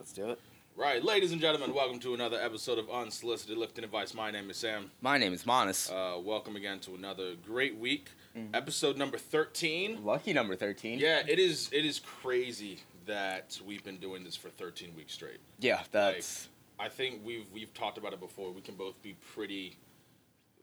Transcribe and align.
Let's 0.00 0.12
do 0.14 0.30
it. 0.30 0.40
Right, 0.76 1.04
ladies 1.04 1.30
and 1.32 1.42
gentlemen, 1.42 1.74
welcome 1.74 1.98
to 1.98 2.14
another 2.14 2.40
episode 2.40 2.78
of 2.78 2.88
Unsolicited 2.88 3.58
Lifting 3.58 3.84
Advice. 3.84 4.14
My 4.14 4.30
name 4.30 4.48
is 4.48 4.56
Sam. 4.56 4.90
My 5.02 5.18
name 5.18 5.34
is 5.34 5.44
Monis. 5.44 5.92
Uh, 5.92 6.18
welcome 6.18 6.56
again 6.56 6.78
to 6.80 6.94
another 6.94 7.34
great 7.46 7.76
week, 7.76 8.08
episode 8.54 8.96
number 8.96 9.18
thirteen. 9.18 10.02
Lucky 10.02 10.32
number 10.32 10.56
13. 10.56 10.98
Yeah, 10.98 11.20
it 11.28 11.38
is. 11.38 11.68
It 11.70 11.84
is 11.84 11.98
crazy 11.98 12.78
that 13.04 13.60
we've 13.66 13.84
been 13.84 13.98
doing 13.98 14.24
this 14.24 14.36
for 14.36 14.48
thirteen 14.48 14.96
weeks 14.96 15.12
straight. 15.12 15.40
Yeah, 15.58 15.82
that's. 15.92 16.48
I 16.78 16.88
think 16.88 17.20
we've 17.22 17.44
we've 17.52 17.74
talked 17.74 17.98
about 17.98 18.14
it 18.14 18.20
before. 18.20 18.52
We 18.52 18.62
can 18.62 18.76
both 18.76 19.02
be 19.02 19.16
pretty 19.34 19.76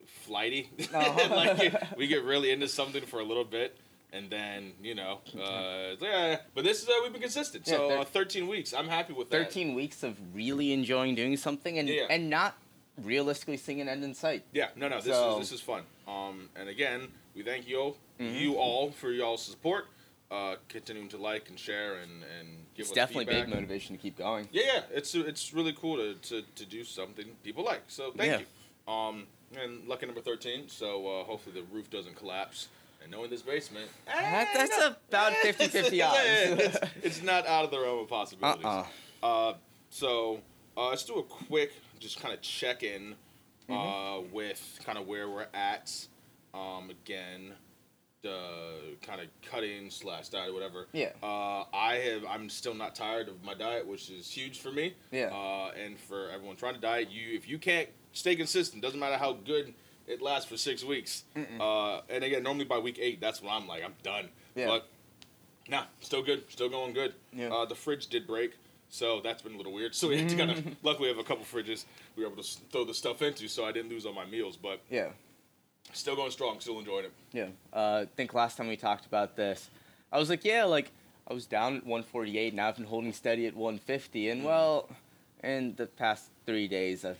flighty. 0.08 0.72
Uh-huh. 0.92 1.28
like 1.36 1.96
we 1.96 2.08
get 2.08 2.24
really 2.24 2.50
into 2.50 2.68
something 2.68 3.06
for 3.06 3.20
a 3.20 3.24
little 3.24 3.46
bit, 3.46 3.78
and 4.14 4.30
then 4.30 4.74
you 4.82 4.96
know, 4.96 5.20
uh, 5.39 5.96
yeah. 6.00 6.38
But 6.56 6.64
this 6.64 6.82
is 6.84 6.89
uh, 6.89 6.94
we've 7.04 7.12
been 7.12 7.21
consistent. 7.21 7.68
Yeah, 7.68 7.74
so 7.78 7.89
thir- 7.89 7.98
uh, 8.00 8.06
thirteen 8.06 8.48
weeks. 8.48 8.74
I'm 8.74 8.88
happy 8.88 9.14
with 9.14 9.30
that. 9.30 9.46
13 9.48 9.74
weeks 9.74 10.04
of 10.04 10.16
really 10.36 10.74
enjoying 10.74 11.16
doing 11.16 11.36
something 11.38 11.78
and, 11.80 11.88
Yeah. 11.89 12.06
and 12.10 12.30
not 12.30 12.56
realistically 13.04 13.57
seeing 13.57 13.82
an 13.82 13.89
end 13.89 14.04
in 14.04 14.14
sight. 14.14 14.43
Yeah, 14.54 14.70
no, 14.75 14.88
no, 14.88 14.97
this 14.97 15.14
So- 15.14 15.33
is 15.39 15.50
this 15.50 15.60
is 15.60 15.61
fun. 15.61 15.83
Um, 16.07 16.50
and 16.56 16.70
again, 16.70 17.10
we 17.36 17.43
thank 17.43 17.68
you, 17.68 17.96
Mhm. 18.20 18.39
you 18.39 18.56
all 18.56 18.92
for 18.92 19.11
y'all's 19.11 19.43
support. 19.43 19.88
Uh, 20.30 20.58
continuing 20.68 21.08
to 21.08 21.18
like 21.18 21.47
and 21.47 21.58
share 21.58 21.96
and 21.96 22.11
and 22.39 22.66
give 22.75 22.83
us 22.83 22.89
feedback. 22.89 22.92
It's 22.92 22.92
us 22.92 22.96
definitely 22.96 23.25
feedback. 23.28 23.46
big 23.46 23.55
motivation 23.55 23.96
to 23.96 24.02
keep 24.02 24.18
going. 24.18 24.50
Yeah, 24.52 24.64
yeah, 24.66 24.82
it's 24.94 25.16
it's 25.16 25.54
really 25.54 25.71
cool 25.74 25.96
to, 25.97 26.16
to, 26.16 26.42
to 26.55 26.66
do 26.66 26.83
something 26.83 27.28
people 27.44 27.64
like. 27.64 27.83
So 27.88 28.11
thank 28.11 28.32
Yeah. 28.32 28.39
you. 28.39 28.94
Um, 28.94 29.28
and 29.58 29.88
lucky 29.88 30.05
number 30.05 30.19
thirteen. 30.19 30.68
So 30.68 31.08
uh, 31.08 31.24
hopefully 31.24 31.55
the 31.55 31.64
roof 31.74 31.89
doesn't 31.89 32.16
collapse. 32.17 32.67
And 33.08 33.16
knowing 33.16 33.30
this 33.30 33.42
basement, 33.42 33.89
That- 34.06 34.50
that's 34.53 34.78
no, 34.78 34.88
about 35.08 35.31
eh, 35.44 35.53
50-50 35.53 36.06
odds. 36.09 36.20
it's, 36.61 36.78
it's 37.03 37.23
not 37.23 37.47
out 37.47 37.64
of 37.64 37.72
the 37.72 37.80
realm 37.80 38.00
of 38.00 38.09
possibilities. 38.09 38.66
Uh-uh. 38.66 38.86
Uh, 39.23 39.53
so 39.89 40.42
uh, 40.75 40.89
let's 40.89 41.06
do 41.06 41.16
a 41.16 41.23
quick, 41.23 41.72
just 42.00 42.20
kind 42.20 42.33
of 42.33 42.42
check 42.42 42.83
in 42.83 43.16
uh, 43.69 43.73
Mm-hmm. 43.73 44.33
with 44.33 44.80
kind 44.85 44.97
of 44.97 45.08
where 45.08 45.30
we're 45.30 45.47
at. 45.53 45.94
Um, 46.53 46.89
again, 46.89 47.53
the 48.23 48.97
kind 49.02 49.22
of 49.22 49.28
cutting 49.50 49.89
slash 49.89 50.28
diet, 50.30 50.53
whatever. 50.53 50.88
Yeah. 50.91 51.11
Uh, 51.23 51.63
I 51.73 51.95
have. 52.09 52.25
I'm 52.30 52.50
still 52.50 52.73
not 52.73 52.94
tired 52.95 53.28
of 53.30 53.41
my 53.44 53.53
diet, 53.53 53.85
which 53.88 54.09
is 54.09 54.30
huge 54.30 54.59
for 54.59 54.72
me. 54.72 54.95
Yeah. 55.11 55.28
Uh, 55.33 55.72
and 55.81 55.97
for 56.00 56.30
everyone 56.30 56.55
trying 56.58 56.73
to 56.75 56.80
diet, 56.81 57.09
you 57.11 57.35
if 57.38 57.47
you 57.47 57.58
can't 57.59 57.89
stay 58.13 58.35
consistent, 58.35 58.81
doesn't 58.81 59.00
matter 59.00 59.17
how 59.17 59.33
good 59.33 59.73
it 60.08 60.22
lasts 60.22 60.50
for 60.50 60.58
six 60.58 60.83
weeks. 60.83 61.23
Uh, 61.59 62.02
and 62.09 62.23
again, 62.23 62.44
normally 62.44 62.66
by 62.66 62.77
week 62.80 62.97
eight, 63.02 63.19
that's 63.22 63.41
when 63.41 63.52
I'm 63.52 63.67
like, 63.67 63.83
I'm 63.83 63.94
done. 64.03 64.30
Yeah. 64.55 64.67
But 64.67 64.88
nah, 65.69 65.83
still 66.02 66.23
good, 66.23 66.44
still 66.50 66.69
going 66.69 66.94
good. 66.94 67.13
Yeah. 67.33 67.50
Uh, 67.53 67.66
the 67.66 67.75
fridge 67.75 68.08
did 68.08 68.25
break, 68.25 68.53
so 68.89 69.19
that's 69.22 69.41
been 69.41 69.53
a 69.53 69.58
little 69.58 69.73
weird. 69.73 69.94
So 69.95 70.08
we 70.09 70.17
had 70.17 70.30
to 70.30 70.35
kind 70.35 70.52
of. 70.52 70.66
luckily, 70.83 71.09
we 71.09 71.16
have 71.16 71.23
a 71.23 71.28
couple 71.28 71.44
fridges 71.45 71.85
we 72.16 72.23
were 72.23 72.28
able 72.31 72.41
to 72.41 72.47
s- 72.47 72.59
throw 72.72 72.85
the 72.85 72.94
stuff 72.94 73.22
into, 73.22 73.47
so 73.47 73.66
I 73.66 73.72
didn't 73.72 73.89
lose 73.91 74.05
all 74.05 74.13
my 74.13 74.25
meals. 74.25 74.58
But 74.58 74.80
Yeah. 74.89 75.09
still 75.94 76.16
going 76.16 76.31
strong, 76.31 76.59
still 76.59 76.80
enjoying 76.80 77.05
it. 77.05 77.11
Yeah. 77.33 77.47
Uh, 77.73 78.03
I 78.03 78.08
think 78.16 78.33
last 78.33 78.58
time 78.58 78.67
we 78.67 78.78
talked 78.78 79.05
about 79.05 79.35
this, 79.35 79.69
I 80.11 80.17
was 80.19 80.30
like, 80.30 80.45
yeah, 80.45 80.63
like, 80.63 80.91
I 81.30 81.33
was 81.33 81.45
down 81.45 81.75
at 81.78 81.85
148, 81.85 82.53
now 82.53 82.69
I've 82.69 82.78
been 82.78 82.85
holding 82.85 83.11
steady 83.11 83.45
at 83.45 83.53
150. 83.55 84.30
And, 84.30 84.41
Mhm. 84.41 84.45
well, 84.45 84.89
in 85.44 85.75
the 85.75 85.85
past 85.85 86.30
three 86.45 86.67
days, 86.69 87.03
I've, 87.03 87.19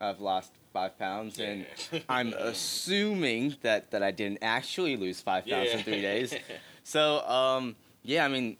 I've 0.00 0.20
lost 0.20 0.52
five 0.76 0.98
pounds. 0.98 1.38
And 1.38 1.64
Yeah. 1.92 2.00
I'm 2.08 2.32
assuming 2.34 3.56
that, 3.62 3.90
that 3.92 4.02
I 4.02 4.10
didn't 4.10 4.38
actually 4.42 4.96
lose 4.96 5.20
five 5.22 5.46
pounds 5.46 5.70
in 5.70 5.82
three 5.82 6.02
days. 6.02 6.34
So, 6.88 7.26
um, 7.26 7.74
yeah, 8.04 8.24
I 8.24 8.28
mean, 8.28 8.56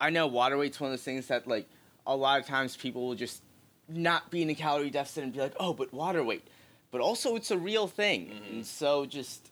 I 0.00 0.08
know 0.08 0.26
water 0.28 0.56
weight's 0.56 0.80
one 0.80 0.88
of 0.90 0.92
those 0.94 1.04
things 1.04 1.26
that, 1.26 1.46
like, 1.46 1.68
a 2.06 2.16
lot 2.16 2.40
of 2.40 2.46
times 2.46 2.74
people 2.74 3.06
will 3.06 3.14
just 3.14 3.42
not 3.86 4.30
be 4.30 4.40
in 4.40 4.48
a 4.48 4.54
calorie 4.54 4.88
deficit 4.88 5.22
and 5.24 5.30
be 5.30 5.38
like, 5.38 5.52
oh, 5.60 5.74
but 5.74 5.92
water 5.92 6.24
weight. 6.24 6.42
But 6.90 7.02
also, 7.02 7.36
it's 7.36 7.50
a 7.50 7.58
real 7.58 7.86
thing. 7.86 8.20
Mhm. 8.30 8.50
And 8.52 8.66
so, 8.66 9.04
just, 9.04 9.50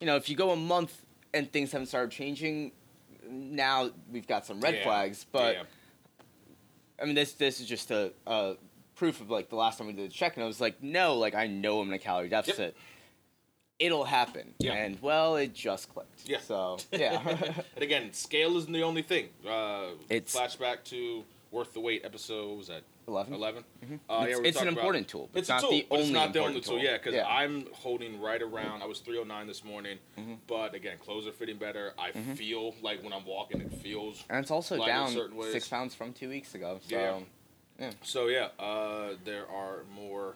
you 0.00 0.06
know, 0.06 0.14
if 0.14 0.28
you 0.28 0.36
go 0.36 0.50
a 0.52 0.56
month 0.56 0.92
and 1.34 1.50
things 1.50 1.72
haven't 1.72 1.88
started 1.88 2.12
changing, 2.12 2.70
now 3.28 3.90
we've 4.12 4.28
got 4.28 4.46
some 4.46 4.60
red 4.60 4.74
Yeah. 4.76 4.84
flags. 4.84 5.26
But, 5.32 5.54
Yeah. 5.56 5.62
I 7.02 7.04
mean, 7.04 7.16
this 7.16 7.32
this 7.32 7.58
is 7.60 7.66
just 7.66 7.90
a, 7.90 8.12
a 8.28 8.54
proof 8.96 9.20
of, 9.20 9.30
like, 9.30 9.48
the 9.48 9.56
last 9.56 9.78
time 9.78 9.86
we 9.86 9.92
did 9.92 10.10
the 10.10 10.12
check, 10.14 10.34
and 10.36 10.42
I 10.42 10.46
was 10.46 10.60
like, 10.60 10.82
no, 10.82 11.14
like, 11.14 11.34
I 11.34 11.46
know 11.46 11.80
I'm 11.80 11.88
in 11.88 11.94
a 11.94 11.98
calorie 11.98 12.28
deficit. 12.28 12.76
It'll 13.78 14.04
happen. 14.04 14.54
Yeah. 14.58 14.72
And, 14.72 15.00
well, 15.02 15.36
it 15.36 15.54
just 15.54 15.92
clicked. 15.92 16.26
Yeah. 16.28 16.40
So, 16.40 16.78
yeah. 16.92 17.20
and 17.74 17.82
again, 17.82 18.12
scale 18.14 18.56
isn't 18.56 18.72
the 18.72 18.82
only 18.82 19.02
thing. 19.02 19.28
Uh, 19.46 19.88
It's- 20.08 20.34
flashback 20.34 20.82
to 20.84 21.24
worth 21.50 21.74
the 21.74 21.80
wait 21.80 22.04
episode. 22.04 22.56
Was 22.56 22.68
that 22.68 22.82
11? 23.06 23.34
11? 23.34 23.64
Mhm. 23.84 24.00
Uh, 24.08 24.26
it's 24.28 24.40
yeah, 24.40 24.46
it's 24.48 24.60
an 24.62 24.68
important 24.68 25.08
tool. 25.08 25.28
But 25.32 25.40
It's, 25.40 25.48
not 25.48 25.60
tool, 25.60 25.70
the 25.70 25.86
only 25.90 26.04
it's 26.04 26.12
not 26.12 26.32
the 26.32 26.38
only 26.40 26.56
important 26.56 26.64
tool. 26.64 26.78
Yeah, 26.78 26.96
because 26.96 27.14
Yeah. 27.14 27.26
I'm 27.28 27.66
holding 27.72 28.20
right 28.20 28.40
around. 28.42 28.82
I 28.82 28.86
was 28.86 28.98
309 29.00 29.46
this 29.46 29.62
morning, 29.62 29.98
mm-hmm. 30.18 30.34
but 30.46 30.74
again, 30.74 30.96
clothes 30.98 31.26
are 31.26 31.32
fitting 31.32 31.56
better. 31.56 31.92
I 31.98 32.10
Mhm. 32.12 32.36
feel 32.36 32.74
like 32.82 33.02
when 33.02 33.12
I'm 33.12 33.24
walking, 33.26 33.60
it 33.60 33.72
feels. 33.74 34.24
And 34.28 34.38
it's 34.40 34.50
also 34.50 34.84
down 34.84 35.14
six 35.52 35.68
pounds 35.68 35.94
from 35.94 36.12
two 36.14 36.28
weeks 36.30 36.54
ago. 36.54 36.80
So 36.88 36.96
Yeah. 36.96 37.20
So 38.02 38.28
yeah, 38.28 38.48
uh, 38.58 39.14
there 39.24 39.48
are 39.50 39.84
more 39.94 40.34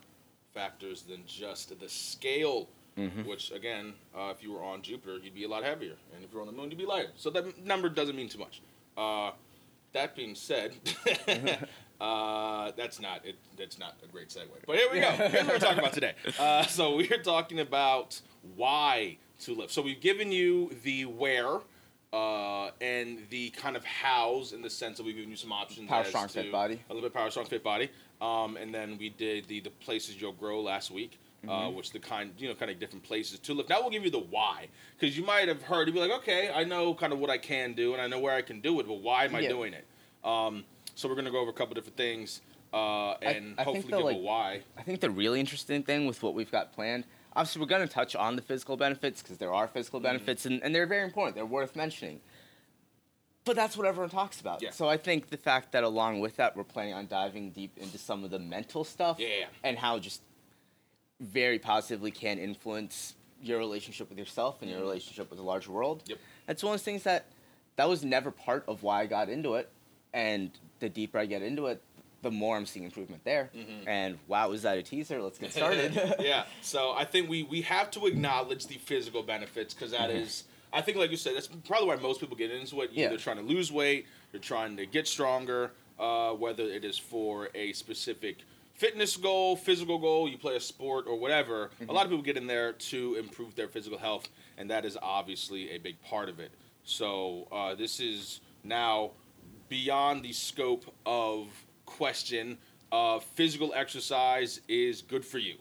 factors 0.55 1.03
than 1.03 1.23
just 1.27 1.79
the 1.79 1.89
scale. 1.89 2.69
Mhm. 2.99 3.25
Which 3.25 3.53
again, 3.53 3.95
uh, 4.15 4.33
if 4.37 4.43
you 4.43 4.53
were 4.53 4.65
on 4.65 4.83
Jupiter, 4.83 5.17
you'd 5.19 5.35
be 5.35 5.45
a 5.45 5.49
lot 5.49 5.63
heavier, 5.63 5.97
and 6.15 6.25
if 6.25 6.33
you're 6.33 6.41
on 6.41 6.49
the 6.49 6.53
Moon, 6.53 6.71
you'd 6.71 6.77
be 6.79 6.85
lighter. 6.87 7.13
So 7.17 7.31
that 7.31 7.65
number 7.65 7.89
doesn't 7.89 8.17
mean 8.17 8.29
too 8.29 8.39
much. 8.41 8.61
Uh, 8.97 9.31
that 9.93 10.17
being 10.17 10.35
said, 10.35 10.75
uh, 12.01 12.73
that's 12.77 13.01
not 13.01 13.25
it. 13.25 13.37
That's 13.57 13.79
not 13.79 13.95
a 14.03 14.07
great 14.09 14.29
segue. 14.29 14.49
But 14.67 14.77
here 14.77 14.89
we 14.93 15.01
go. 15.01 15.11
Here's 15.13 15.33
what 15.45 15.47
we're 15.47 15.59
talking 15.59 15.79
about 15.79 15.93
today. 15.93 16.15
Uh, 16.39 16.65
so 16.65 16.97
we're 16.97 17.23
talking 17.23 17.61
about 17.61 18.21
why 18.57 19.19
to 19.43 19.55
live. 19.55 19.71
So 19.71 19.83
we've 19.83 20.01
given 20.01 20.33
you 20.33 20.75
the 20.83 21.05
where. 21.07 21.61
Uh, 22.13 22.71
and 22.81 23.21
the 23.31 23.51
kind 23.51 23.77
of 23.77 23.85
hows 23.85 24.53
in 24.53 24.63
the 24.63 24.71
sense 24.71 24.97
that 24.97 25.05
we've 25.07 25.15
given 25.15 25.31
you 25.31 25.37
some 25.37 25.53
options. 25.53 25.89
Power 25.89 26.05
strong, 26.05 26.27
to 26.27 26.33
fit 26.33 26.51
body. 26.51 26.81
A 26.91 26.93
little 26.93 27.09
bit 27.09 27.15
power 27.15 27.31
strong 27.31 27.47
fit 27.47 27.63
body. 27.63 27.89
Um, 28.21 28.57
and 28.57 28.75
then 28.75 28.99
we 28.99 29.11
did 29.11 29.47
the 29.47 29.61
the 29.61 29.71
places 29.71 30.21
you'll 30.21 30.33
grow 30.33 30.61
last 30.61 30.91
week. 30.91 31.19
Uh, 31.49 31.69
Mhm. 31.71 31.75
which 31.75 31.91
the 31.93 31.99
kind 31.99 32.33
you 32.37 32.49
know 32.49 32.55
kind 32.55 32.71
of 32.71 32.79
different 32.79 33.03
places 33.03 33.39
to 33.39 33.55
look. 33.55 33.67
Now 33.71 33.81
we'll 33.81 33.89
give 33.89 34.05
you 34.05 34.11
the 34.11 34.19
why 34.19 34.69
because 34.99 35.17
you 35.17 35.25
might 35.25 35.49
have 35.49 35.63
heard 35.63 35.87
you'd 35.89 35.95
be 35.95 36.01
like, 36.01 36.11
okay, 36.11 36.51
I 36.51 36.65
know 36.65 36.93
kind 36.93 37.15
of 37.15 37.19
what 37.19 37.31
I 37.31 37.39
can 37.39 37.73
do 37.73 37.95
and 37.95 38.03
I 38.03 38.09
know 38.09 38.19
where 38.19 38.35
I 38.35 38.43
can 38.43 38.61
do 38.61 38.79
it, 38.79 38.87
but 38.87 38.97
why 39.01 39.25
am 39.25 39.35
I 39.35 39.41
Yeah. 39.41 39.49
doing 39.49 39.73
it? 39.73 39.87
Um, 40.23 40.65
so 40.97 41.09
we're 41.09 41.15
gonna 41.15 41.31
go 41.31 41.39
over 41.41 41.49
a 41.49 41.55
couple 41.55 41.73
different 41.75 41.97
things 41.97 42.43
uh, 42.75 43.13
and 43.23 43.55
I 43.59 43.65
think 43.65 43.77
hopefully 43.77 43.81
the, 43.91 43.97
give 43.97 44.05
like- 44.05 44.17
a 44.17 44.19
why. 44.19 44.61
I 44.77 44.83
think 44.83 45.01
the 45.01 45.09
really 45.09 45.41
interesting 45.41 45.83
thing 45.83 46.05
with 46.07 46.23
what 46.23 46.35
we've 46.35 46.51
got 46.51 46.75
planned, 46.75 47.05
obviously, 47.37 47.61
we're 47.61 47.67
going 47.69 47.87
to 47.87 47.93
touch 47.93 48.15
on 48.17 48.37
the 48.37 48.43
physical 48.43 48.77
benefits 48.77 49.23
because 49.23 49.39
there 49.39 49.53
are 49.53 49.69
physical 49.69 50.01
Mhm. 50.01 50.05
benefits 50.05 50.47
and, 50.47 50.63
and 50.63 50.75
they're 50.75 50.87
very 50.87 51.05
important. 51.05 51.35
They're 51.37 51.47
worth 51.47 51.77
mentioning. 51.77 52.21
But 53.45 53.57
that's 53.57 53.77
what 53.77 53.87
everyone 53.87 54.11
talks 54.11 54.41
about. 54.41 54.61
Yeah. 54.63 54.71
So 54.71 54.89
I 54.89 54.97
think 54.97 55.31
the 55.31 55.37
fact 55.37 55.73
that 55.73 55.83
along 55.83 56.21
with 56.21 56.37
that, 56.37 56.57
we're 56.57 56.65
planning 56.65 56.93
on 56.95 57.07
diving 57.07 57.51
deep 57.51 57.77
into 57.79 57.97
some 57.99 58.23
of 58.23 58.31
the 58.31 58.39
mental 58.39 58.85
stuff 58.85 59.19
Yeah. 59.19 59.47
and 59.65 59.79
how 59.79 59.99
just 59.99 60.21
very 61.21 61.59
positively 61.59 62.11
can 62.11 62.39
influence 62.39 63.15
your 63.43 63.59
relationship 63.59 64.09
with 64.11 64.19
yourself 64.19 64.61
and 64.61 64.71
your 64.71 64.81
Mhm. 64.81 64.83
relationship 64.85 65.31
with 65.31 65.39
the 65.39 65.43
larger 65.45 65.73
world. 65.73 66.03
Yep. 66.07 66.19
That's 66.47 66.63
one 66.63 66.75
of 66.75 66.81
those 66.81 66.85
things 66.85 67.03
that 67.05 67.27
that 67.77 67.89
was 67.89 68.05
never 68.05 68.31
part 68.31 68.65
of 68.69 68.83
why 68.83 69.01
I 69.01 69.07
got 69.07 69.31
into 69.31 69.55
it, 69.55 69.71
and 70.13 70.51
the 70.81 70.89
deeper 70.91 71.19
I 71.19 71.25
get 71.25 71.41
into 71.41 71.67
it, 71.69 71.83
the 72.23 72.31
more 72.31 72.57
I'm 72.57 72.67
seeing 72.67 72.85
improvement 72.85 73.25
there. 73.25 73.51
Mhm. 73.57 73.87
And 73.87 74.19
wow, 74.27 74.53
is 74.53 74.63
that 74.63 74.79
a 74.79 74.83
teaser? 74.83 75.23
Let's 75.23 75.39
get 75.39 75.53
started. 75.53 75.95
yeah. 76.21 76.45
So 76.63 76.93
I 76.93 77.05
think 77.05 77.29
we 77.29 77.43
we 77.45 77.63
have 77.63 77.91
to 77.93 78.07
acknowledge 78.07 78.67
the 78.67 78.77
physical 78.77 79.23
benefits 79.23 79.73
because 79.75 79.93
that 79.93 80.11
Mhm. 80.11 80.23
is, 80.23 80.45
I 80.73 80.83
think, 80.83 80.99
like 80.99 81.11
you 81.11 81.17
said, 81.17 81.35
that's 81.37 81.49
probably 81.67 81.89
why 81.89 81.97
most 81.97 82.21
people 82.21 82.37
get 82.37 82.51
into 82.51 82.83
it. 82.83 82.91
You're 82.93 83.07
Yeah. 83.07 83.13
either 83.13 83.17
trying 83.23 83.39
to 83.39 83.43
lose 83.43 83.73
weight, 83.73 84.07
you're 84.33 84.43
trying 84.43 84.77
to 84.77 84.87
get 84.87 85.09
stronger, 85.09 85.73
uh, 85.99 86.33
whether 86.33 86.65
it 86.65 86.85
is 86.85 86.99
for 86.99 87.49
a 87.55 87.73
specific 87.73 88.39
fitness 88.75 89.17
goal, 89.17 89.57
physical 89.57 89.99
goal, 89.99 90.27
you 90.29 90.39
play 90.39 90.57
a 90.57 90.61
sport 90.61 91.07
or 91.07 91.17
whatever. 91.17 91.71
A 91.81 91.85
Mhm. 91.85 91.93
lot 91.93 92.05
of 92.07 92.11
people 92.11 92.23
get 92.23 92.37
in 92.39 92.47
there 92.47 92.73
to 92.73 93.15
improve 93.17 93.55
their 93.55 93.69
physical 93.69 93.99
health, 93.99 94.29
and 94.57 94.71
that 94.71 94.85
is 94.87 94.97
obviously 95.03 95.71
a 95.71 95.79
big 95.79 96.01
part 96.03 96.29
of 96.31 96.39
it. 96.41 96.51
So 96.85 97.47
uh, 97.53 97.75
this 97.75 98.01
is 98.01 98.41
now 98.65 99.13
beyond 99.69 100.23
the 100.25 100.33
scope 100.33 100.95
of 101.05 101.49
question. 101.91 102.57
Uh, 102.93 103.19
physical 103.21 103.73
exercise 103.75 104.61
is 104.69 105.03
good 105.03 105.25
for 105.25 105.39
you. 105.39 105.55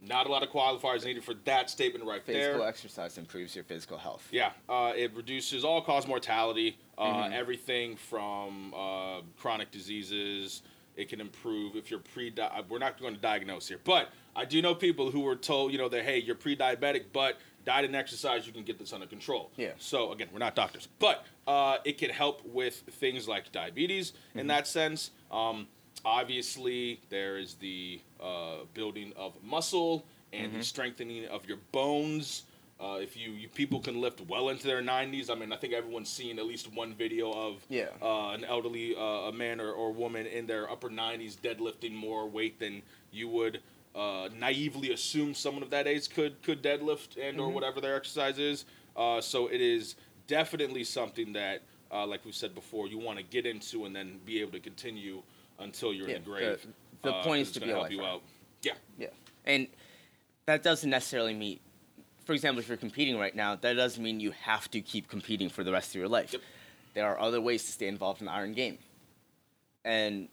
Not 0.00 0.26
a 0.26 0.30
lot 0.30 0.42
of 0.42 0.50
qualifiers 0.50 1.04
needed 1.04 1.24
for 1.24 1.34
that 1.44 1.68
statement 1.70 2.04
right 2.04 2.22
physical 2.22 2.58
there. 2.60 2.68
exercise 2.68 3.18
improves 3.18 3.54
your 3.54 3.64
physical 3.64 3.98
health. 3.98 4.26
Yeah, 4.30 4.52
uh, 4.68 4.92
it 4.94 5.14
reduces 5.14 5.64
all 5.64 5.80
cause 5.82 6.06
mortality, 6.06 6.78
uh, 6.98 7.24
Mhm. 7.24 7.32
everything 7.32 7.96
from 7.96 8.72
uh, 8.74 9.22
chronic 9.38 9.70
diseases. 9.70 10.62
It 10.96 11.08
can 11.10 11.20
improve 11.20 11.76
if 11.76 11.90
you're 11.90 12.00
pre. 12.00 12.32
We're 12.68 12.78
not 12.78 12.98
going 13.00 13.14
to 13.14 13.20
diagnose 13.20 13.68
here, 13.68 13.80
but 13.84 14.10
I 14.34 14.44
do 14.44 14.62
know 14.62 14.74
people 14.74 15.10
who 15.10 15.20
were 15.20 15.36
told, 15.36 15.72
you 15.72 15.78
know, 15.78 15.88
that 15.90 16.04
hey, 16.04 16.18
you're 16.18 16.34
pre-diabetic, 16.36 17.06
but 17.12 17.38
diet 17.66 17.84
and 17.84 17.96
exercise, 17.96 18.46
you 18.46 18.52
can 18.52 18.62
get 18.62 18.78
this 18.78 18.92
under 18.94 19.06
control. 19.06 19.50
Yeah. 19.56 19.72
So 19.78 20.12
again, 20.12 20.28
we're 20.32 20.38
not 20.38 20.54
doctors, 20.54 20.88
but 20.98 21.26
uh, 21.46 21.78
it 21.84 21.98
can 21.98 22.10
help 22.10 22.44
with 22.46 22.76
things 22.92 23.26
like 23.28 23.50
diabetes 23.52 24.12
Mm-hmm. 24.30 24.38
in 24.40 24.46
that 24.48 24.66
sense. 24.66 25.10
Um, 25.30 25.66
obviously, 26.04 27.00
there 27.10 27.38
is 27.38 27.54
the 27.54 28.00
uh, 28.20 28.64
building 28.74 29.12
of 29.16 29.32
muscle 29.42 30.04
and 30.32 30.48
Mm-hmm. 30.50 30.58
the 30.58 30.64
strengthening 30.64 31.26
of 31.26 31.46
your 31.46 31.58
bones. 31.72 32.42
Uh, 32.78 32.98
if 33.00 33.16
you, 33.16 33.30
you 33.30 33.48
people 33.48 33.80
can 33.80 34.00
lift 34.02 34.20
well 34.28 34.50
into 34.50 34.66
their 34.66 34.82
90s, 34.82 35.30
I 35.30 35.34
mean, 35.34 35.50
I 35.52 35.56
think 35.56 35.72
everyone's 35.72 36.10
seen 36.10 36.38
at 36.38 36.44
least 36.44 36.70
one 36.74 36.92
video 36.94 37.32
of 37.32 37.64
Yeah. 37.70 37.86
uh, 38.02 38.30
an 38.30 38.44
elderly 38.44 38.94
uh, 38.94 39.00
a 39.30 39.32
man 39.32 39.60
or, 39.60 39.70
or 39.72 39.92
woman 39.92 40.26
in 40.26 40.46
their 40.46 40.70
upper 40.70 40.90
90s 40.90 41.36
deadlifting 41.36 41.94
more 41.94 42.28
weight 42.28 42.58
than 42.60 42.82
you 43.12 43.28
would 43.28 43.60
uh, 43.94 44.28
naively 44.38 44.92
assume 44.92 45.32
someone 45.32 45.62
of 45.62 45.70
that 45.70 45.86
age 45.86 46.10
could 46.10 46.42
could 46.42 46.62
deadlift 46.62 47.16
and 47.18 47.40
or 47.40 47.48
whatever 47.48 47.80
their 47.80 47.96
exercise 47.96 48.38
is. 48.38 48.66
Uh, 48.94 49.22
so 49.22 49.46
it 49.46 49.62
is 49.62 49.94
definitely 50.26 50.84
something 50.84 51.32
that, 51.32 51.62
uh, 51.92 52.06
like 52.06 52.24
we 52.24 52.32
said 52.32 52.54
before, 52.54 52.86
you 52.88 52.98
want 52.98 53.18
to 53.18 53.24
get 53.24 53.46
into 53.46 53.84
and 53.84 53.94
then 53.94 54.18
be 54.24 54.40
able 54.40 54.52
to 54.52 54.60
continue 54.60 55.22
until 55.58 55.92
you're 55.92 56.08
Yeah, 56.08 56.16
in 56.16 56.24
the 56.24 56.30
grave. 56.30 56.62
the- 56.62 56.68
the 57.02 57.14
uh, 57.14 57.22
point 57.22 57.42
is 57.42 57.52
to 57.52 57.60
be 57.60 57.68
help 57.68 57.90
you 57.90 58.02
out. 58.04 58.22
Yeah. 58.62 58.72
Yeah. 58.98 59.08
And 59.44 59.68
that 60.46 60.62
doesn't 60.62 60.88
necessarily 60.90 61.34
mean, 61.34 61.60
for 62.24 62.32
example, 62.32 62.60
if 62.60 62.68
you're 62.68 62.76
competing 62.76 63.18
right 63.18 63.34
now, 63.36 63.54
that 63.54 63.74
doesn't 63.74 64.02
mean 64.02 64.18
you 64.18 64.32
have 64.32 64.70
to 64.72 64.80
keep 64.80 65.08
competing 65.08 65.48
for 65.48 65.62
the 65.62 65.70
rest 65.72 65.90
of 65.90 65.94
your 65.96 66.08
life. 66.08 66.32
Yep. 66.32 66.42
There 66.94 67.06
are 67.06 67.20
other 67.20 67.40
ways 67.40 67.64
to 67.64 67.72
stay 67.72 67.86
involved 67.86 68.20
in 68.20 68.26
the 68.26 68.32
iron 68.32 68.54
game. 68.54 68.78
And 69.84 70.28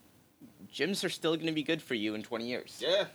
gyms 0.74 1.04
are 1.04 1.10
still 1.10 1.36
going 1.36 1.48
to 1.48 1.52
be 1.54 1.64
good 1.64 1.82
for 1.82 1.94
you 1.94 2.16
in 2.16 2.24
20 2.24 2.48
years. 2.48 2.78
Yeah. 2.80 3.06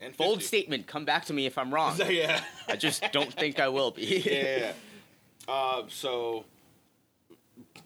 And 0.00 0.16
Bold 0.16 0.42
statement. 0.42 0.86
Come 0.86 1.04
back 1.04 1.24
to 1.26 1.32
me 1.32 1.46
if 1.46 1.56
I'm 1.58 1.72
wrong. 1.72 1.98
yeah. 2.08 2.40
I 2.68 2.76
just 2.76 3.02
don't 3.12 3.32
think 3.32 3.58
I 3.58 3.68
will 3.68 3.90
be. 3.90 4.22
yeah. 4.30 4.72
Uh, 5.48 5.82
so 5.88 6.44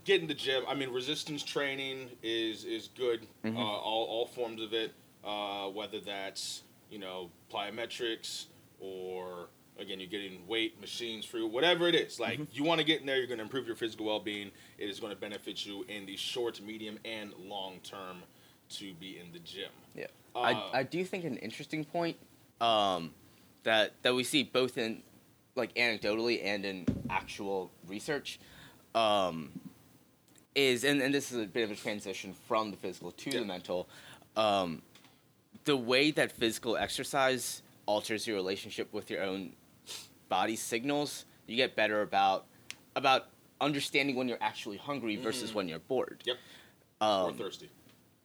get 0.04 0.20
in 0.20 0.26
the 0.28 0.34
gym. 0.34 0.62
I 0.68 0.74
mean, 0.74 0.90
resistance 0.90 1.42
training 1.42 2.10
is 2.22 2.64
is 2.64 2.88
good. 2.96 3.26
Mm-hmm. 3.44 3.56
Uh, 3.56 3.60
all 3.60 4.04
all 4.06 4.26
forms 4.26 4.62
of 4.62 4.72
it, 4.72 4.92
uh, 5.24 5.66
whether 5.68 6.00
that's 6.00 6.62
you 6.90 6.98
know 6.98 7.30
plyometrics 7.52 8.46
or 8.80 9.48
again 9.78 9.98
you're 10.00 10.08
getting 10.08 10.46
weight 10.46 10.80
machines 10.80 11.24
for 11.24 11.46
whatever 11.46 11.86
it 11.88 11.94
is. 11.94 12.18
Like 12.20 12.34
Mm-hmm. 12.38 12.44
you 12.52 12.64
want 12.64 12.80
to 12.80 12.86
get 12.86 13.00
in 13.00 13.06
there, 13.06 13.16
you're 13.18 13.26
going 13.26 13.38
to 13.38 13.44
improve 13.44 13.66
your 13.66 13.76
physical 13.76 14.06
well 14.06 14.20
being. 14.20 14.50
It 14.78 14.88
is 14.88 15.00
going 15.00 15.12
to 15.14 15.18
benefit 15.20 15.64
you 15.66 15.84
in 15.88 16.06
the 16.06 16.16
short, 16.16 16.60
medium, 16.60 16.98
and 17.04 17.32
long 17.38 17.80
term 17.82 18.22
to 18.70 18.94
be 18.94 19.18
in 19.18 19.32
the 19.32 19.38
gym. 19.40 19.70
Yeah. 19.94 20.06
Uh, 20.34 20.40
I, 20.40 20.80
I 20.80 20.82
do 20.82 21.04
think 21.04 21.24
an 21.24 21.36
interesting 21.38 21.84
point 21.84 22.16
um, 22.60 23.12
that 23.62 23.92
that 24.02 24.14
we 24.14 24.24
see 24.24 24.42
both 24.42 24.76
in 24.78 25.02
like 25.54 25.74
anecdotally 25.74 26.44
and 26.44 26.64
in 26.66 26.84
actual 27.08 27.70
research 27.88 28.38
um, 28.94 29.50
is 30.56 30.82
and, 30.85 31.00
and 31.03 31.14
this 31.14 31.31
is 31.31 31.38
a 31.38 31.47
bit 31.47 31.62
of 31.64 31.70
a 31.70 31.76
transition 31.76 32.35
from 32.49 32.70
the 32.73 32.76
physical 32.76 33.12
to 33.12 33.31
Yeah. 33.31 33.41
the 33.41 33.47
mental 33.47 33.88
um, 34.37 34.82
the 35.64 35.76
way 35.76 36.11
that 36.11 36.32
physical 36.32 36.76
exercise 36.76 37.62
alters 37.87 38.26
your 38.26 38.37
relationship 38.37 38.93
with 38.93 39.11
your 39.11 39.23
own 39.23 39.53
body 40.29 40.56
signals 40.56 41.25
you 41.47 41.56
get 41.56 41.76
better 41.76 42.03
about 42.03 42.47
about 42.97 43.26
understanding 43.61 44.17
when 44.17 44.29
you're 44.29 44.43
actually 44.43 44.76
hungry 44.76 45.17
versus 45.17 45.55
when 45.55 45.69
you're 45.69 45.79
bored 45.79 46.23
Yep. 46.26 46.37
um, 47.00 47.31
or 47.31 47.32
thirsty. 47.35 47.70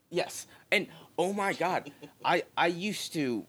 Yes. 0.10 0.46
And 0.72 0.88
oh 1.18 1.32
my 1.32 1.54
god, 1.54 1.90
I 2.26 2.44
I 2.58 2.68
used 2.68 3.14
to 3.14 3.46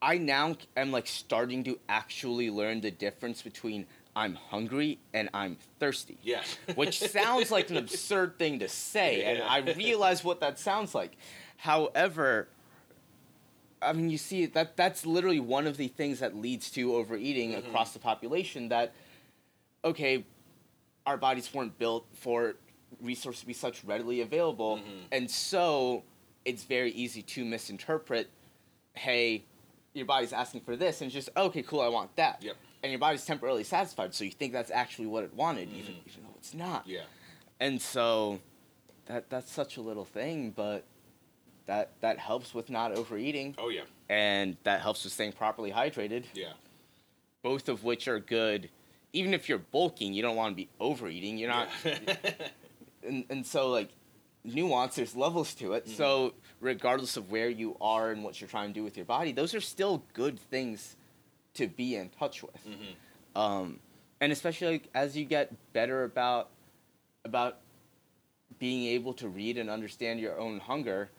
I 0.00 0.16
now 0.16 0.56
am 0.76 0.90
like 0.90 1.06
starting 1.06 1.64
to 1.64 1.78
actually 1.88 2.48
learn 2.50 2.80
the 2.80 2.90
difference 2.90 3.42
between 3.42 3.86
I'm 4.16 4.34
hungry 4.34 4.98
and 5.14 5.28
I'm 5.32 5.56
thirsty. 5.78 6.18
Yeah. 6.22 6.42
Which 6.74 6.98
sounds 7.00 7.50
like 7.50 7.70
an 7.70 7.76
absurd 7.76 8.38
thing 8.38 8.58
to 8.58 8.68
say 8.68 9.22
and 9.24 9.42
I 9.42 9.58
realize 9.74 10.24
what 10.24 10.40
that 10.40 10.58
sounds 10.58 10.94
like. 10.94 11.16
However, 11.56 12.48
I 13.82 13.92
mean 13.92 14.10
you 14.10 14.18
see 14.18 14.46
that 14.46 14.76
that's 14.76 15.06
literally 15.06 15.40
one 15.40 15.66
of 15.66 15.76
the 15.76 15.88
things 15.88 16.18
that 16.20 16.36
leads 16.36 16.70
to 16.72 16.94
overeating 16.96 17.52
Mm-hmm. 17.52 17.68
across 17.68 17.92
the 17.92 17.98
population 17.98 18.68
that 18.70 18.92
okay, 19.84 20.24
our 21.06 21.16
bodies 21.16 21.52
weren't 21.54 21.78
built 21.78 22.04
for 22.12 22.56
resources 23.00 23.40
to 23.40 23.46
be 23.46 23.52
such 23.54 23.82
readily 23.84 24.20
available, 24.20 24.76
Mhm. 24.78 25.04
and 25.12 25.30
so 25.30 26.02
it's 26.44 26.64
very 26.64 26.90
easy 26.90 27.22
to 27.22 27.44
misinterpret. 27.44 28.28
Hey, 28.94 29.44
your 29.94 30.04
body's 30.04 30.32
asking 30.34 30.60
for 30.62 30.76
this, 30.76 31.00
and 31.00 31.06
it's 31.06 31.14
just 31.14 31.30
okay, 31.36 31.62
cool, 31.62 31.80
I 31.80 31.88
want 31.88 32.14
that. 32.16 32.42
Yep. 32.42 32.56
And 32.82 32.90
your 32.92 32.98
body's 32.98 33.24
temporarily 33.26 33.64
satisfied, 33.64 34.14
so 34.14 34.24
you 34.24 34.30
think 34.30 34.52
that's 34.52 34.70
actually 34.70 35.06
what 35.06 35.22
it 35.24 35.34
wanted, 35.34 35.68
even 35.72 35.94
Mhm. 35.94 36.06
even 36.06 36.22
though 36.24 36.34
it's 36.38 36.54
not. 36.54 36.86
Yeah. 36.86 37.02
And 37.60 37.80
so, 37.80 38.40
that 39.06 39.28
that's 39.28 39.50
such 39.52 39.76
a 39.76 39.80
little 39.82 40.04
thing, 40.06 40.50
but 40.50 40.84
that 41.66 41.90
that 42.00 42.18
helps 42.18 42.54
with 42.54 42.70
not 42.70 42.92
overeating, 42.92 43.54
Oh 43.58 43.68
yeah. 43.68 43.82
and 44.08 44.56
that 44.64 44.80
helps 44.80 45.04
with 45.04 45.12
staying 45.12 45.32
properly 45.32 45.70
hydrated. 45.72 46.24
Yeah. 46.34 46.54
Both 47.42 47.68
of 47.68 47.84
which 47.84 48.08
are 48.08 48.18
good. 48.20 48.70
Even 49.12 49.34
if 49.34 49.48
you're 49.48 49.58
bulking, 49.58 50.14
you 50.14 50.22
don't 50.22 50.36
want 50.36 50.52
to 50.52 50.56
be 50.56 50.68
overeating. 50.80 51.36
You're 51.38 51.50
not 51.50 51.68
Yeah. 51.84 51.98
and, 53.02 53.24
and 53.30 53.46
so 53.46 53.68
like 53.70 53.90
nuance 54.42 54.94
there's 54.94 55.14
levels 55.14 55.54
to 55.54 55.74
it 55.74 55.84
Mm-hmm. 55.84 55.96
so 55.96 56.32
regardless 56.60 57.18
of 57.18 57.30
where 57.30 57.50
you 57.50 57.76
are 57.78 58.10
and 58.10 58.24
what 58.24 58.40
you're 58.40 58.48
trying 58.48 58.68
to 58.70 58.74
do 58.74 58.82
with 58.82 58.96
your 58.96 59.04
body 59.04 59.32
those 59.32 59.54
are 59.54 59.60
still 59.60 60.02
good 60.14 60.38
things 60.38 60.96
to 61.60 61.68
be 61.68 61.94
in 61.96 62.08
touch 62.08 62.42
with 62.42 62.66
Mhm. 62.66 63.38
um, 63.38 63.80
and 64.20 64.32
especially 64.32 64.72
like, 64.72 64.88
as 64.94 65.16
you 65.16 65.24
get 65.26 65.52
better 65.74 66.04
about 66.04 66.48
about 67.24 67.58
being 68.58 68.86
able 68.86 69.12
to 69.14 69.28
read 69.28 69.58
and 69.58 69.68
understand 69.70 70.20
your 70.20 70.38
own 70.38 70.58
hunger 70.58 71.10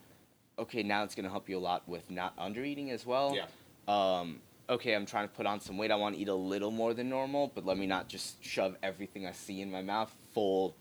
okay 0.58 0.82
now 0.84 1.04
it's 1.04 1.14
going 1.16 1.24
to 1.24 1.30
help 1.30 1.48
you 1.48 1.58
a 1.58 1.60
lot 1.72 1.88
with 1.88 2.10
not 2.10 2.36
undereating 2.38 2.90
as 2.90 3.06
well 3.06 3.36
Yeah. 3.36 3.46
um, 3.88 4.42
okay 4.68 4.94
i'm 4.96 5.06
trying 5.06 5.28
to 5.28 5.34
put 5.34 5.46
on 5.46 5.60
some 5.60 5.78
weight 5.78 5.92
i 5.92 5.96
want 5.96 6.16
to 6.16 6.22
eat 6.22 6.28
a 6.28 6.34
little 6.36 6.72
more 6.72 6.94
than 6.96 7.08
normal 7.08 7.52
but 7.54 7.66
let 7.66 7.78
me 7.78 7.86
not 7.86 8.08
just 8.10 8.44
shove 8.44 8.76
everything 8.82 9.26
i 9.28 9.32
see 9.32 9.62
in 9.62 9.70
my 9.72 9.82
mouth 9.84 10.12
full 10.34 10.76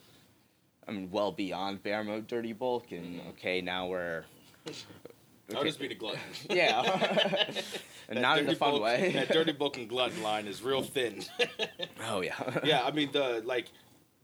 i 0.89 0.91
mean 0.93 1.11
well 1.11 1.33
beyond 1.33 1.83
bear 1.83 2.03
mode 2.03 2.27
dirty 2.27 2.53
bulk 2.55 2.93
and 2.93 3.21
Mhm. 3.21 3.29
okay 3.29 3.61
now 3.61 3.87
we're 3.87 4.25
I'll 5.57 5.65
just 5.65 5.79
be 5.81 5.89
the 5.89 5.95
glutton. 5.95 6.21
yeah 6.51 7.51
and 8.09 8.21
not 8.23 8.39
in 8.39 8.49
a 8.49 8.55
fun 8.55 8.73
bulk- 8.73 8.83
way 8.83 9.13
that 9.15 9.29
dirty 9.33 9.53
bulk 9.53 9.77
and 9.77 9.89
glutton 9.89 10.23
line 10.23 10.47
is 10.47 10.63
real 10.63 10.83
thin. 10.83 11.25
oh 12.09 12.21
yeah 12.21 12.61
yeah, 12.65 12.83
I 12.85 12.91
mean 12.91 13.11
the 13.13 13.43
like 13.45 13.69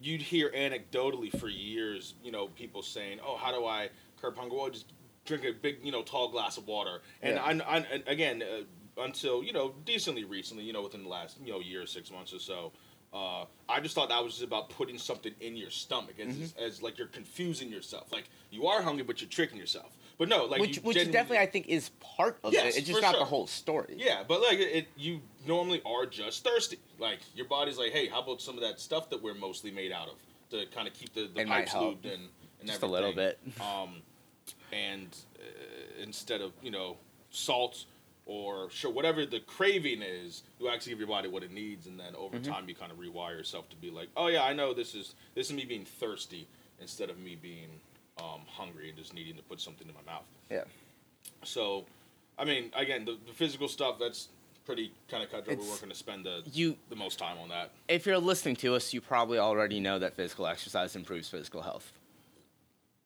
you'd 0.00 0.22
hear 0.22 0.50
anecdotally 0.50 1.38
for 1.38 1.48
years, 1.48 2.14
you 2.22 2.30
know, 2.30 2.48
people 2.48 2.82
saying, 2.82 3.18
"Oh, 3.26 3.36
how 3.36 3.50
do 3.50 3.64
I 3.64 3.88
curb 4.20 4.36
hunger?" 4.36 4.54
Well, 4.56 4.68
just 4.70 4.92
drink 5.24 5.44
a 5.44 5.52
big, 5.52 5.78
you 5.82 5.90
know, 5.90 6.02
tall 6.02 6.28
glass 6.30 6.58
of 6.58 6.66
water. 6.66 7.00
And 7.22 7.36
Yeah. 7.36 7.42
I, 7.66 7.76
I, 7.76 7.78
and 7.90 8.02
again, 8.06 8.42
uh, 8.42 9.02
until 9.02 9.42
you 9.42 9.52
know, 9.54 9.74
decently 9.84 10.24
recently, 10.24 10.64
you 10.64 10.72
know, 10.74 10.82
within 10.82 11.02
the 11.02 11.08
last 11.08 11.38
you 11.42 11.52
know 11.52 11.60
year, 11.60 11.82
or 11.82 11.86
six 11.86 12.10
months 12.10 12.32
or 12.34 12.38
so. 12.38 12.72
Uh, 13.16 13.44
I 13.68 13.80
just 13.80 13.94
thought 13.94 14.10
that 14.10 14.22
was 14.22 14.34
just 14.34 14.44
about 14.44 14.68
putting 14.70 14.98
something 14.98 15.32
in 15.40 15.56
your 15.56 15.70
stomach, 15.70 16.16
as, 16.20 16.26
Mm-hmm. 16.34 16.62
as 16.64 16.82
like 16.82 16.98
you're 16.98 17.06
confusing 17.06 17.70
yourself. 17.70 18.12
Like 18.12 18.24
you 18.50 18.66
are 18.66 18.82
hungry, 18.82 19.04
but 19.04 19.20
you're 19.20 19.30
tricking 19.30 19.58
yourself. 19.58 19.96
But 20.18 20.28
no, 20.28 20.44
like 20.44 20.60
which 20.60 20.78
which 20.78 20.96
definitely 20.96 21.38
i 21.38 21.46
think 21.46 21.68
is 21.68 21.90
part 22.00 22.38
of 22.42 22.52
Yes, 22.52 22.74
it 22.74 22.78
it's 22.80 22.88
just 22.88 23.02
not 23.02 23.18
the 23.18 23.24
whole 23.24 23.46
story 23.46 23.94
Yeah, 23.98 24.22
but 24.26 24.40
like 24.40 24.58
it, 24.58 24.70
it, 24.78 24.88
you 24.96 25.20
normally 25.46 25.82
are 25.84 26.06
just 26.06 26.42
thirsty. 26.42 26.78
Like 26.98 27.18
your 27.34 27.46
body's 27.46 27.78
like, 27.78 27.92
hey, 27.92 28.08
how 28.08 28.22
about 28.22 28.40
some 28.40 28.54
of 28.54 28.62
that 28.62 28.80
stuff 28.80 29.10
that 29.10 29.22
we're 29.22 29.34
mostly 29.34 29.70
made 29.70 29.92
out 29.92 30.08
of 30.08 30.14
to 30.50 30.64
kind 30.74 30.88
of 30.88 30.94
keep 30.94 31.12
the, 31.12 31.28
the 31.34 31.40
It 31.42 31.48
pipes 31.48 31.72
lubed 31.74 32.04
and, 32.04 32.28
and 32.60 32.66
Just 32.68 32.82
a 32.82 32.86
little 32.86 33.12
bit. 33.12 33.38
Um, 33.60 34.02
and 34.72 35.08
uh, 35.38 36.02
instead 36.02 36.40
of 36.40 36.52
you 36.62 36.70
know 36.70 36.96
salt 37.30 37.84
or 38.26 38.68
sure 38.70 38.90
whatever 38.90 39.24
the 39.24 39.40
craving 39.40 40.02
is, 40.02 40.42
you 40.60 40.68
actually 40.68 40.90
give 40.92 40.98
your 40.98 41.08
body 41.08 41.28
what 41.28 41.42
it 41.44 41.52
needs, 41.52 41.86
and 41.86 41.98
then 41.98 42.14
over 42.16 42.36
Mm-hmm. 42.38 42.52
time 42.52 42.68
you 42.68 42.74
kind 42.74 42.90
of 42.92 42.98
rewire 42.98 43.36
yourself 43.38 43.68
to 43.70 43.76
be 43.76 43.90
like, 43.90 44.08
oh 44.16 44.26
yeah, 44.26 44.42
I 44.42 44.52
know 44.52 44.74
this 44.74 44.94
is 44.94 45.14
this 45.34 45.46
is 45.48 45.52
me 45.54 45.64
being 45.64 45.84
thirsty 45.84 46.46
instead 46.80 47.08
of 47.08 47.18
me 47.18 47.36
being 47.40 47.68
um, 48.18 48.40
hungry 48.48 48.88
and 48.88 48.98
just 48.98 49.14
needing 49.14 49.36
to 49.36 49.42
put 49.42 49.60
something 49.60 49.86
in 49.88 49.94
my 49.94 50.12
mouth. 50.12 50.26
yeah 50.50 50.64
So, 51.44 51.84
I 52.38 52.44
mean, 52.44 52.70
again, 52.74 53.04
the, 53.04 53.16
the 53.26 53.32
physical 53.32 53.68
stuff 53.68 53.96
that's 53.98 54.28
pretty 54.64 54.90
kind 55.08 55.22
of 55.22 55.30
cutthroat. 55.30 55.58
We're 55.58 55.62
It's- 55.64 55.78
going 55.80 55.90
to 55.92 55.96
spend 55.96 56.24
the 56.26 56.42
you 56.52 56.76
the 56.90 56.96
most 56.96 57.18
time 57.18 57.38
on 57.38 57.48
that. 57.50 57.70
if 57.88 58.04
you're 58.06 58.18
listening 58.18 58.56
to 58.56 58.74
us 58.74 58.92
you 58.92 59.00
probably 59.00 59.38
already 59.38 59.78
know 59.80 59.98
that 60.00 60.14
physical 60.16 60.46
exercise 60.48 60.96
improves 60.96 61.28
physical 61.28 61.62
health 61.62 61.92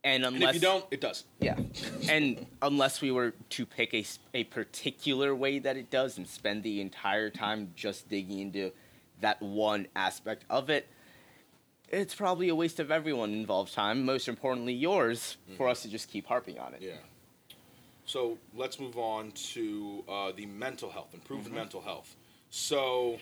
and 0.05 0.25
And 0.25 0.37
unless 0.37 0.57
if 0.57 0.63
you 0.63 0.69
don't, 0.69 0.85
it 0.91 1.01
does. 1.01 1.25
Yeah, 1.41 1.57
and 2.09 2.47
unless 2.63 3.01
we 3.01 3.11
were 3.11 3.35
to 3.51 3.67
pick 3.67 3.93
a 3.95 4.05
a 4.35 4.45
particular 4.45 5.35
way 5.35 5.59
that 5.59 5.77
it 5.77 5.91
does 5.91 6.17
and 6.19 6.27
spend 6.27 6.63
the 6.63 6.81
entire 6.81 7.31
time 7.31 7.73
just 7.77 8.09
digging 8.09 8.39
into 8.39 8.73
that 9.21 9.41
one 9.43 9.87
aspect 9.95 10.45
of 10.49 10.71
it, 10.71 10.89
it's 11.89 12.15
probably 12.15 12.49
a 12.49 12.55
waste 12.55 12.81
of 12.81 12.91
everyone 12.91 13.33
involved 13.33 13.75
time. 13.75 14.05
Most 14.05 14.29
importantly, 14.29 14.73
yours, 14.73 15.37
for 15.57 15.69
us 15.69 15.83
to 15.83 15.89
just 15.89 16.09
keep 16.11 16.27
harping 16.27 16.59
on 16.59 16.73
it. 16.75 16.81
Yeah. 16.83 16.93
So 18.07 18.39
let's 18.57 18.81
move 18.81 18.97
on 18.99 19.31
to 19.53 20.03
uh, 20.09 20.33
the 20.35 20.47
mental 20.47 20.91
health, 20.91 21.15
improved 21.15 21.47
Mm-hmm. 21.47 21.55
mental 21.55 21.81
health. 21.81 22.17
So 22.49 23.19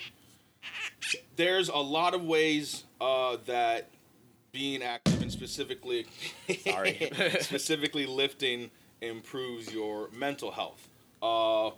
there's 1.36 1.68
a 1.68 1.76
lot 1.76 2.14
of 2.14 2.24
ways 2.24 2.84
uh, 3.00 3.36
that 3.46 3.88
being 4.58 4.82
active 4.82 5.22
and 5.22 5.30
specifically 5.30 6.04
Sorry. 6.66 7.12
specifically 7.40 8.06
lifting 8.06 8.72
improves 9.00 9.72
your 9.72 10.10
mental 10.10 10.50
health. 10.50 10.88
Uh, 11.22 11.70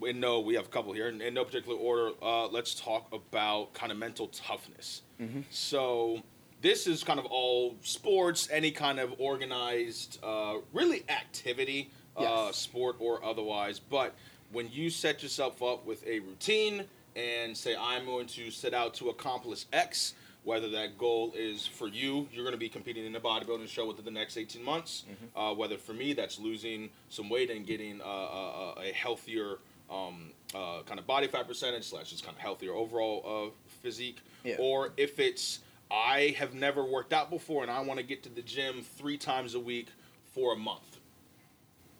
we 0.00 0.12
know 0.12 0.40
we 0.40 0.56
have 0.56 0.64
a 0.64 0.68
couple 0.68 0.92
here 0.92 1.06
in, 1.06 1.22
in 1.22 1.34
no 1.34 1.44
particular 1.44 1.78
order. 1.78 2.10
Uh, 2.20 2.48
let's 2.48 2.74
talk 2.74 3.06
about 3.12 3.72
kind 3.74 3.92
of 3.92 3.98
mental 3.98 4.26
toughness. 4.26 5.02
So 5.50 6.20
this 6.62 6.88
is 6.88 7.04
kind 7.04 7.20
of 7.20 7.26
all 7.26 7.76
sports, 7.82 8.48
any 8.50 8.72
kind 8.72 8.98
of 8.98 9.14
organized, 9.18 10.18
uh, 10.24 10.54
really 10.72 11.04
activity, 11.08 11.90
uh, 12.16 12.50
sport 12.50 12.96
or 12.98 13.24
otherwise. 13.24 13.78
But 13.78 14.16
when 14.50 14.68
you 14.72 14.90
set 14.90 15.22
yourself 15.22 15.62
up 15.62 15.86
with 15.86 16.04
a 16.04 16.18
routine 16.18 16.86
and 17.14 17.56
say, 17.56 17.76
I'm 17.78 18.04
going 18.04 18.26
to 18.26 18.50
set 18.50 18.74
out 18.74 18.94
to 18.94 19.10
accomplish 19.10 19.66
X, 19.72 20.14
whether 20.46 20.68
that 20.70 20.96
goal 20.96 21.32
is 21.36 21.66
for 21.66 21.88
you, 21.88 22.28
you're 22.32 22.44
going 22.44 22.54
to 22.54 22.58
be 22.58 22.68
competing 22.68 23.04
in 23.04 23.16
a 23.16 23.20
bodybuilding 23.20 23.66
show 23.68 23.84
within 23.84 24.04
the 24.04 24.10
next 24.12 24.36
18 24.36 24.62
months. 24.62 25.04
Uh, 25.34 25.52
whether 25.52 25.76
for 25.76 25.92
me, 25.92 26.12
that's 26.12 26.38
losing 26.38 26.88
some 27.08 27.28
weight 27.28 27.50
and 27.50 27.66
getting 27.66 28.00
uh, 28.00 28.04
a, 28.04 28.74
a, 28.78 28.88
a 28.90 28.92
healthier 28.92 29.56
um, 29.90 30.30
uh, 30.54 30.82
kind 30.86 31.00
of 31.00 31.06
body 31.06 31.26
fat 31.26 31.48
percentage 31.48 31.82
slash 31.82 32.10
just 32.10 32.24
kind 32.24 32.36
of 32.36 32.40
healthier 32.40 32.72
overall 32.72 33.48
uh, 33.48 33.50
physique. 33.82 34.18
Yeah. 34.44 34.54
Or 34.60 34.92
if 34.96 35.18
it's 35.18 35.58
I 35.90 36.36
have 36.38 36.54
never 36.54 36.84
worked 36.84 37.12
out 37.12 37.28
before 37.28 37.62
and 37.62 37.70
I 37.70 37.80
want 37.80 37.98
to 37.98 38.06
get 38.06 38.22
to 38.22 38.28
the 38.28 38.42
gym 38.42 38.82
three 38.96 39.18
times 39.18 39.56
a 39.56 39.60
week 39.60 39.88
for 40.32 40.52
a 40.52 40.56
month. 40.56 41.00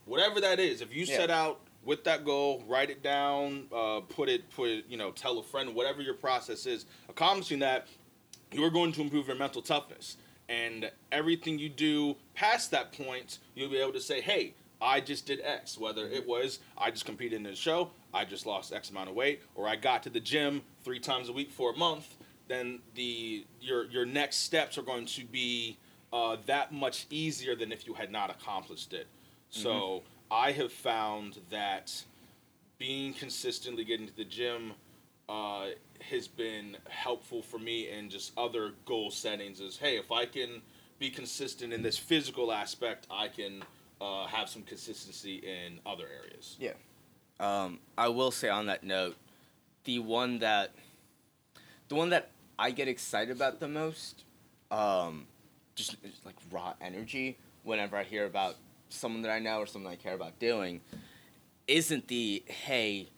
Whatever 0.04 0.40
that 0.42 0.60
is, 0.60 0.82
if 0.82 0.94
you 0.94 1.04
Yeah. 1.04 1.16
set 1.16 1.30
out 1.30 1.58
with 1.84 2.04
that 2.04 2.24
goal, 2.24 2.62
write 2.68 2.90
it 2.90 3.02
down, 3.02 3.66
uh, 3.72 4.00
put 4.08 4.28
it, 4.28 4.48
put 4.50 4.68
it, 4.68 4.84
you 4.88 4.96
know, 4.96 5.10
tell 5.12 5.38
a 5.38 5.42
friend, 5.42 5.74
whatever 5.74 6.00
your 6.02 6.14
process 6.14 6.66
is, 6.66 6.84
accomplishing 7.08 7.60
that, 7.60 7.86
you 8.56 8.64
are 8.64 8.70
going 8.70 8.92
to 8.92 9.02
improve 9.02 9.26
your 9.26 9.36
mental 9.36 9.62
toughness. 9.62 10.16
And 10.48 10.90
everything 11.10 11.58
you 11.58 11.68
do 11.68 12.16
past 12.34 12.70
that 12.70 12.92
point, 12.92 13.38
you'll 13.54 13.70
be 13.70 13.78
able 13.78 13.92
to 13.92 14.00
say, 14.00 14.20
hey, 14.20 14.54
I 14.80 15.00
just 15.00 15.26
did 15.26 15.40
X. 15.42 15.78
Whether 15.78 16.06
it 16.06 16.26
was 16.26 16.60
I 16.78 16.90
just 16.90 17.04
competed 17.04 17.40
in 17.40 17.46
a 17.46 17.56
show, 17.56 17.90
I 18.14 18.24
just 18.24 18.46
lost 18.46 18.72
X 18.72 18.90
amount 18.90 19.08
of 19.08 19.14
weight, 19.14 19.42
or 19.54 19.68
I 19.68 19.76
got 19.76 20.02
to 20.04 20.10
the 20.10 20.20
gym 20.20 20.62
three 20.84 21.00
times 21.00 21.28
a 21.28 21.32
week 21.32 21.50
for 21.50 21.72
a 21.72 21.76
month, 21.76 22.16
then 22.48 22.80
the 22.94 23.44
your 23.60 23.86
your 23.86 24.06
next 24.06 24.36
steps 24.36 24.78
are 24.78 24.82
going 24.82 25.06
to 25.06 25.24
be 25.24 25.78
uh, 26.12 26.36
that 26.46 26.72
much 26.72 27.06
easier 27.10 27.56
than 27.56 27.72
if 27.72 27.86
you 27.86 27.94
had 27.94 28.12
not 28.12 28.30
accomplished 28.30 28.92
it. 28.92 29.06
So 29.48 30.02
I 30.30 30.52
have 30.52 30.72
found 30.72 31.38
that 31.50 32.04
being 32.78 33.14
consistently 33.14 33.84
getting 33.84 34.06
to 34.06 34.16
the 34.16 34.24
gym 34.24 34.72
uh, 35.28 35.66
has 36.00 36.28
been 36.28 36.76
helpful 36.88 37.42
for 37.42 37.58
me 37.58 37.90
in 37.90 38.10
just 38.10 38.32
other 38.36 38.72
goal 38.84 39.10
settings. 39.10 39.60
Is 39.60 39.76
hey, 39.76 39.96
if 39.96 40.12
I 40.12 40.26
can 40.26 40.62
be 40.98 41.10
consistent 41.10 41.72
in 41.72 41.82
this 41.82 41.98
physical 41.98 42.52
aspect, 42.52 43.06
I 43.10 43.28
can 43.28 43.62
uh, 44.00 44.26
have 44.26 44.48
some 44.48 44.62
consistency 44.62 45.36
in 45.36 45.80
other 45.84 46.06
areas. 46.22 46.56
Yeah. 46.58 46.72
Um, 47.38 47.80
I 47.98 48.08
will 48.08 48.30
say 48.30 48.48
on 48.48 48.66
that 48.66 48.82
note, 48.82 49.16
the 49.84 49.98
one 49.98 50.38
that 50.38 50.72
the 51.88 51.94
one 51.94 52.10
that 52.10 52.30
I 52.58 52.70
get 52.70 52.88
excited 52.88 53.34
about 53.34 53.60
the 53.60 53.68
most, 53.68 54.24
um, 54.70 55.26
just 55.74 55.96
is 56.02 56.20
like 56.24 56.36
raw 56.50 56.74
energy 56.80 57.36
whenever 57.62 57.96
I 57.96 58.04
hear 58.04 58.26
about 58.26 58.56
someone 58.88 59.22
that 59.22 59.30
I 59.30 59.38
know 59.38 59.58
or 59.58 59.66
something 59.66 59.90
I 59.90 59.96
care 59.96 60.14
about 60.14 60.38
doing, 60.38 60.80
isn't 61.68 62.08
the 62.08 62.42
hey, 62.46 63.08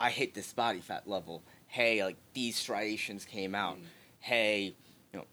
I 0.00 0.10
hit 0.10 0.34
this 0.34 0.52
body 0.52 0.80
fat 0.80 1.06
level. 1.06 1.42
Hey, 1.66 2.02
like 2.02 2.16
these 2.32 2.56
striations 2.56 3.24
came 3.24 3.54
out. 3.54 3.76
Mm. 3.76 3.84
Hey, 4.18 4.74
you 5.12 5.20
know, 5.20 5.26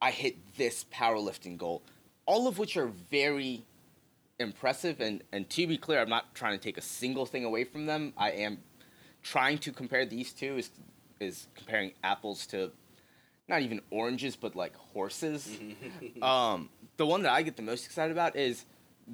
I 0.00 0.10
hit 0.10 0.36
this 0.56 0.84
powerlifting 0.92 1.56
goal. 1.56 1.82
All 2.26 2.46
of 2.46 2.58
which 2.58 2.76
are 2.76 2.86
very 3.10 3.64
impressive 4.40 5.00
and 5.00 5.22
and 5.32 5.48
to 5.50 5.66
be 5.66 5.76
clear 5.76 6.00
i'm 6.00 6.08
not 6.08 6.34
trying 6.34 6.58
to 6.58 6.62
take 6.62 6.78
a 6.78 6.82
single 6.82 7.26
thing 7.26 7.44
away 7.44 7.62
from 7.62 7.84
them 7.84 8.12
i 8.16 8.30
am 8.30 8.58
trying 9.22 9.58
to 9.58 9.70
compare 9.70 10.06
these 10.06 10.32
two 10.32 10.56
is 10.56 10.70
is 11.20 11.46
comparing 11.54 11.92
apples 12.02 12.46
to 12.46 12.72
not 13.48 13.60
even 13.60 13.80
oranges 13.90 14.36
but 14.36 14.56
like 14.56 14.74
horses 14.76 15.58
um 16.22 16.70
the 16.96 17.04
one 17.04 17.22
that 17.22 17.32
i 17.32 17.42
get 17.42 17.54
the 17.56 17.62
most 17.62 17.84
excited 17.84 18.10
about 18.10 18.34
is 18.34 18.64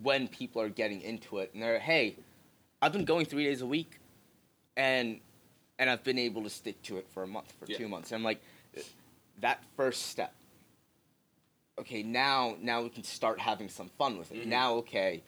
when 0.03 0.29
people 0.29 0.63
are 0.63 0.69
getting 0.69 1.01
into 1.01 1.39
it 1.39 1.51
and 1.53 1.61
they're 1.61 1.81
hey 1.81 2.15
i've 2.81 2.93
been 2.93 3.05
going 3.05 3.27
three 3.27 3.43
days 3.43 3.61
a 3.63 3.67
week 3.67 3.99
and 4.77 5.21
and 5.79 5.89
i've 5.91 6.05
been 6.05 6.19
able 6.19 6.43
to 6.43 6.51
stick 6.51 6.81
to 6.83 6.97
it 6.99 7.07
for 7.09 7.23
a 7.23 7.27
month 7.27 7.53
for 7.59 7.67
Yeah. 7.67 7.79
two 7.79 7.89
months 7.89 8.11
and 8.13 8.17
i'm 8.19 8.25
like 8.25 8.41
that 9.41 9.63
first 9.77 10.03
step 10.09 10.33
okay 11.79 12.03
now 12.03 12.57
now 12.61 12.83
we 12.83 12.89
can 12.89 13.05
start 13.05 13.41
having 13.41 13.69
some 13.69 13.91
fun 13.99 14.19
with 14.19 14.33
it 14.33 14.45
Mhm. 14.45 14.47
now 14.47 14.75
okay 14.77 15.23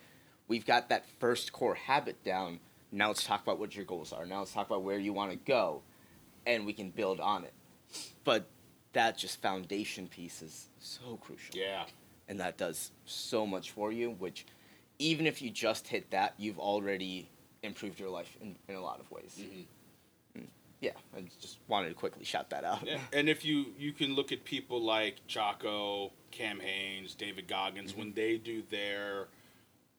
we've 0.49 0.65
got 0.67 0.89
that 0.89 1.05
first 1.19 1.53
core 1.53 1.75
habit 1.75 2.23
down 2.25 2.61
now 2.91 3.09
let's 3.09 3.25
talk 3.25 3.43
about 3.43 3.59
what 3.59 3.75
your 3.77 3.85
goals 3.85 4.13
are 4.13 4.25
now 4.27 4.41
let's 4.41 4.53
talk 4.53 4.67
about 4.67 4.83
where 4.83 4.99
you 4.99 5.13
want 5.13 5.31
to 5.31 5.37
go 5.37 5.83
and 6.47 6.65
we 6.65 6.73
can 6.73 6.91
build 6.91 7.21
on 7.21 7.45
it 7.45 7.53
but 8.25 8.49
that 8.95 9.19
just 9.19 9.41
foundation 9.43 10.09
piece 10.09 10.41
is 10.43 10.69
so 10.79 11.17
crucial 11.19 11.55
Yeah. 11.55 11.85
and 12.29 12.41
that 12.41 12.57
does 12.57 12.93
so 13.05 13.47
much 13.47 13.71
for 13.71 13.93
you 13.93 14.11
which 14.13 14.47
even 14.99 15.27
if 15.27 15.43
you 15.43 15.51
just 15.51 15.89
hit 15.89 16.11
that 16.11 16.35
you've 16.39 16.59
already 16.59 17.29
improved 17.63 17.99
your 18.01 18.11
life 18.11 18.37
in, 18.41 18.55
in 18.69 18.75
a 18.75 18.81
lot 18.81 19.01
of 19.01 19.11
ways 19.11 19.39
Mhm. 20.37 20.47
yeah 20.81 20.93
i 21.17 21.23
just 21.41 21.59
wanted 21.69 21.89
to 21.89 21.95
quickly 21.95 22.25
shout 22.25 22.51
that 22.51 22.65
out 22.65 22.87
Yeah, 22.87 22.99
and 23.13 23.29
if 23.29 23.45
you 23.45 23.67
you 23.79 23.93
can 23.93 24.15
look 24.15 24.31
at 24.33 24.45
people 24.45 24.81
like 24.81 25.17
Jocko, 25.27 26.13
Cam 26.31 26.61
Hanes, 26.61 27.15
David 27.15 27.49
Goggins 27.49 27.91
mm-hmm. 27.91 28.01
when 28.01 28.13
they 28.15 28.37
do 28.39 28.63
their, 28.71 29.29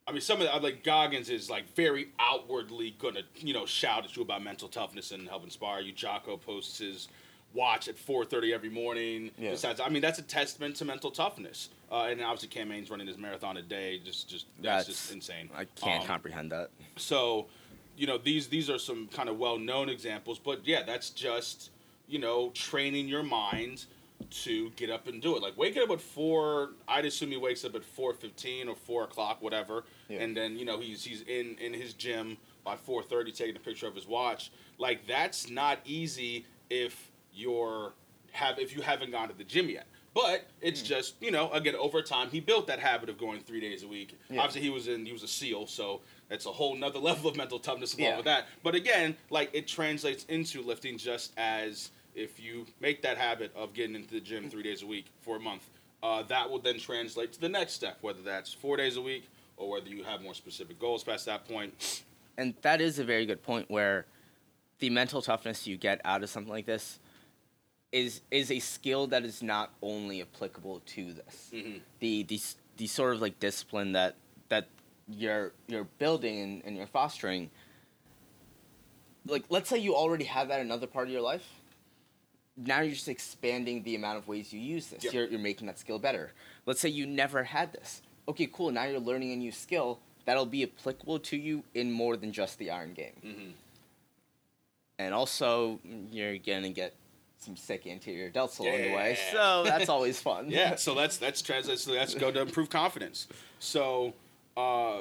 I 0.08 0.12
mean, 0.12 0.22
some 0.22 0.40
of 0.42 0.46
the, 0.48 0.56
uh, 0.56 0.60
like 0.60 0.84
Goggins 0.84 1.30
is 1.30 1.50
like 1.50 1.66
very 1.76 2.10
outwardly 2.20 2.96
gonna 2.98 3.24
you 3.36 3.54
know 3.54 3.66
shout 3.66 4.06
at 4.06 4.16
you 4.16 4.22
about 4.24 4.42
mental 4.44 4.70
toughness 4.70 5.12
and 5.12 5.28
help 5.28 5.44
inspire 5.44 5.82
you. 5.82 5.92
Jocko 5.92 6.38
posts 6.38 6.78
his 6.80 7.08
watch 7.54 7.88
at 7.88 7.96
4:30 7.98 8.54
every 8.54 8.70
morning. 8.70 9.32
Yeah. 9.38 9.52
Besides, 9.52 9.80
I 9.80 9.90
mean, 9.90 10.02
that's 10.02 10.20
a 10.20 10.24
testament 10.24 10.76
to 10.78 10.86
mental 10.86 11.12
toughness. 11.12 11.70
Uh, 11.92 12.08
and 12.10 12.22
obviously, 12.22 12.50
Cam 12.50 12.70
Hanes 12.70 12.90
running 12.92 13.08
his 13.08 13.18
marathon 13.18 13.58
a 13.58 13.62
day, 13.62 14.00
just 14.04 14.30
just 14.30 14.46
that's, 14.62 14.86
just 14.88 15.12
insane. 15.12 15.50
i 15.56 15.66
can't 15.66 16.02
Um, 16.02 16.08
comprehend 16.08 16.52
that 16.52 16.70
so, 16.98 17.48
you 17.98 18.06
know, 18.08 18.18
these 18.18 18.48
these 18.48 18.70
are 18.70 18.78
some 18.80 19.08
kind 19.08 19.30
of 19.30 19.38
well-known 19.40 19.90
examples, 19.90 20.38
but 20.40 20.66
yeah, 20.68 20.84
that's 20.84 21.10
just 21.10 21.72
you 22.08 22.20
know 22.20 22.50
training 22.52 23.08
your 23.08 23.24
mind 23.24 23.86
to 24.30 24.70
get 24.72 24.90
up 24.90 25.08
and 25.08 25.22
do 25.22 25.36
it. 25.38 25.42
Like 25.42 25.58
waking 25.58 25.82
up 25.82 25.90
at 25.92 26.02
four, 26.02 26.72
I'd 26.88 27.06
assume 27.06 27.32
he 27.32 27.38
wakes 27.38 27.64
up 27.66 27.74
at 27.76 27.84
four 27.84 28.14
fifteen 28.14 28.68
or 28.68 28.76
four 28.76 29.04
o'clock, 29.06 29.42
whatever, 29.42 29.86
Yeah. 30.10 30.20
and 30.20 30.36
then 30.38 30.58
you 30.58 30.66
know 30.66 30.80
he's 30.80 31.04
he's 31.04 31.22
in 31.24 31.58
in 31.60 31.74
his 31.74 31.94
gym 31.94 32.38
by 32.64 32.76
four 32.76 33.02
thirty, 33.02 33.32
taking 33.32 33.56
a 33.56 33.60
picture 33.60 33.88
of 33.88 33.96
his 33.96 34.06
watch. 34.06 34.52
Like 34.78 35.08
that's 35.08 35.50
not 35.50 35.80
easy 35.86 36.46
if 36.70 37.09
you're 37.34 37.94
have 38.32 38.60
if 38.60 38.76
you 38.76 38.82
haven't 38.82 39.12
gone 39.12 39.28
to 39.30 39.34
the 39.38 39.44
gym 39.44 39.70
yet. 39.70 39.86
But 40.14 40.46
it's 40.62 40.82
just 40.82 41.16
you 41.22 41.32
know 41.32 41.52
again 41.52 41.76
over 41.76 42.02
time 42.02 42.30
he 42.30 42.40
built 42.40 42.68
that 42.68 42.80
habit 42.80 43.10
of 43.10 43.18
going 43.18 43.42
three 43.42 43.60
days 43.62 43.84
a 43.84 43.88
week. 43.88 44.18
Yeah. 44.30 44.40
Obviously 44.42 44.62
he 44.62 44.70
was 44.70 44.88
in 44.88 45.06
he 45.06 45.12
was 45.12 45.24
a 45.24 45.28
SEAL, 45.28 45.68
so 45.68 46.02
that's 46.30 46.46
a 46.46 46.52
whole 46.52 46.76
nother 46.76 47.00
level 47.10 47.30
of 47.30 47.36
mental 47.38 47.60
toughness 47.60 47.94
along 47.96 48.08
Yeah. 48.10 48.16
with 48.18 48.26
that. 48.26 48.48
But 48.64 48.76
again, 48.76 49.16
like 49.30 49.50
it 49.54 49.68
translates 49.68 50.26
into 50.26 50.62
lifting 50.62 50.98
just 50.98 51.32
as 51.38 51.92
if 52.16 52.40
you 52.40 52.66
make 52.82 53.02
that 53.04 53.18
habit 53.18 53.52
of 53.56 53.74
getting 53.74 53.96
into 53.96 54.10
the 54.12 54.20
gym 54.20 54.50
three 54.50 54.64
days 54.64 54.82
a 54.82 54.88
week 54.88 55.06
for 55.22 55.38
a 55.38 55.40
month, 55.40 55.70
uh, 56.04 56.24
that 56.24 56.50
will 56.50 56.60
then 56.60 56.80
translate 56.80 57.32
to 57.34 57.40
the 57.40 57.48
next 57.50 57.74
step, 57.74 57.98
whether 58.02 58.22
that's 58.24 58.52
four 58.52 58.76
days 58.78 58.98
a 58.98 59.02
week 59.02 59.30
or 59.58 59.70
whether 59.70 59.88
you 59.90 60.04
have 60.04 60.22
more 60.22 60.34
specific 60.34 60.80
goals 60.80 61.04
past 61.04 61.26
that 61.28 61.48
point. 61.48 62.04
and 62.38 62.56
that 62.62 62.82
is 62.82 62.98
a 63.00 63.04
very 63.04 63.26
good 63.26 63.44
point 63.44 63.70
where 63.70 64.06
the 64.80 64.90
mental 64.90 65.22
toughness 65.22 65.68
you 65.68 65.78
get 65.78 66.02
out 66.04 66.24
of 66.24 66.30
something 66.30 66.52
like 66.52 66.66
this 66.66 67.00
is 67.92 68.22
is 68.32 68.52
a 68.52 68.60
skill 68.60 69.08
that 69.08 69.24
is 69.24 69.42
not 69.42 69.72
only 69.82 70.22
applicable 70.22 70.82
to 70.86 71.14
this. 71.14 71.50
Mhm. 71.54 71.82
the 72.00 72.24
the 72.24 72.42
the 72.78 72.88
sort 72.88 73.16
of 73.16 73.22
like 73.22 73.40
discipline 73.40 73.94
that 73.94 74.16
that 74.50 74.68
you're 75.08 75.54
you're 75.68 75.86
building 75.98 76.40
and, 76.40 76.62
and 76.66 76.78
you're 76.78 76.88
fostering 76.88 77.50
like 79.26 79.44
let's 79.50 79.70
say 79.70 79.78
you 79.78 79.96
already 79.96 80.26
have 80.26 80.48
that 80.50 80.60
in 80.60 80.68
another 80.68 80.88
part 80.88 81.08
of 81.08 81.12
your 81.14 81.22
life. 81.22 81.48
Now 82.58 82.82
you're 82.82 82.94
just 82.94 83.08
expanding 83.08 83.84
the 83.84 83.96
amount 83.96 84.18
of 84.18 84.28
ways 84.28 84.52
you 84.52 84.60
use 84.60 84.88
this. 84.88 85.04
Yep. 85.06 85.14
you're, 85.14 85.28
you're 85.28 85.40
making 85.40 85.68
that 85.68 85.80
skill 85.80 85.98
better. 85.98 86.34
Let's 86.66 86.82
say 86.82 86.90
you 86.90 87.06
never 87.08 87.44
had 87.44 87.72
this. 87.74 88.02
Okay 88.28 88.50
cool. 88.52 88.70
Now 88.72 88.84
you're 88.84 89.00
learning 89.00 89.32
a 89.32 89.36
new 89.38 89.52
skill 89.52 90.00
that'll 90.26 90.46
be 90.46 90.64
applicable 90.64 91.20
to 91.20 91.38
you 91.38 91.64
in 91.74 91.92
more 91.92 92.18
than 92.18 92.32
just 92.32 92.60
the 92.60 92.70
iron 92.70 92.94
game. 92.94 93.14
Mm-hmm. 93.26 93.50
and 95.00 95.14
also 95.14 95.80
you're 96.12 96.38
gonna 96.38 96.70
get 96.70 96.94
some 97.40 97.56
sick 97.56 97.88
anterior 97.88 98.30
delts 98.30 98.60
along 98.60 98.74
the 98.78 98.94
way 98.94 99.18
so 99.32 99.64
that's 99.64 99.90
always 99.90 100.20
fun 100.22 100.50
Yeah, 100.52 100.76
so 100.76 100.94
that's 100.94 101.18
that's 101.18 101.42
translates 101.42 101.86
to 101.86 101.92
that's 101.92 102.14
go 102.16 102.32
to 102.32 102.42
improve 102.42 102.70
confidence. 102.70 103.28
So 103.60 104.14
uh, 104.58 105.00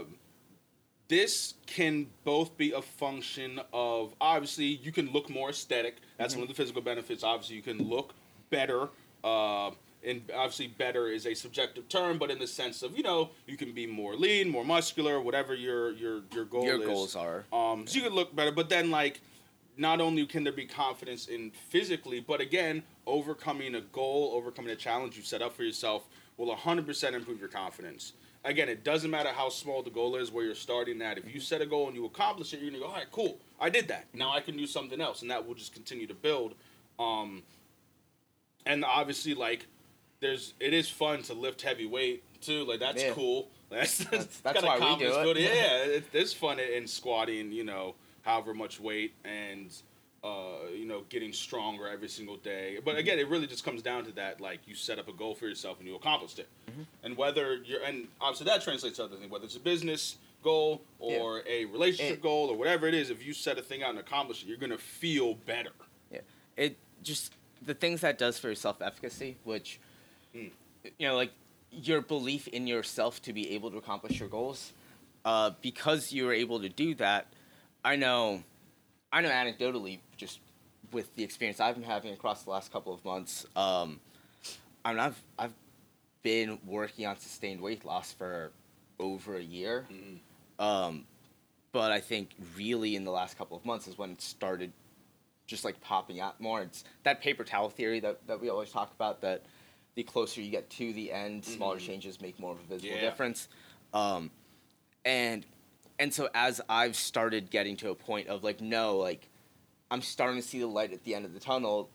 this 1.08 1.54
can 1.66 2.06
both 2.24 2.56
be 2.56 2.72
a 2.72 2.82
function 2.82 3.60
of 3.72 4.14
obviously 4.20 4.66
you 4.66 4.92
can 4.92 5.10
look 5.12 5.30
more 5.30 5.50
aesthetic. 5.50 5.96
That's 6.18 6.34
one 6.34 6.42
of 6.42 6.48
the 6.48 6.54
physical 6.54 6.82
benefits. 6.82 7.24
Obviously, 7.24 7.56
you 7.56 7.62
can 7.62 7.78
look 7.88 8.14
better. 8.50 8.88
Uh, 9.24 9.70
and 10.04 10.22
obviously, 10.34 10.68
better 10.68 11.08
is 11.08 11.26
a 11.26 11.34
subjective 11.34 11.88
term, 11.88 12.18
but 12.18 12.30
in 12.30 12.38
the 12.38 12.46
sense 12.46 12.82
of 12.82 12.96
you 12.96 13.02
know 13.02 13.30
you 13.46 13.56
can 13.56 13.72
be 13.72 13.86
more 13.86 14.14
lean, 14.14 14.48
more 14.48 14.64
muscular, 14.64 15.20
whatever 15.20 15.54
your 15.54 15.92
your 15.92 16.20
your 16.34 16.44
goal 16.44 16.64
Your 16.64 16.80
is. 16.80 16.86
goals 16.86 17.16
are. 17.16 17.44
Um, 17.52 17.86
so 17.86 17.96
you 17.96 18.04
can 18.04 18.14
look 18.14 18.34
better, 18.36 18.52
but 18.52 18.68
then 18.68 18.90
like, 18.90 19.20
not 19.78 20.00
only 20.00 20.26
can 20.26 20.44
there 20.44 20.52
be 20.52 20.66
confidence 20.66 21.26
in 21.28 21.50
physically, 21.70 22.20
but 22.20 22.40
again, 22.40 22.82
overcoming 23.06 23.74
a 23.76 23.80
goal, 23.80 24.32
overcoming 24.34 24.70
a 24.72 24.76
challenge 24.76 25.16
you 25.16 25.22
set 25.22 25.40
up 25.40 25.54
for 25.54 25.62
yourself 25.62 26.06
will 26.36 26.54
100% 26.54 27.12
improve 27.14 27.38
your 27.40 27.48
confidence. 27.48 28.12
Again, 28.44 28.68
it 28.68 28.84
doesn't 28.84 29.10
matter 29.10 29.30
how 29.30 29.48
small 29.48 29.82
the 29.82 29.90
goal 29.90 30.14
is, 30.16 30.30
where 30.30 30.44
you're 30.44 30.54
starting 30.54 31.00
at. 31.02 31.18
If 31.18 31.32
you 31.34 31.40
set 31.40 31.60
a 31.60 31.66
goal 31.66 31.86
and 31.88 31.96
you 31.96 32.04
accomplish 32.04 32.52
it, 32.52 32.60
you're 32.60 32.70
gonna 32.70 32.82
go, 32.82 32.88
all 32.88 32.94
right, 32.94 33.10
cool, 33.10 33.38
I 33.60 33.70
did 33.70 33.88
that. 33.88 34.06
Now 34.14 34.32
I 34.32 34.40
can 34.40 34.56
do 34.56 34.66
something 34.66 35.00
else, 35.00 35.22
and 35.22 35.30
that 35.30 35.46
will 35.46 35.54
just 35.54 35.72
continue 35.72 36.06
to 36.06 36.14
build. 36.14 36.54
Um, 36.98 37.42
and 38.66 38.84
obviously, 38.84 39.34
like, 39.34 39.66
there's 40.20 40.54
it 40.60 40.72
is 40.74 40.88
fun 40.88 41.22
to 41.22 41.34
lift 41.34 41.62
heavy 41.62 41.86
weight 41.86 42.22
too. 42.40 42.64
Like 42.64 42.80
that's 42.80 43.02
Yeah. 43.02 43.12
cool. 43.12 43.48
That's 43.70 43.98
That's- 44.04 44.26
that's, 44.26 44.40
that's 44.40 44.62
why 44.62 44.78
we 44.78 44.96
do 45.04 45.12
it. 45.12 45.22
building. 45.22 45.44
Yeah, 45.44 45.84
it, 45.84 46.04
it's 46.12 46.32
fun 46.32 46.58
in 46.58 46.86
squatting. 46.88 47.52
You 47.52 47.64
know, 47.64 47.94
however 48.22 48.54
much 48.54 48.80
weight 48.80 49.14
and 49.24 49.70
uh, 50.24 50.68
you 50.74 50.84
know 50.84 51.02
getting 51.08 51.32
stronger 51.32 51.88
every 51.88 52.08
single 52.08 52.36
day. 52.36 52.78
But 52.84 52.96
again, 52.96 53.18
it 53.18 53.28
really 53.28 53.46
just 53.46 53.64
comes 53.64 53.82
down 53.82 54.04
to 54.04 54.12
that. 54.12 54.40
Like 54.40 54.60
you 54.66 54.74
set 54.74 54.98
up 54.98 55.08
a 55.08 55.12
goal 55.12 55.34
for 55.34 55.46
yourself 55.46 55.78
and 55.78 55.88
you 55.88 55.94
accomplished 55.94 56.38
it. 56.38 56.48
Mm-hmm. 56.70 56.82
And 57.04 57.16
whether 57.16 57.56
you're 57.56 57.82
and 57.82 58.08
obviously 58.20 58.46
that 58.46 58.62
translates 58.62 58.96
to 58.96 59.04
other 59.04 59.16
things. 59.16 59.30
Whether 59.30 59.44
it's 59.44 59.56
a 59.56 59.60
business 59.60 60.16
goal 60.42 60.82
or 61.00 61.42
a 61.48 61.64
relationship 61.66 62.22
goal 62.22 62.48
or 62.48 62.56
whatever 62.56 62.86
it 62.86 62.94
is, 62.94 63.10
if 63.10 63.24
you 63.26 63.32
set 63.32 63.58
a 63.58 63.62
thing 63.62 63.82
out 63.82 63.90
and 63.90 63.98
accomplish 63.98 64.42
it, 64.42 64.48
you're 64.48 64.56
gonna 64.56 64.78
feel 64.78 65.34
better. 65.34 65.72
Yeah, 66.12 66.20
it 66.56 66.76
just 67.02 67.32
the 67.64 67.74
things 67.74 68.00
that 68.02 68.18
does 68.18 68.38
for 68.38 68.48
your 68.48 68.54
self 68.56 68.80
efficacy, 68.82 69.36
which 69.44 69.80
Mm. 70.34 70.50
you 70.98 71.08
know, 71.08 71.16
like 71.16 71.32
your 71.70 72.00
belief 72.00 72.48
in 72.48 72.66
yourself 72.66 73.22
to 73.22 73.32
be 73.32 73.50
able 73.52 73.70
to 73.70 73.78
accomplish 73.78 74.20
your 74.20 74.28
goals. 74.28 74.72
Uh, 75.24 75.50
because 75.60 76.12
you 76.12 76.24
were 76.24 76.32
able 76.32 76.60
to 76.60 76.68
do 76.68 76.94
that, 76.94 77.26
I 77.84 77.96
know, 77.96 78.42
I 79.12 79.20
know 79.22 79.30
anecdotally, 79.30 79.98
just 80.16 80.40
with 80.92 81.14
the 81.16 81.22
experience 81.22 81.60
I've 81.60 81.74
been 81.74 81.84
having 81.84 82.12
across 82.12 82.42
the 82.42 82.50
last 82.50 82.72
couple 82.72 82.92
of 82.94 83.04
months. 83.04 83.46
Um, 83.56 84.00
I 84.84 84.90
mean, 84.90 85.00
I've 85.00 85.22
I've 85.38 85.52
been 86.22 86.58
working 86.66 87.06
on 87.06 87.18
sustained 87.18 87.60
weight 87.60 87.84
loss 87.84 88.12
for 88.12 88.50
over 88.98 89.36
a 89.36 89.42
year. 89.42 89.86
Mhm. 89.90 90.18
Um, 90.62 91.06
but 91.72 91.92
I 91.92 92.00
think 92.00 92.30
really 92.56 92.96
in 92.96 93.04
the 93.04 93.10
last 93.10 93.36
couple 93.38 93.56
of 93.56 93.64
months 93.64 93.86
is 93.86 93.96
when 93.96 94.10
it 94.10 94.20
started 94.20 94.72
just 95.46 95.64
like 95.64 95.80
popping 95.80 96.20
out 96.20 96.40
more. 96.40 96.62
It's 96.62 96.84
that 97.04 97.20
paper 97.20 97.44
towel 97.44 97.70
theory 97.70 98.00
that, 98.00 98.26
that 98.26 98.40
we 98.40 98.48
always 98.48 98.70
talk 98.70 98.92
about 98.92 99.20
that 99.22 99.42
the 99.94 100.02
closer 100.02 100.40
you 100.40 100.50
get 100.50 100.68
to 100.70 100.92
the 100.92 101.12
end, 101.12 101.44
smaller 101.44 101.78
Mhm. 101.78 101.86
changes 101.86 102.20
make 102.20 102.38
more 102.38 102.52
of 102.52 102.58
a 102.60 102.62
visible 102.64 102.94
Yeah. 102.96 103.00
difference. 103.00 103.48
Um, 103.94 104.30
and 105.04 105.46
and 105.98 106.12
so 106.12 106.28
as 106.34 106.60
I've 106.68 106.96
started 106.96 107.50
getting 107.50 107.76
to 107.78 107.90
a 107.90 107.94
point 107.94 108.28
of 108.28 108.44
like, 108.44 108.60
no, 108.60 108.96
like 108.98 109.28
I'm 109.90 110.02
starting 110.02 110.40
to 110.40 110.46
see 110.46 110.58
the 110.60 110.66
light 110.66 110.92
at 110.92 111.04
the 111.04 111.14
end 111.14 111.24
of 111.24 111.34
the 111.34 111.40
tunnel, 111.40 111.90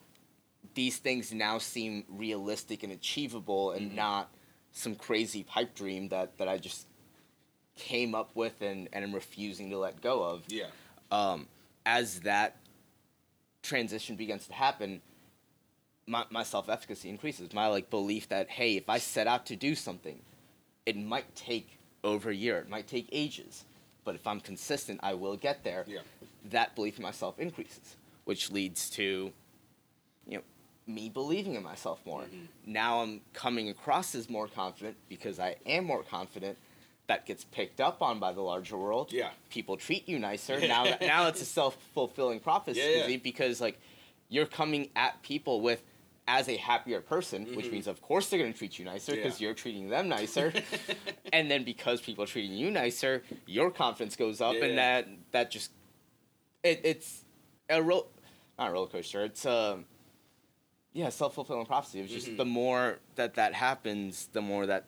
these 0.74 0.98
things 0.98 1.32
now 1.34 1.58
seem 1.58 2.04
realistic 2.10 2.84
and 2.84 2.92
achievable 2.92 3.72
and 3.72 3.92
Mhm. 3.92 3.96
not 3.96 4.30
some 4.72 4.96
crazy 4.96 5.44
pipe 5.44 5.76
dream 5.76 6.10
that, 6.10 6.38
that 6.38 6.48
I 6.48 6.58
just 6.58 6.88
came 7.76 8.16
up 8.16 8.36
with 8.36 8.62
and, 8.62 8.90
and 8.92 9.04
am 9.04 9.14
refusing 9.14 9.70
to 9.70 9.78
let 9.78 10.02
go 10.02 10.24
of. 10.24 10.44
Yeah. 10.48 10.68
Um, 11.12 11.48
as 11.86 12.22
that 12.22 12.58
transition 13.62 14.16
begins 14.16 14.48
to 14.48 14.54
happen, 14.54 15.02
my, 16.06 16.26
my 16.30 16.44
self 16.44 16.70
efficacy 16.70 17.10
increases. 17.10 17.54
My 17.54 17.68
like 17.68 17.90
belief 17.90 18.30
that 18.30 18.50
hey, 18.50 18.76
if 18.76 18.90
I 18.90 18.98
set 18.98 19.28
out 19.28 19.46
to 19.48 19.56
do 19.56 19.76
something, 19.76 20.20
it 20.86 20.98
might 20.98 21.34
take 21.36 21.78
over 22.04 22.30
a 22.30 22.36
year, 22.36 22.58
it 22.60 22.70
might 22.70 22.88
take 22.88 23.08
ages, 23.12 23.64
but 24.04 24.16
if 24.16 24.26
I'm 24.28 24.40
consistent, 24.40 25.00
I 25.04 25.14
will 25.14 25.36
get 25.38 25.64
there. 25.64 25.86
Yeah. 25.88 26.00
That 26.52 26.76
belief 26.76 26.98
in 26.98 27.04
myself 27.04 27.40
increases, 27.40 27.96
which 28.26 28.52
leads 28.52 28.90
to, 28.92 29.32
you 30.28 30.38
know, 30.38 30.44
me 30.86 31.10
believing 31.10 31.56
in 31.56 31.64
myself 31.64 32.00
more. 32.06 32.24
Mhm. 32.24 32.48
Now 32.66 33.02
I'm 33.02 33.22
coming 33.34 33.70
across 33.70 34.14
as 34.16 34.30
more 34.30 34.48
confident 34.48 34.98
because 35.08 35.40
I 35.40 35.56
am 35.66 35.86
more 35.86 36.04
confident. 36.04 36.58
That 37.08 37.26
gets 37.26 37.44
picked 37.46 37.80
up 37.82 38.02
on 38.02 38.20
by 38.20 38.32
the 38.34 38.42
larger 38.42 38.78
world. 38.78 39.12
Yeah. 39.12 39.32
People 39.50 39.78
treat 39.78 40.08
you 40.08 40.20
nicer. 40.20 40.60
now, 40.68 40.84
now 41.02 41.28
it's 41.28 41.42
a 41.42 41.46
self 41.46 41.78
fulfilling 41.94 42.40
prophecy 42.40 42.80
Yeah, 42.80 43.08
yeah. 43.08 43.18
because 43.18 43.62
like 43.62 43.80
you're 44.30 44.46
coming 44.46 44.90
at 44.96 45.22
people 45.22 45.62
with 45.62 45.82
as 46.28 46.48
a 46.48 46.56
happier 46.58 47.02
person, 47.02 47.54
which 47.56 47.66
Mhm. 47.68 47.72
means 47.74 47.88
of 47.88 48.02
course 48.02 48.30
they're 48.30 48.40
going 48.40 48.54
to 48.54 48.58
treat 48.58 48.80
you 48.80 48.86
nicer 48.86 49.16
because 49.16 49.40
Yeah. 49.42 49.48
you're 49.48 49.54
treating 49.56 49.90
them 49.90 50.08
nicer. 50.08 50.54
and 51.34 51.52
then 51.52 51.64
because 51.64 52.02
people 52.02 52.24
are 52.24 52.28
treating 52.28 52.54
you 52.58 52.72
nicer, 52.72 53.24
your 53.46 53.70
confidence 53.72 54.16
goes 54.16 54.40
up, 54.40 54.56
Yeah. 54.56 54.66
and 54.66 54.78
that 54.78 55.08
that 55.32 55.52
just 55.52 55.72
it, 56.64 56.80
it's 56.84 57.26
a 57.70 57.82
roll 57.82 58.10
not 58.58 58.70
a 58.70 58.74
roller 58.74 58.88
coaster. 58.88 59.24
It's 59.26 59.46
um 59.46 59.86
yeah 60.94 61.10
self 61.10 61.34
fulfilling 61.36 61.66
prophecy. 61.66 62.00
It's 62.00 62.14
just 62.14 62.28
Mhm. 62.30 62.38
the 62.38 62.46
more 62.46 63.00
that 63.16 63.34
that 63.36 63.54
happens, 63.54 64.28
the 64.32 64.42
more 64.42 64.66
that 64.68 64.86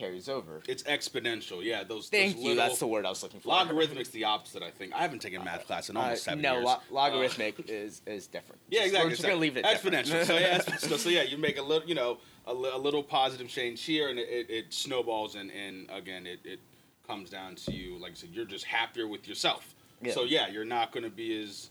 carries 0.00 0.28
over. 0.28 0.60
It's 0.66 0.82
exponential. 0.84 1.62
Yeah. 1.62 1.84
Those. 1.84 2.08
Thank 2.08 2.36
those 2.36 2.44
you. 2.44 2.54
That's 2.56 2.78
the 2.78 2.86
word 2.86 3.04
I 3.06 3.10
was 3.10 3.22
looking 3.22 3.40
for. 3.40 3.48
Logarithmic's 3.50 4.08
the 4.10 4.24
opposite, 4.24 4.62
I 4.62 4.70
think. 4.70 4.94
I 4.94 4.98
haven't 4.98 5.20
taken 5.20 5.44
math 5.44 5.66
class 5.66 5.88
in 5.90 5.96
Uh, 5.96 6.00
almost 6.00 6.24
seven 6.24 6.40
no, 6.42 6.54
years. 6.54 6.64
lo- 6.64 6.72
Uh, 6.72 6.78
logarithmic 6.90 7.54
is 7.68 8.02
is 8.06 8.26
different. 8.26 8.60
Yeah, 8.70 8.84
exactly. 8.84 9.06
We're 9.06 9.10
just 9.10 9.22
gonna 9.22 9.36
leave 9.36 9.56
it 9.56 9.64
exponential. 9.64 10.24
so 10.24 10.36
yeah, 10.38 10.58
exponential. 10.60 10.98
so 10.98 11.08
yeah, 11.08 11.22
you 11.22 11.36
make 11.38 11.58
a 11.58 11.62
little, 11.62 11.88
you 11.88 11.94
know, 11.94 12.18
a, 12.46 12.54
li- 12.54 12.70
a 12.72 12.78
little 12.78 13.02
positive 13.02 13.48
change 13.48 13.82
here, 13.84 14.08
and 14.08 14.18
it, 14.18 14.28
it, 14.28 14.50
it 14.50 14.74
snowballs, 14.74 15.34
and, 15.34 15.50
and 15.52 15.88
again, 15.90 16.26
it, 16.26 16.40
it 16.44 16.60
comes 17.06 17.28
down 17.30 17.54
to 17.56 17.72
you. 17.72 17.98
Like 17.98 18.12
I 18.12 18.14
said, 18.14 18.30
you're 18.32 18.44
just 18.46 18.64
happier 18.64 19.06
with 19.06 19.28
yourself. 19.28 19.74
Yeah. 20.02 20.12
So 20.12 20.24
yeah, 20.24 20.48
you're 20.48 20.64
not 20.64 20.92
going 20.92 21.04
to 21.04 21.10
be 21.10 21.42
as 21.42 21.70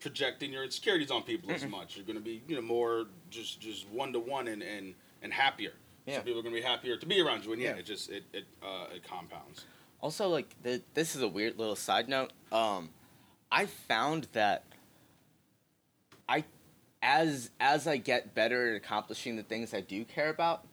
projecting 0.00 0.52
your 0.52 0.64
insecurities 0.64 1.10
on 1.10 1.22
people 1.22 1.50
as 1.50 1.64
much. 1.66 1.96
You're 1.96 2.04
going 2.06 2.16
to 2.18 2.22
be, 2.24 2.42
you 2.48 2.56
know, 2.56 2.62
more 2.62 3.06
just 3.30 3.60
just 3.60 3.88
one 3.88 4.12
to 4.12 4.20
one 4.20 4.48
and 4.48 4.62
and 4.62 4.94
and 5.22 5.32
happier. 5.32 5.72
Yeah. 6.10 6.16
So 6.18 6.22
people 6.22 6.40
are 6.40 6.42
going 6.42 6.54
to 6.54 6.60
be 6.60 6.66
happier 6.66 6.96
to 6.96 7.06
be 7.06 7.20
around 7.20 7.44
you, 7.44 7.52
and 7.52 7.60
yeah, 7.62 7.70
Yeah. 7.70 7.76
it 7.76 7.86
just 7.86 8.10
it 8.10 8.24
it 8.32 8.44
uh, 8.62 8.86
it 8.94 9.02
compounds. 9.08 9.64
Also, 10.00 10.28
like 10.28 10.54
the, 10.62 10.82
this 10.94 11.14
is 11.14 11.22
a 11.22 11.28
weird 11.28 11.58
little 11.58 11.76
side 11.76 12.08
note. 12.08 12.32
Um, 12.52 12.90
I 13.52 13.66
found 13.66 14.28
that 14.32 14.64
I, 16.28 16.44
as 17.02 17.50
as 17.60 17.86
I 17.86 17.96
get 17.96 18.34
better 18.34 18.70
at 18.70 18.76
accomplishing 18.76 19.36
the 19.36 19.42
things 19.42 19.74
I 19.74 19.80
do 19.80 20.04
care 20.04 20.30
about, 20.30 20.66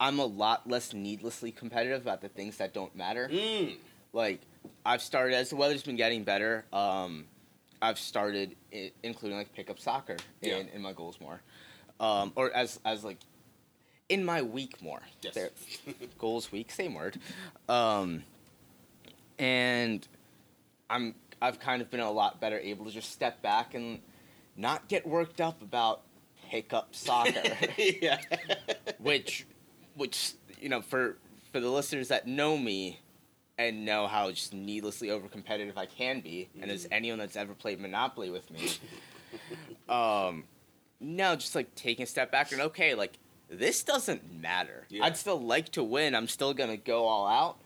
I'm 0.00 0.18
a 0.18 0.24
lot 0.26 0.68
less 0.68 0.92
needlessly 0.92 1.52
competitive 1.52 2.02
about 2.02 2.20
the 2.20 2.28
things 2.28 2.56
that 2.58 2.72
don't 2.74 2.94
matter. 2.96 3.28
Mm. 3.30 3.76
Like 4.12 4.40
I've 4.84 5.02
started 5.02 5.34
as 5.36 5.50
the 5.50 5.56
weather's 5.56 5.82
been 5.82 5.96
getting 5.96 6.24
better. 6.24 6.64
Um, 6.72 7.26
I've 7.82 7.98
started 7.98 8.56
I- 8.72 8.92
including 9.02 9.38
like 9.38 9.52
pickup 9.54 9.78
soccer 9.78 10.16
in, 10.42 10.48
Yeah. 10.48 10.62
in 10.74 10.82
my 10.82 10.92
goals 10.92 11.20
more, 11.20 11.40
um, 12.00 12.32
or 12.34 12.50
as 12.52 12.80
as 12.84 13.04
like 13.04 13.18
in 14.08 14.24
my 14.24 14.42
week 14.42 14.80
more. 14.82 15.00
Yes. 15.22 15.34
There- 15.34 15.50
goals 16.18 16.52
week, 16.52 16.70
same 16.70 16.94
word. 16.94 17.18
Um, 17.68 18.22
and 19.38 20.06
I'm 20.88 21.14
I've 21.40 21.60
kind 21.60 21.82
of 21.82 21.90
been 21.90 22.00
a 22.00 22.10
lot 22.10 22.40
better 22.40 22.58
able 22.58 22.86
to 22.86 22.90
just 22.90 23.12
step 23.12 23.42
back 23.42 23.74
and 23.74 24.00
not 24.56 24.88
get 24.88 25.06
worked 25.06 25.40
up 25.40 25.60
about 25.60 26.02
pickup 26.50 26.94
soccer, 26.94 27.42
yeah. 27.76 28.18
which 28.98 29.46
which 29.94 30.32
you 30.60 30.68
know 30.68 30.80
for 30.80 31.18
for 31.52 31.60
the 31.60 31.68
listeners 31.68 32.08
that 32.08 32.26
know 32.26 32.56
me 32.56 33.00
and 33.58 33.84
know 33.84 34.06
how 34.06 34.30
just 34.30 34.52
needlessly 34.52 35.10
over 35.10 35.28
competitive 35.28 35.76
I 35.76 35.86
can 35.86 36.20
be, 36.20 36.48
and 36.60 36.70
as 36.70 36.86
anyone 36.90 37.18
that's 37.18 37.36
ever 37.36 37.54
played 37.54 37.80
Monopoly 37.80 38.30
with 38.30 38.50
me, 38.50 38.70
um, 39.88 40.44
no, 41.00 41.36
just 41.36 41.54
like 41.54 41.74
taking 41.74 42.04
a 42.04 42.06
step 42.06 42.30
back 42.30 42.52
and 42.52 42.60
okay, 42.62 42.94
like 42.94 43.18
this 43.48 43.82
doesn't 43.82 44.40
matter. 44.40 44.86
Yeah. 44.88 45.04
I'd 45.04 45.16
still 45.16 45.40
like 45.40 45.70
to 45.72 45.82
win. 45.84 46.14
I'm 46.14 46.28
still 46.28 46.54
gonna 46.54 46.76
go 46.76 47.04
all 47.06 47.26
out, 47.26 47.58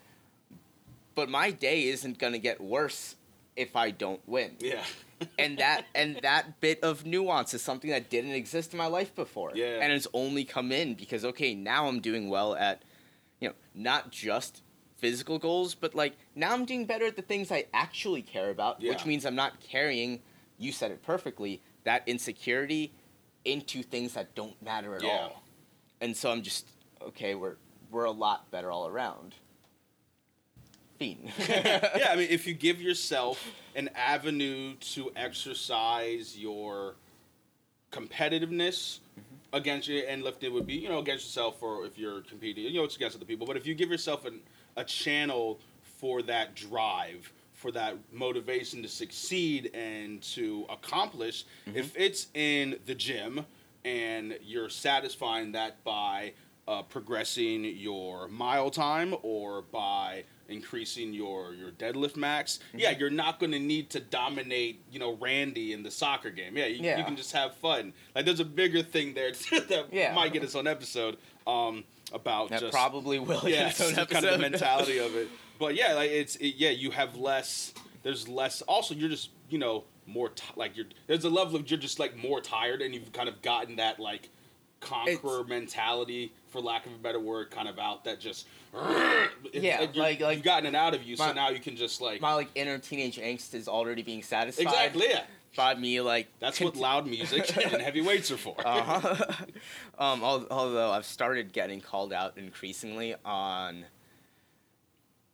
but 1.14 1.28
my 1.28 1.50
day 1.50 1.84
isn't 1.84 2.18
gonna 2.18 2.38
get 2.38 2.60
worse 2.60 3.16
if 3.56 3.76
I 3.76 3.90
don't 3.90 4.26
win. 4.28 4.56
Yeah. 4.60 4.84
and 5.38 5.58
that 5.58 5.86
and 5.94 6.18
that 6.22 6.60
bit 6.60 6.82
of 6.82 7.04
nuance 7.04 7.54
is 7.54 7.62
something 7.62 7.90
that 7.90 8.10
didn't 8.10 8.32
exist 8.32 8.72
in 8.72 8.78
my 8.78 8.86
life 8.86 9.14
before. 9.14 9.52
Yeah. 9.54 9.78
And 9.80 9.92
it's 9.92 10.06
only 10.12 10.44
come 10.44 10.72
in 10.72 10.94
because 10.94 11.24
okay, 11.24 11.54
now 11.54 11.86
I'm 11.86 12.00
doing 12.00 12.28
well 12.28 12.54
at 12.54 12.82
you 13.40 13.48
know, 13.48 13.54
not 13.74 14.10
just 14.10 14.62
physical 14.98 15.38
goals, 15.38 15.74
but 15.74 15.94
like 15.94 16.14
now 16.34 16.52
I'm 16.52 16.64
doing 16.66 16.84
better 16.84 17.06
at 17.06 17.16
the 17.16 17.22
things 17.22 17.50
I 17.50 17.66
actually 17.72 18.22
care 18.22 18.50
about, 18.50 18.80
Yeah. 18.80 18.90
which 18.90 19.06
means 19.06 19.24
I'm 19.24 19.34
not 19.34 19.60
carrying 19.60 20.20
you 20.58 20.72
said 20.72 20.90
it 20.90 21.02
perfectly, 21.02 21.62
that 21.84 22.02
insecurity 22.06 22.92
into 23.46 23.82
things 23.82 24.12
that 24.12 24.34
don't 24.34 24.60
matter 24.62 24.94
at 24.94 25.02
Yeah. 25.02 25.08
all. 25.32 25.42
And 26.00 26.16
so 26.16 26.30
I'm 26.30 26.42
just 26.42 26.66
okay, 27.02 27.34
we're 27.34 27.56
we're 27.90 28.04
a 28.04 28.10
lot 28.10 28.50
better 28.50 28.70
all 28.70 28.86
around. 28.86 29.34
fiend. 30.98 31.30
yeah, 31.48 32.08
I 32.10 32.16
mean, 32.16 32.28
if 32.30 32.46
you 32.46 32.54
give 32.54 32.80
yourself 32.80 33.42
an 33.74 33.88
avenue 33.94 34.74
to 34.94 35.10
exercise 35.16 36.36
your 36.38 36.94
competitiveness 37.92 38.98
Mm-hmm. 39.18 39.56
against 39.56 39.88
you, 39.88 39.98
and 40.08 40.22
lifting 40.22 40.52
would 40.54 40.66
be, 40.66 40.74
you 40.74 40.88
know, 40.88 41.00
against 41.00 41.24
yourself, 41.26 41.60
or 41.60 41.84
if 41.84 41.98
you're 41.98 42.20
competing, 42.22 42.64
you 42.64 42.74
know, 42.74 42.84
it's 42.84 42.94
against 42.96 43.16
other 43.16 43.24
people. 43.24 43.46
But 43.46 43.56
if 43.56 43.66
you 43.66 43.74
give 43.74 43.90
yourself 43.90 44.24
an, 44.24 44.38
a 44.76 44.84
channel 44.84 45.58
for 45.98 46.22
that 46.22 46.54
drive, 46.54 47.32
for 47.54 47.72
that 47.72 47.96
motivation 48.12 48.80
to 48.82 48.88
succeed 48.88 49.70
and 49.74 50.22
to 50.34 50.64
accomplish, 50.70 51.44
Mm-hmm. 51.66 51.76
if 51.78 51.96
it's 51.96 52.28
in 52.34 52.78
the 52.86 52.94
gym 52.94 53.44
and 53.84 54.38
you're 54.42 54.68
satisfying 54.68 55.52
that 55.52 55.82
by 55.84 56.32
uh, 56.68 56.82
progressing 56.82 57.64
your 57.64 58.28
mile 58.28 58.70
time 58.70 59.14
or 59.22 59.62
by 59.62 60.24
increasing 60.48 61.12
your 61.12 61.54
your 61.54 61.70
deadlift 61.70 62.16
max. 62.16 62.58
Mm-hmm. 62.68 62.78
Yeah, 62.80 62.90
you're 62.90 63.10
not 63.10 63.38
going 63.40 63.52
to 63.52 63.58
need 63.58 63.90
to 63.90 64.00
dominate, 64.00 64.82
you 64.90 64.98
know, 64.98 65.16
Randy 65.20 65.72
in 65.72 65.82
the 65.82 65.90
soccer 65.90 66.30
game. 66.30 66.56
Yeah, 66.56 66.66
you, 66.66 66.76
you 66.96 67.04
can 67.04 67.16
just 67.16 67.32
have 67.32 67.54
fun. 67.56 67.92
Like 68.14 68.24
there's 68.24 68.40
a 68.40 68.44
bigger 68.44 68.82
thing 68.82 69.14
there 69.14 69.32
that 69.50 69.86
Yeah. 69.92 70.14
might 70.14 70.32
get 70.32 70.42
its 70.44 70.54
own 70.54 70.66
episode 70.66 71.16
um, 71.46 71.84
about 72.12 72.50
that 72.50 72.60
just 72.60 72.72
probably 72.72 73.18
will. 73.18 73.48
yeah, 73.48 73.62
in 73.62 73.66
its 73.68 73.80
own 73.80 73.94
kind 74.06 74.24
of 74.24 74.32
the 74.32 74.38
mentality 74.38 74.98
of 74.98 75.14
it. 75.16 75.28
But 75.58 75.74
yeah, 75.74 75.92
like 75.92 76.10
it's 76.10 76.36
it, 76.36 76.54
yeah, 76.56 76.70
you 76.70 76.90
have 76.90 77.16
less. 77.18 77.74
There's 78.02 78.26
less. 78.26 78.62
Also, 78.62 78.94
you're 78.94 79.10
just 79.10 79.28
you 79.50 79.58
know 79.58 79.84
more 80.10 80.28
ti 80.30 80.44
like 80.56 80.76
you're. 80.76 80.86
There's 81.06 81.24
a 81.24 81.30
level 81.30 81.56
of 81.56 81.70
you're 81.70 81.78
just 81.80 81.98
like 81.98 82.16
more 82.16 82.40
tired, 82.40 82.82
and 82.82 82.94
you've 82.94 83.12
kind 83.12 83.28
of 83.28 83.40
gotten 83.42 83.76
that 83.76 83.98
like 84.00 84.28
conqueror 84.80 85.40
It's- 85.40 85.48
mentality, 85.48 86.32
for 86.48 86.60
lack 86.60 86.86
of 86.86 86.92
a 86.92 86.98
better 86.98 87.20
word, 87.20 87.50
kind 87.50 87.68
of 87.68 87.78
out 87.78 88.04
that 88.04 88.20
just. 88.20 88.46
Yeah, 89.52 89.86
like- 89.94 90.20
like- 90.20 90.36
you've 90.36 90.44
gotten 90.44 90.66
it 90.66 90.74
out 90.76 90.94
of 90.94 91.02
you, 91.02 91.16
so 91.16 91.32
now 91.32 91.48
you 91.50 91.58
can 91.60 91.76
just 91.76 92.00
like 92.00 92.20
My 92.20 92.34
like 92.34 92.48
inner 92.54 92.78
teenage 92.78 93.16
angst 93.18 93.54
is 93.54 93.68
already 93.68 94.02
being 94.02 94.22
satisfied. 94.22 94.62
exactly 94.66 95.06
yeah. 95.10 95.24
By 95.56 95.74
me 95.74 96.00
like 96.00 96.28
That's 96.38 96.60
what 96.60 96.76
loud 96.76 97.08
music 97.08 97.56
and 97.72 97.82
heavy 97.82 98.00
weights 98.00 98.30
are 98.30 98.36
for. 98.36 98.54
Uh-huh. 98.64 99.34
um, 99.98 100.22
although 100.22 100.92
I've 100.92 101.04
started 101.04 101.52
getting 101.52 101.80
called 101.80 102.12
out 102.12 102.38
increasingly 102.38 103.16
on. 103.24 103.84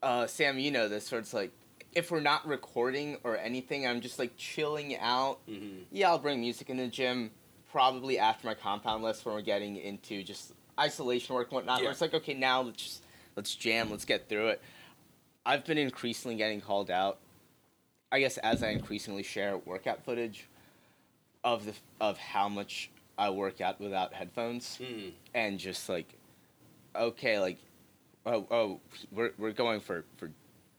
Uh, 0.02 0.26
Sam, 0.26 0.58
you 0.58 0.70
know 0.70 0.88
this, 0.88 1.10
where 1.12 1.20
it's 1.20 1.34
like, 1.34 1.50
if 1.96 2.10
we're 2.10 2.20
not 2.20 2.46
recording 2.46 3.16
or 3.24 3.38
anything, 3.38 3.86
I'm 3.86 4.00
just 4.02 4.18
like 4.18 4.36
chilling 4.36 4.96
out. 4.98 5.38
Mhm. 5.48 5.84
Yeah, 5.90 6.10
I'll 6.10 6.18
bring 6.18 6.40
music 6.40 6.68
in 6.68 6.76
the 6.76 6.86
gym, 6.88 7.30
probably 7.72 8.18
after 8.18 8.46
my 8.46 8.54
compound 8.54 9.02
list 9.02 9.24
when 9.24 9.34
we're 9.34 9.40
getting 9.40 9.76
into 9.76 10.22
just 10.22 10.52
isolation 10.78 11.34
work 11.34 11.48
and 11.48 11.54
whatnot. 11.56 11.78
Yeah. 11.78 11.84
Where 11.84 11.92
it's 11.92 12.02
like, 12.02 12.12
okay, 12.14 12.34
now 12.34 12.60
let's 12.60 12.82
just 12.82 13.02
let's 13.34 13.54
jam, 13.54 13.90
let's 13.90 14.04
get 14.04 14.28
through 14.28 14.48
it. 14.48 14.62
I've 15.46 15.64
been 15.64 15.78
increasingly 15.78 16.36
getting 16.36 16.60
called 16.60 16.90
out. 16.90 17.18
I 18.12 18.20
guess 18.20 18.36
as 18.38 18.62
I 18.62 18.68
increasingly 18.68 19.22
share 19.22 19.56
workout 19.56 20.04
footage 20.04 20.48
of 21.44 21.64
the 21.64 21.72
of 22.00 22.18
how 22.18 22.48
much 22.48 22.90
I 23.18 23.30
work 23.30 23.62
out 23.62 23.80
without 23.80 24.12
headphones 24.12 24.78
Mm. 24.78 25.12
and 25.34 25.58
just 25.58 25.88
like 25.88 26.12
okay 26.94 27.38
like 27.40 27.56
oh 28.26 28.46
oh 28.50 28.80
we're 29.10 29.32
we're 29.38 29.52
going 29.52 29.80
for 29.80 30.04
for 30.18 30.30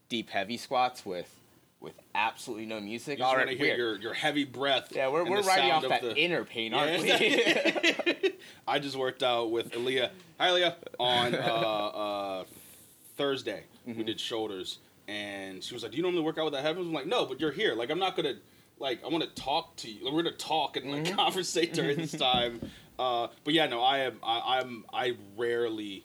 deep 0.08 0.30
heavy 0.30 0.56
squats 0.56 1.04
with 1.04 1.34
with 1.80 1.94
absolutely 2.14 2.66
no 2.66 2.80
music 2.80 3.18
You 3.18 3.22
just 3.24 3.28
all 3.30 3.36
want 3.36 3.50
to 3.50 3.56
hear 3.56 3.76
your, 3.76 3.96
your 3.98 4.14
heavy 4.14 4.44
breath. 4.44 4.88
yeah 4.90 5.08
we're, 5.08 5.28
we're 5.28 5.42
the 5.42 5.46
riding 5.48 5.70
off 5.70 5.84
of 5.84 5.90
that 5.90 6.02
the- 6.02 6.16
inner 6.16 6.44
pain 6.44 6.74
aren't 6.74 7.04
Yeah. 7.04 7.18
we 7.20 8.32
I 8.66 8.78
just 8.80 8.96
worked 8.96 9.22
out 9.22 9.50
with 9.50 9.70
Aaliyah. 9.72 10.10
Hi, 10.40 10.48
Aaliyah. 10.50 10.74
On 10.98 11.34
uh, 11.34 11.38
uh, 11.38 12.44
Thursday, 13.16 13.62
we 13.86 13.94
Mhm. 13.94 14.06
did 14.06 14.20
shoulders, 14.20 14.78
and 15.06 15.62
she 15.64 15.72
was 15.74 15.82
like, 15.82 15.92
"Do 15.92 15.96
you 15.96 16.02
normally 16.02 16.22
work 16.22 16.36
out 16.38 16.44
with 16.44 16.52
that 16.54 16.62
headphones?" 16.64 16.86
I'm 16.88 16.92
like, 16.92 17.06
"No, 17.06 17.24
but 17.24 17.40
you're 17.40 17.50
here. 17.52 17.74
Like, 17.74 17.90
I'm 17.90 17.98
not 17.98 18.14
gonna 18.16 18.34
like. 18.78 19.02
I 19.04 19.08
want 19.08 19.24
to 19.24 19.42
talk 19.42 19.76
to 19.76 19.90
you. 19.90 20.04
We're 20.04 20.22
gonna 20.22 20.36
talk 20.36 20.76
and 20.76 20.90
like 20.90 21.04
Mhm. 21.04 21.16
conversate 21.16 21.72
during 21.72 21.96
this 21.96 22.12
time." 22.28 22.60
Uh, 22.98 23.28
but 23.44 23.54
yeah, 23.54 23.66
no, 23.66 23.80
I 23.80 23.98
am. 24.00 24.18
I, 24.22 24.58
I'm. 24.58 24.84
I 24.92 25.16
rarely 25.36 26.04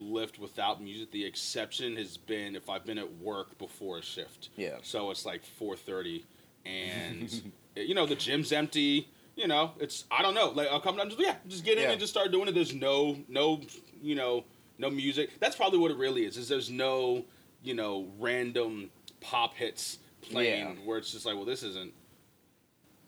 lift 0.00 0.38
without 0.38 0.82
music. 0.82 1.10
The 1.10 1.24
exception 1.24 1.96
has 1.96 2.16
been 2.16 2.54
if 2.56 2.68
I've 2.70 2.84
been 2.84 2.98
at 2.98 3.16
work 3.18 3.58
before 3.58 3.98
a 3.98 4.02
shift. 4.02 4.50
Yeah. 4.56 4.76
So 4.82 5.10
it's 5.10 5.24
like 5.26 5.42
4:30, 5.60 6.22
and 6.66 7.52
you 7.76 7.94
know 7.94 8.06
the 8.06 8.14
gym's 8.16 8.52
empty. 8.52 9.08
You 9.36 9.46
know, 9.46 9.72
it's 9.78 10.04
I 10.10 10.22
don't 10.22 10.34
know. 10.34 10.48
Like 10.50 10.68
I'll 10.68 10.80
come 10.80 10.96
down, 10.96 11.08
just 11.10 11.20
yeah, 11.20 11.36
just 11.48 11.64
get 11.64 11.78
in 11.78 11.84
Yeah. 11.84 11.90
and 11.92 12.00
just 12.00 12.12
start 12.12 12.32
doing 12.32 12.48
it. 12.48 12.54
There's 12.54 12.74
no 12.74 13.16
no 13.28 13.60
you 14.02 14.14
know 14.14 14.44
no 14.78 14.90
music. 14.90 15.30
That's 15.40 15.56
probably 15.56 15.78
what 15.78 15.90
it 15.90 15.96
really 15.96 16.24
is. 16.24 16.36
Is 16.36 16.48
there's 16.48 16.70
no 16.70 17.24
you 17.62 17.74
know 17.74 18.08
random 18.18 18.90
pop 19.20 19.54
hits 19.54 19.98
playing 20.22 20.68
Yeah. 20.70 20.74
where 20.84 20.98
it's 20.98 21.12
just 21.12 21.24
like 21.26 21.36
well 21.36 21.44
this 21.44 21.62
isn't. 21.62 21.92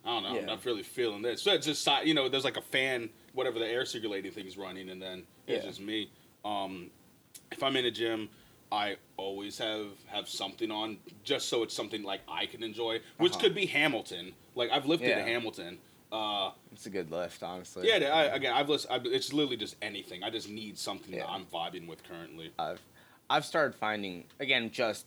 I 0.05 0.09
don't 0.09 0.23
know. 0.23 0.39
I'm 0.39 0.47
not 0.47 0.65
really 0.65 0.83
feeling 0.83 1.21
this. 1.21 1.43
So 1.43 1.53
it's 1.53 1.67
just 1.67 1.87
you 2.05 2.15
know 2.15 2.29
there's 2.29 2.45
like 2.45 2.57
a 2.57 2.63
fan 2.63 3.11
whatever 3.35 3.59
the 3.59 3.67
air 3.67 3.85
circulating 3.85 4.33
thing's 4.33 4.57
running 4.57 4.89
and 4.91 5.01
then 5.03 5.25
it's 5.47 5.65
Yeah. 5.65 5.69
just 5.71 5.81
me. 5.81 6.11
Um, 6.45 6.91
if 7.51 7.63
I'm 7.63 7.77
in 7.77 7.85
a 7.85 7.91
gym, 7.91 8.29
I 8.73 8.97
always 9.17 9.59
have 9.59 9.89
have 10.07 10.29
something 10.29 10.71
on 10.71 10.99
just 11.25 11.49
so 11.49 11.63
it's 11.63 11.75
something 11.75 12.03
like 12.03 12.21
I 12.29 12.47
can 12.47 12.63
enjoy, 12.63 13.01
which 13.19 13.33
Uh-huh. 13.33 13.41
could 13.41 13.55
be 13.55 13.67
Hamilton. 13.67 14.33
Like 14.55 14.71
I've 14.71 14.87
lifted 14.87 15.09
Yeah. 15.09 15.19
a 15.19 15.23
Hamilton. 15.25 15.79
Uh, 16.13 16.51
it's 16.73 16.87
a 16.87 16.91
good 16.91 17.09
lift 17.13 17.41
honestly 17.45 17.87
yeah, 17.87 18.13
I, 18.13 18.25
again, 18.35 18.53
I've 18.53 18.69
listened. 18.69 18.93
I've, 18.93 19.07
it's 19.07 19.33
literally 19.33 19.57
just 19.57 19.77
anything. 19.81 20.25
I 20.25 20.31
just 20.31 20.49
need 20.49 20.77
something 20.77 21.17
that 21.17 21.29
I'm 21.29 21.47
vibing 21.47 21.87
with 21.87 22.03
currently. 22.05 22.53
I've 22.59 22.81
I've 23.29 23.45
started 23.45 23.77
finding 23.77 24.25
again 24.41 24.71
just 24.73 25.07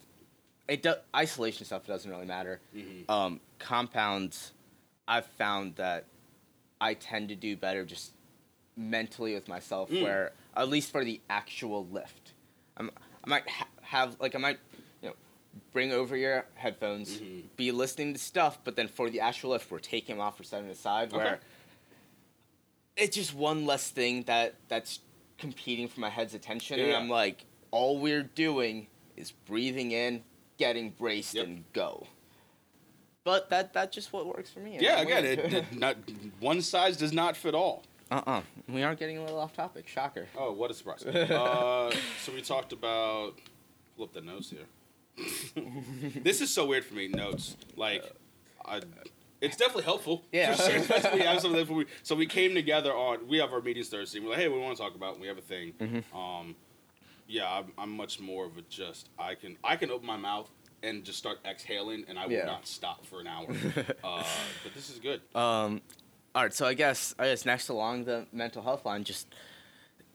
it 0.68 0.82
do, 0.82 0.94
isolation 1.14 1.66
stuff 1.66 1.86
doesn't 1.86 2.10
really 2.10 2.26
matter. 2.26 2.62
Mhm. 2.76 3.10
Um, 3.10 3.40
compounds, 3.60 4.54
I've 5.08 5.26
found 5.26 5.76
that 5.76 6.06
I 6.80 6.94
tend 6.94 7.28
to 7.30 7.36
do 7.36 7.58
better 7.58 7.84
just 7.86 8.14
mentally 8.78 9.34
with 9.34 9.48
myself. 9.50 9.90
Mm. 9.90 10.04
Where 10.04 10.32
at 10.56 10.70
least 10.70 10.92
for 10.92 11.04
the 11.04 11.20
actual 11.30 11.88
lift, 11.88 12.34
I'm, 12.78 12.92
I 13.24 13.30
might 13.30 13.48
ha- 13.50 13.68
have 13.82 14.18
like 14.20 14.36
I 14.36 14.38
might 14.38 14.60
you 15.02 15.10
know 15.10 15.16
bring 15.72 15.92
over 15.92 16.16
your 16.18 16.46
headphones, 16.56 17.18
Mhm. 17.18 17.44
be 17.56 17.72
listening 17.72 18.14
to 18.14 18.20
stuff, 18.20 18.60
but 18.64 18.76
then 18.76 18.88
for 18.88 19.10
the 19.10 19.20
actual 19.20 19.52
lift, 19.52 19.70
we're 19.72 19.80
taking 19.80 20.16
them 20.16 20.22
off 20.26 20.40
or 20.40 20.44
setting 20.44 20.70
aside. 20.70 21.10
Okay. 21.14 21.18
Where 21.18 21.40
it's 22.96 23.16
just 23.16 23.34
one 23.34 23.66
less 23.66 23.90
thing 23.90 24.24
that 24.24 24.56
that's 24.68 25.00
competing 25.38 25.88
for 25.88 26.00
my 26.00 26.10
head's 26.10 26.34
attention, 26.34 26.80
and 26.80 26.94
I'm 26.96 27.10
like, 27.10 27.46
all 27.72 27.98
we're 28.00 28.24
doing 28.24 28.88
is 29.18 29.32
breathing 29.32 29.92
in, 29.92 30.24
getting 30.58 30.92
braced, 30.92 31.34
Yep. 31.34 31.46
and 31.46 31.64
go. 31.74 32.08
But 33.24 33.50
that 33.50 33.74
that's 33.74 33.96
just 33.96 34.12
what 34.14 34.26
works 34.28 34.50
for 34.52 34.60
me. 34.60 34.78
Yeah, 34.80 35.02
again, 35.02 35.26
it, 35.26 35.40
it 35.54 35.74
not 35.78 35.96
one 36.40 36.62
size 36.62 36.98
does 36.98 37.14
not 37.14 37.36
fit 37.38 37.56
all. 37.56 37.84
Uh 38.14 38.22
uh 38.28 38.42
we 38.70 38.84
are 38.84 38.96
getting 38.96 39.18
a 39.18 39.24
little 39.24 39.40
off 39.40 39.54
topic. 39.54 39.88
Shocker. 39.88 40.28
Oh, 40.38 40.52
what 40.54 40.70
a 40.72 40.74
surprise! 40.74 41.04
uh, 41.06 41.92
so 42.24 42.32
we 42.34 42.42
talked 42.42 42.72
about 42.74 43.34
pull 43.96 44.06
up 44.06 44.14
the 44.14 44.22
notes 44.22 44.50
here. 44.52 44.68
this 46.24 46.42
is 46.42 46.50
so 46.52 46.66
weird 46.66 46.86
for 46.86 46.94
me. 46.96 47.08
Notes 47.08 47.56
like, 47.76 48.04
I, 48.66 48.82
it's 49.42 49.58
definitely 49.58 49.84
helpful. 49.84 50.24
Yeah. 50.32 50.52
Especially 50.52 51.20
we 51.20 51.26
have 51.26 51.42
some 51.42 51.66
for 51.66 51.74
we- 51.74 51.86
So 52.04 52.16
we 52.16 52.26
came 52.26 52.54
together 52.56 52.92
on. 52.94 53.28
We 53.28 53.38
have 53.38 53.52
our 53.54 53.62
meetings 53.62 53.90
Thursday. 53.90 54.18
and 54.20 54.26
We're 54.26 54.34
like, 54.34 54.42
hey, 54.42 54.48
we 54.48 54.58
want 54.60 54.76
to 54.78 54.82
talk 54.84 54.96
about. 54.96 55.14
And 55.14 55.22
we 55.22 55.28
have 55.28 55.38
a 55.38 55.42
thing. 55.42 55.74
Mhm. 55.80 56.04
Um, 56.16 56.56
yeah, 57.28 57.48
I'm, 57.52 57.72
I'm 57.78 57.92
much 57.92 58.20
more 58.20 58.46
of 58.46 58.58
a 58.58 58.62
just. 58.64 59.10
I 59.20 59.36
can 59.36 59.58
I 59.64 59.76
can 59.76 59.92
open 59.92 60.06
my 60.08 60.18
mouth 60.18 60.50
and 60.82 61.04
just 61.04 61.18
start 61.18 61.38
exhaling, 61.46 62.06
and 62.08 62.18
I 62.20 62.26
will 62.26 62.34
Yeah. 62.34 62.46
not 62.46 62.68
stop 62.68 63.06
for 63.06 63.22
an 63.22 63.28
hour. 63.28 63.48
uh, 64.04 64.24
but 64.64 64.74
this 64.76 64.90
is 64.90 65.00
good. 65.00 65.22
Um, 65.36 65.82
all 66.36 66.44
right, 66.44 66.54
so 66.54 66.66
I 66.66 66.74
guess 66.74 67.14
I 67.20 67.26
guess 67.28 67.46
next 67.46 67.70
along 67.70 68.06
the 68.06 68.26
mental 68.32 68.62
health 68.64 68.86
line, 68.86 69.04
just 69.04 69.28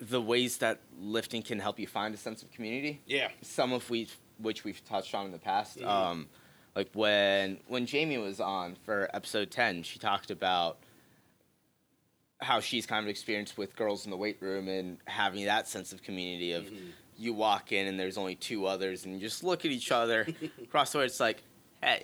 the 0.00 0.20
ways 0.20 0.58
that 0.58 0.80
lifting 1.00 1.42
can 1.42 1.58
help 1.58 1.78
you 1.78 1.86
find 1.86 2.14
a 2.14 2.18
sense 2.18 2.42
of 2.42 2.50
community. 2.52 3.00
Yeah. 3.06 3.28
Some 3.42 3.72
of 3.72 3.88
we 3.90 4.08
which 4.38 4.64
we've 4.64 4.84
touched 4.84 5.14
on 5.14 5.26
in 5.26 5.32
the 5.32 5.38
past. 5.38 5.78
Mhm. 5.78 5.86
Um, 5.86 6.28
like 6.76 6.88
when 6.94 7.58
when 7.66 7.86
Jamie 7.86 8.18
was 8.18 8.40
on 8.40 8.76
for 8.84 9.08
episode 9.12 9.50
ten, 9.50 9.82
she 9.82 9.98
talked 9.98 10.30
about 10.30 10.78
how 12.40 12.60
she's 12.60 12.86
kind 12.86 13.04
of 13.04 13.10
experienced 13.10 13.58
with 13.58 13.74
girls 13.74 14.04
in 14.04 14.10
the 14.12 14.16
weight 14.16 14.36
room 14.40 14.68
and 14.68 14.98
having 15.06 15.44
that 15.46 15.66
sense 15.66 15.92
of 15.92 16.02
community 16.04 16.52
of 16.52 16.64
Mhm. 16.66 16.92
you 17.16 17.32
walk 17.34 17.72
in 17.72 17.88
and 17.88 17.98
there's 17.98 18.16
only 18.16 18.36
two 18.36 18.64
others 18.66 19.04
and 19.04 19.14
you 19.14 19.20
just 19.20 19.42
look 19.42 19.64
at 19.64 19.72
each 19.72 19.90
other 19.90 20.24
across 20.62 20.92
the 20.92 20.98
way. 20.98 21.04
It's 21.06 21.18
like, 21.18 21.42
hey. 21.82 22.02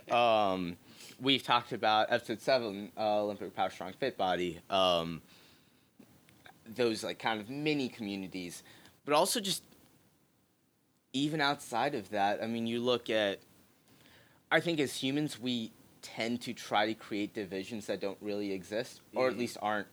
um, 0.10 0.76
we've 1.20 1.42
talked 1.42 1.72
about 1.72 2.10
episode 2.10 2.40
seven, 2.40 2.90
uh, 2.96 3.22
Olympic 3.22 3.54
Power 3.54 3.70
Strong 3.70 3.94
Fit 3.94 4.16
Body. 4.16 4.60
Um, 4.70 5.22
those 6.66 7.04
like 7.04 7.18
kind 7.18 7.40
of 7.40 7.50
mini 7.50 7.88
communities, 7.88 8.62
but 9.04 9.14
also 9.14 9.40
just 9.40 9.62
even 11.12 11.40
outside 11.40 11.94
of 11.94 12.10
that. 12.10 12.42
I 12.42 12.46
mean, 12.46 12.66
you 12.66 12.80
look 12.80 13.10
at. 13.10 13.38
I 14.50 14.60
think 14.60 14.78
as 14.80 14.94
humans, 14.94 15.40
we 15.40 15.72
tend 16.02 16.40
to 16.42 16.52
try 16.52 16.86
to 16.86 16.94
create 16.94 17.34
divisions 17.34 17.86
that 17.86 18.00
don't 18.00 18.18
really 18.20 18.52
exist, 18.52 19.00
or 19.14 19.28
at 19.28 19.34
Mhm. 19.34 19.38
least 19.38 19.56
aren't 19.62 19.88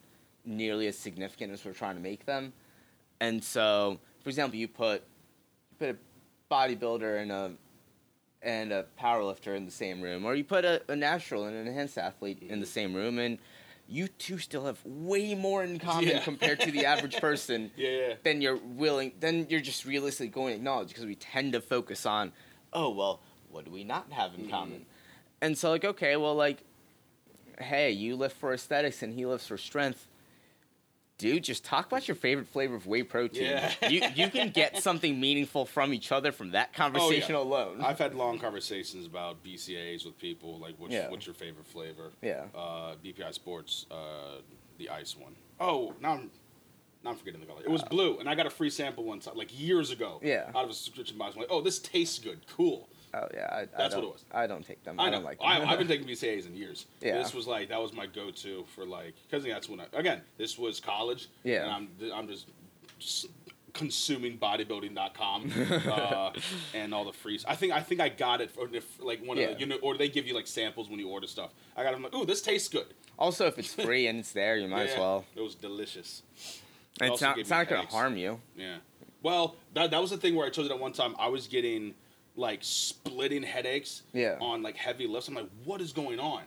nearly 0.45 0.87
as 0.87 0.97
significant 0.97 1.51
as 1.53 1.63
we're 1.65 1.73
trying 1.73 1.95
to 1.95 2.01
make 2.01 2.25
them. 2.25 2.53
And 3.19 3.43
so, 3.43 3.99
for 4.21 4.29
example, 4.29 4.57
you 4.59 4.67
put 4.67 5.03
you 5.71 5.77
put 5.77 5.89
a 5.89 5.97
bodybuilder 6.53 7.21
and 7.21 7.31
a 7.31 7.53
and 8.43 8.71
a 8.71 8.85
powerlifter 8.99 9.55
in 9.55 9.65
the 9.65 9.71
same 9.71 10.01
room, 10.01 10.25
or 10.25 10.33
you 10.35 10.43
put 10.43 10.65
a, 10.65 10.81
a 10.87 10.95
natural 10.95 11.45
and 11.45 11.55
an 11.55 11.67
enhanced 11.67 11.97
athlete 11.97 12.41
in 12.41 12.59
the 12.59 12.65
same 12.65 12.93
room, 12.93 13.19
and 13.19 13.37
you 13.87 14.07
two 14.07 14.37
still 14.37 14.65
have 14.65 14.79
way 14.85 15.35
more 15.35 15.63
in 15.63 15.77
common 15.77 16.07
Yeah. 16.09 16.19
compared 16.23 16.59
to 16.61 16.71
the 16.71 16.85
average 16.85 17.15
person 17.21 17.71
Yeah, 17.75 17.89
yeah. 17.89 18.13
then 18.23 18.41
you're 18.41 18.55
willing 18.57 19.11
then 19.19 19.47
you're 19.49 19.59
just 19.59 19.85
realistically 19.85 20.29
going 20.29 20.53
to 20.53 20.55
acknowledge 20.55 20.87
because 20.89 21.05
we 21.05 21.15
tend 21.15 21.51
to 21.53 21.61
focus 21.61 22.05
on 22.05 22.31
oh 22.71 22.89
well 22.89 23.19
what 23.49 23.65
do 23.65 23.71
we 23.71 23.83
not 23.83 24.09
have 24.13 24.33
in 24.35 24.45
Mhm. 24.45 24.49
common 24.49 24.85
and 25.41 25.57
so 25.57 25.71
like 25.71 25.83
okay 25.83 26.15
well 26.15 26.35
like 26.35 26.63
hey 27.59 27.91
you 27.91 28.15
lift 28.15 28.37
for 28.37 28.53
aesthetics 28.53 29.03
and 29.03 29.13
he 29.13 29.25
lifts 29.25 29.47
for 29.47 29.57
strength 29.57 30.07
dude 31.21 31.43
just 31.43 31.63
talk 31.63 31.85
about 31.87 32.07
your 32.07 32.15
favorite 32.15 32.47
flavor 32.47 32.75
of 32.75 32.85
whey 32.87 33.03
protein 33.03 33.43
Yeah. 33.43 33.71
you, 33.89 34.01
you 34.15 34.29
can 34.29 34.49
get 34.49 34.77
something 34.81 35.19
meaningful 35.19 35.65
from 35.65 35.93
each 35.93 36.11
other 36.11 36.31
from 36.31 36.51
that 36.51 36.73
conversation 36.73 37.35
alone 37.35 37.81
I've 37.81 37.99
had 37.99 38.15
long 38.15 38.39
conversations 38.39 39.05
about 39.05 39.43
BCAAs 39.43 40.05
with 40.05 40.17
people, 40.17 40.59
like 40.59 40.75
what's, 40.77 40.93
Yeah. 40.93 41.09
what's 41.09 41.25
your 41.25 41.35
favorite 41.35 41.67
flavor? 41.67 42.11
yeah 42.21 42.45
Uh, 42.55 42.95
BPI 43.03 43.33
Sports, 43.33 43.85
uh, 43.91 44.41
the 44.77 44.89
ice 44.89 45.15
one. 45.17 45.35
Oh, 45.59 45.93
now 46.01 46.13
I'm, 46.13 46.31
now 47.03 47.11
I'm 47.11 47.15
forgetting 47.15 47.39
the 47.39 47.45
color. 47.47 47.61
It 47.63 47.69
was 47.69 47.83
blue, 47.83 48.17
and 48.19 48.27
I 48.29 48.35
got 48.35 48.45
a 48.47 48.49
free 48.49 48.69
sample 48.69 49.03
one 49.03 49.19
time, 49.19 49.35
like 49.35 49.49
years 49.59 49.91
ago. 49.91 50.19
Yeah. 50.23 50.49
Out 50.55 50.63
of 50.65 50.69
a 50.71 50.73
subscription 50.73 51.17
box. 51.17 51.35
I'm 51.35 51.41
like, 51.41 51.51
oh, 51.51 51.61
this 51.61 51.79
tastes 51.79 52.17
good. 52.19 52.39
Cool. 52.55 52.87
Oh 53.13 53.27
yeah 53.33 53.47
I, 53.51 53.59
I 53.61 53.65
That's 53.77 53.95
what 53.95 54.01
don't- 54.01 54.03
it 54.05 54.13
was. 54.13 54.25
i 54.31 54.47
don't 54.47 54.65
take 54.65 54.83
them 54.83 54.99
i, 54.99 55.05
I 55.07 55.09
don't 55.09 55.23
like 55.23 55.39
them 55.39 55.47
I've 55.47 55.77
been 55.79 55.87
taking 55.93 56.07
BCAAs 56.07 56.47
in 56.47 56.55
years. 56.55 56.85
Yeah. 57.01 57.17
This 57.17 57.33
was 57.33 57.47
like 57.47 57.69
that 57.69 57.81
was 57.81 57.93
my 57.93 58.05
go-to 58.05 58.65
for 58.75 58.85
like 58.85 59.15
because 59.29 59.43
that's 59.43 59.67
when 59.69 59.79
I 59.81 59.85
again 59.93 60.21
this 60.37 60.57
was 60.57 60.79
college. 60.79 61.27
Yeah. 61.43 61.63
And 61.63 61.71
I'm 61.71 62.11
I'm 62.13 62.27
just, 62.27 62.47
just 62.99 63.27
consuming 63.73 64.37
bodybuilding.com 64.37 65.51
uh, 65.91 66.31
and 66.73 66.93
all 66.93 67.05
the 67.05 67.13
free. 67.13 67.39
I 67.47 67.55
think 67.55 67.71
I 67.73 67.79
think 67.81 68.01
I 68.01 68.09
got 68.09 68.41
it 68.41 68.51
for 68.51 68.67
if, 68.73 69.01
like 69.01 69.25
one 69.25 69.37
Yeah. 69.37 69.45
of 69.45 69.53
the, 69.55 69.59
you 69.61 69.65
know 69.65 69.77
or 69.81 69.97
they 69.97 70.09
give 70.09 70.27
you 70.27 70.33
like 70.33 70.47
samples 70.47 70.89
when 70.89 70.99
you 70.99 71.07
order 71.09 71.27
stuff. 71.27 71.51
I 71.77 71.83
got 71.83 71.93
them 71.93 72.03
like, 72.03 72.13
ooh, 72.13 72.25
this 72.25 72.41
tastes 72.41 72.67
good. 72.67 72.87
also 73.17 73.47
if 73.47 73.57
it's 73.57 73.73
free 73.85 74.07
and 74.07 74.19
it's 74.19 74.31
there 74.33 74.57
you 74.57 74.67
might 74.67 74.89
as 74.89 74.97
well 74.97 75.25
It 75.35 75.41
was 75.41 75.55
delicious. 75.55 76.23
and 76.99 77.11
it's 77.13 77.21
not, 77.21 77.37
it's 77.37 77.49
not 77.49 77.67
going 77.69 77.81
to 77.85 77.87
harm 77.91 78.17
you 78.17 78.39
Yeah. 78.57 78.77
Well, 79.23 79.55
that, 79.75 79.91
that 79.91 80.01
was 80.01 80.09
the 80.09 80.17
thing 80.17 80.33
where 80.35 80.47
I 80.47 80.49
told 80.49 80.65
you 80.65 80.69
that 80.69 80.79
one 80.79 80.93
time 80.93 81.15
I 81.19 81.27
was 81.27 81.47
getting 81.47 81.93
like 82.35 82.59
splitting 82.61 83.43
headaches 83.43 84.03
Yeah. 84.13 84.37
on 84.39 84.61
like 84.63 84.75
heavy 84.77 85.07
lifts. 85.07 85.27
I'm 85.27 85.35
like, 85.35 85.49
what 85.65 85.81
is 85.81 85.91
going 85.93 86.19
on? 86.19 86.43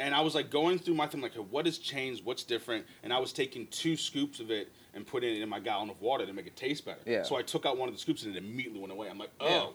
And 0.00 0.14
I 0.14 0.20
was 0.20 0.34
like 0.34 0.50
going 0.50 0.78
through 0.78 0.94
my 0.94 1.06
thing, 1.08 1.20
like, 1.20 1.34
what 1.34 1.66
has 1.66 1.78
changed? 1.78 2.24
What's 2.24 2.44
different? 2.44 2.86
And 3.02 3.12
I 3.12 3.18
was 3.18 3.32
taking 3.32 3.66
two 3.68 3.96
scoops 3.96 4.38
of 4.40 4.50
it 4.50 4.70
and 4.94 5.04
putting 5.06 5.34
it 5.34 5.42
in 5.42 5.48
my 5.48 5.58
gallon 5.60 5.90
of 5.90 6.00
water 6.00 6.24
to 6.24 6.32
make 6.32 6.46
it 6.46 6.54
taste 6.56 6.84
better. 6.84 7.00
Yeah. 7.04 7.24
So 7.24 7.36
I 7.36 7.42
took 7.42 7.66
out 7.66 7.76
one 7.78 7.88
of 7.88 7.94
the 7.94 8.00
scoops 8.00 8.22
and 8.24 8.34
it 8.34 8.38
immediately 8.38 8.80
went 8.80 8.92
away. 8.92 9.08
I'm 9.08 9.18
like, 9.18 9.30
oh. 9.40 9.46
Yeah. 9.48 9.66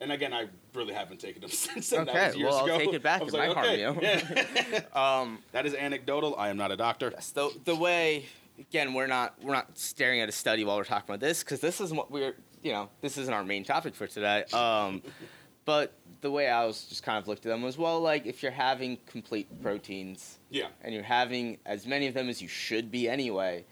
And 0.00 0.10
again, 0.12 0.32
I 0.32 0.48
really 0.74 0.92
haven't 0.92 1.18
taken 1.20 1.40
them 1.40 1.50
since 1.66 1.90
then. 1.90 2.00
Okay, 2.02 2.12
that 2.12 2.26
was 2.28 2.36
years 2.36 2.50
well, 2.50 2.58
I'll 2.58 2.64
ago. 2.66 2.78
take 2.78 2.92
it 2.92 3.02
back. 3.02 3.20
I 3.20 3.24
was 3.24 3.34
It 3.34 3.38
like, 3.38 3.52
harm 3.54 3.66
okay, 3.66 3.80
you. 3.80 3.98
Yeah. 4.02 4.80
um 5.20 5.38
that 5.52 5.66
is 5.66 5.74
anecdotal. 5.74 6.34
I 6.36 6.48
am 6.50 6.56
not 6.56 6.70
a 6.72 6.76
doctor. 6.76 7.10
Yes, 7.12 7.30
the 7.30 7.50
the 7.64 7.74
way 7.76 8.26
again 8.58 8.92
we're 8.94 9.06
not 9.06 9.34
we're 9.42 9.54
not 9.54 9.78
staring 9.78 10.20
at 10.20 10.28
a 10.28 10.32
study 10.32 10.64
while 10.64 10.76
we're 10.76 10.84
talking 10.84 11.06
about 11.08 11.20
this 11.20 11.42
because 11.44 11.60
this 11.60 11.80
isn't 11.80 11.96
what 11.96 12.10
we're 12.10 12.34
you 12.64 12.72
know 12.72 12.88
this 13.00 13.16
isn't 13.18 13.32
our 13.32 13.44
main 13.44 13.62
topic 13.64 13.94
for 13.94 14.06
today. 14.08 14.42
Um, 14.52 15.02
but 15.64 15.92
the 16.20 16.30
way 16.30 16.48
I 16.48 16.64
was 16.66 16.84
just 16.84 17.02
kind 17.04 17.18
of 17.18 17.28
looked 17.28 17.46
at 17.46 17.50
them 17.50 17.62
was 17.62 17.78
well 17.78 18.00
like 18.00 18.26
if 18.26 18.42
you're 18.42 18.50
having 18.52 18.98
complete 19.06 19.46
proteins 19.62 20.38
Yeah. 20.50 20.66
and 20.82 20.92
you're 20.92 21.02
having 21.04 21.58
as 21.64 21.86
many 21.86 22.06
of 22.08 22.14
them 22.14 22.28
as 22.28 22.42
you 22.42 22.48
should 22.48 22.90
be 22.90 23.08
anyway, 23.08 23.64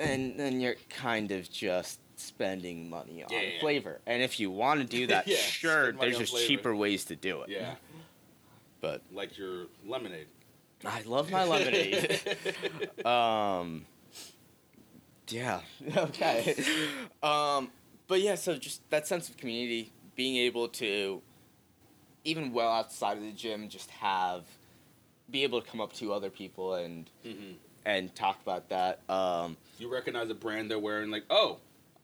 and 0.00 0.38
then 0.40 0.60
you're 0.60 0.76
kind 0.90 1.30
of 1.30 1.48
just 1.50 2.00
spending 2.18 2.88
money 2.90 3.22
on 3.22 3.28
Yeah, 3.30 3.40
yeah. 3.42 3.60
flavor. 3.60 4.00
And 4.06 4.22
if 4.22 4.40
you 4.40 4.50
want 4.50 4.80
to 4.80 4.86
do 4.86 5.06
that, 5.12 5.28
Yeah, 5.28 5.36
sure, 5.36 5.92
there's 5.92 6.18
just 6.18 6.32
flavor. 6.32 6.46
cheaper 6.48 6.74
ways 6.74 7.04
to 7.06 7.16
do 7.16 7.42
it. 7.42 7.50
Yeah. 7.50 7.74
But 8.80 9.02
Like 9.12 9.36
your 9.38 9.66
lemonade. 9.86 10.26
I 10.84 11.02
love 11.02 11.30
my 11.30 11.44
lemonade. 11.44 12.20
um, 13.06 13.84
yeah. 15.28 15.60
Okay. 15.96 16.54
Um, 17.22 17.70
but 18.08 18.20
yeah, 18.20 18.34
so 18.34 18.56
just 18.56 18.88
that 18.90 19.06
sense 19.06 19.28
of 19.28 19.36
community, 19.36 19.92
being 20.14 20.36
able 20.36 20.68
to, 20.68 21.22
even 22.24 22.52
well 22.52 22.70
outside 22.72 23.16
of 23.16 23.22
the 23.22 23.32
gym, 23.32 23.68
just 23.68 23.90
have, 23.90 24.44
be 25.30 25.42
able 25.42 25.60
to 25.60 25.68
come 25.68 25.80
up 25.80 25.92
to 25.94 26.12
other 26.12 26.30
people 26.30 26.74
and 26.74 27.10
hmm 27.22 27.52
and 27.84 28.12
talk 28.16 28.40
about 28.42 28.68
that. 28.70 28.98
Um, 29.08 29.56
You 29.78 29.88
recognize 29.92 30.28
a 30.28 30.34
brand 30.34 30.68
they're 30.68 30.76
wearing, 30.78 31.12
like, 31.12 31.22
oh, 31.30 31.58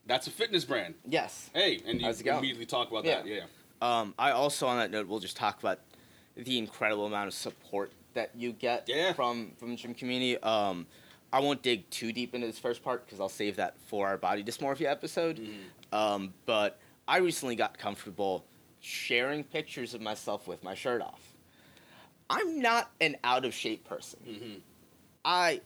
that's 0.07 0.29
a 0.29 0.31
fitness 0.31 0.65
brand. 0.65 0.95
yes. 1.09 1.51
Hey, 1.53 1.81
and 1.85 2.01
you 2.01 2.09
immediately 2.09 2.67
talk 2.67 2.89
about 2.89 3.05
Yeah. 3.05 3.23
that. 3.23 3.27
Yeah. 3.27 3.41
Um, 3.81 4.15
I 4.17 4.31
also, 4.31 4.69
on 4.69 4.79
that 4.79 4.93
note, 4.93 5.09
will 5.09 5.19
just 5.19 5.37
talk 5.37 5.59
about 5.59 5.81
the 6.37 6.57
incredible 6.57 7.05
amount 7.07 7.27
of 7.27 7.35
support 7.35 7.91
that 8.15 8.31
you 8.37 8.53
get 8.53 8.85
Yeah. 8.89 9.13
from 9.13 9.55
from 9.59 9.71
the 9.71 9.77
gym 9.77 9.93
community. 9.93 10.39
Um, 10.39 10.87
I 11.33 11.41
won't 11.41 11.63
dig 11.63 11.89
too 11.91 12.13
deep 12.13 12.35
into 12.35 12.47
this 12.47 12.59
first 12.59 12.83
part 12.83 13.07
because 13.07 13.19
I'll 13.21 13.29
save 13.29 13.57
that 13.57 13.75
for 13.87 14.07
our 14.07 14.19
body 14.19 14.45
dysmorphia 14.45 14.91
episode. 14.91 15.39
Mhm. 15.39 15.97
Um, 15.97 16.35
but 16.47 16.79
I 17.09 17.19
recently 17.19 17.57
got 17.57 17.79
comfortable 17.79 18.45
sharing 18.81 19.45
pictures 19.45 19.95
of 19.95 20.01
myself 20.01 20.47
with 20.47 20.63
my 20.63 20.75
shirt 20.75 21.01
off. 21.01 21.21
I'm 22.29 22.61
not 22.61 22.91
an 23.01 23.17
out 23.25 23.45
of 23.45 23.55
shape 23.55 23.85
person. 23.85 24.21
Mhm. 24.27 24.61
I, 25.25 25.61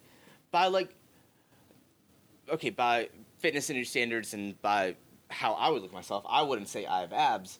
by 0.50 0.66
like, 0.66 0.94
okay, 2.48 2.70
by 2.70 3.08
fitness 3.38 3.70
industry 3.70 3.90
standards 4.00 4.34
and 4.34 4.60
by 4.62 4.96
how 5.30 5.54
I 5.54 5.68
would 5.70 5.82
look 5.82 5.90
at 5.90 5.94
myself, 5.94 6.24
I 6.28 6.42
wouldn't 6.42 6.68
say 6.68 6.86
I 6.86 7.00
have 7.00 7.12
abs, 7.12 7.58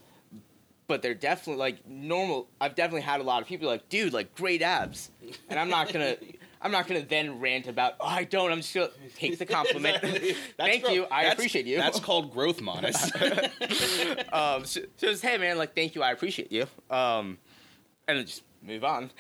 but 0.86 1.02
they're 1.02 1.14
definitely 1.14 1.58
like 1.58 1.86
normal. 1.86 2.48
I've 2.60 2.74
definitely 2.74 3.00
had 3.02 3.20
a 3.20 3.24
lot 3.24 3.42
of 3.42 3.48
people 3.48 3.66
like, 3.68 3.88
dude, 3.88 4.12
like 4.12 4.34
great 4.34 4.62
abs, 4.62 5.10
and 5.48 5.58
I'm 5.58 5.68
not 5.68 5.92
gonna, 5.92 6.16
I'm 6.60 6.72
not 6.72 6.86
gonna 6.86 7.02
then 7.02 7.40
rant 7.40 7.68
about, 7.68 7.94
oh, 8.00 8.06
I 8.06 8.24
don't. 8.24 8.50
I'm 8.50 8.60
just 8.60 8.74
gonna 8.74 8.90
take 9.16 9.38
the 9.38 9.46
compliment. 9.46 10.02
Exactly. 10.02 10.36
Thank 10.56 10.84
growth. 10.84 10.94
you. 10.94 11.04
I 11.10 11.24
appreciate 11.24 11.66
you. 11.66 11.76
That's 11.76 12.00
called 12.00 12.32
growth, 12.32 12.60
Monis. 12.60 13.12
um, 14.32 14.64
so, 14.64 14.80
so 14.96 15.08
it's 15.08 15.20
hey 15.20 15.38
man, 15.38 15.58
like 15.58 15.74
thank 15.74 15.94
you, 15.94 16.02
I 16.02 16.12
appreciate 16.12 16.50
you. 16.50 16.66
Um, 16.90 17.38
and 18.08 18.18
then 18.18 18.26
just 18.26 18.42
move 18.62 18.84
on. 18.84 19.10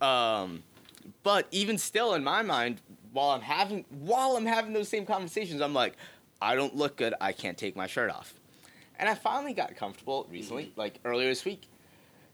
Um, 0.00 0.62
but 1.22 1.46
even 1.50 1.78
still, 1.78 2.14
in 2.14 2.24
my 2.24 2.42
mind, 2.42 2.80
while 3.12 3.30
I'm 3.30 3.40
having 3.40 3.84
while 3.90 4.36
I'm 4.36 4.46
having 4.46 4.72
those 4.72 4.88
same 4.88 5.06
conversations, 5.06 5.60
I'm 5.60 5.74
like, 5.74 5.96
I 6.40 6.54
don't 6.54 6.74
look 6.76 6.96
good. 6.96 7.14
I 7.20 7.32
can't 7.32 7.56
take 7.56 7.76
my 7.76 7.86
shirt 7.86 8.10
off. 8.10 8.34
And 8.98 9.08
I 9.08 9.14
finally 9.14 9.54
got 9.54 9.74
comfortable 9.76 10.26
recently, 10.30 10.72
like 10.76 11.00
earlier 11.04 11.28
this 11.28 11.44
week. 11.44 11.68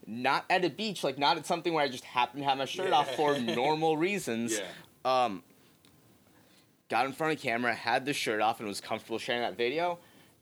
Not 0.07 0.45
at 0.51 0.65
a 0.65 0.71
beach, 0.71 1.05
like 1.05 1.19
not 1.19 1.37
at 1.37 1.47
something 1.47 1.73
where 1.73 1.85
I 1.85 1.89
just 1.89 2.05
happen 2.05 2.41
to 2.41 2.47
have 2.47 2.59
my 2.59 2.65
shirt 2.65 2.93
off 2.93 3.15
for 3.15 3.39
normal 3.39 3.97
reasons. 3.97 4.59
yeah. 4.59 5.25
Um, 5.25 5.43
got 6.89 7.07
in 7.07 7.13
front 7.13 7.35
of 7.35 7.41
camera, 7.41 7.75
had 7.75 8.05
the 8.05 8.13
shirt 8.13 8.41
off, 8.41 8.59
and 8.61 8.69
was 8.69 8.81
comfortable 8.81 9.19
sharing 9.19 9.43
that 9.43 9.57
video. 9.57 9.99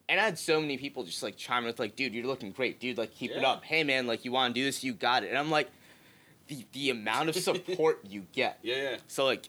And 0.09 0.18
I 0.18 0.25
had 0.25 0.38
so 0.38 0.61
many 0.61 0.79
people 0.79 1.05
just 1.05 1.23
like 1.23 1.37
chime 1.37 1.64
in 1.64 1.66
with 1.66 1.79
like, 1.79 1.97
"Dude, 1.97 2.14
you're 2.14 2.27
looking 2.27 2.51
great, 2.53 2.81
dude. 2.81 2.97
Like, 2.97 3.14
keep 3.14 3.31
it 3.31 3.44
up. 3.44 3.64
Hey, 3.64 3.85
man, 3.85 4.07
like, 4.07 4.25
you 4.25 4.33
want 4.33 4.55
to 4.55 4.61
do 4.61 4.64
this? 4.64 4.83
You 4.83 4.94
got 4.94 5.23
it." 5.23 5.29
And 5.29 5.37
I'm 5.37 5.51
like, 5.51 5.68
the 6.49 6.64
the 6.73 6.90
amount 6.90 7.29
of 7.29 7.37
support 7.37 8.01
you 8.09 8.27
get. 8.33 8.59
Yeah. 8.62 8.77
Yeah. 8.77 8.97
So 9.07 9.25
like, 9.25 9.49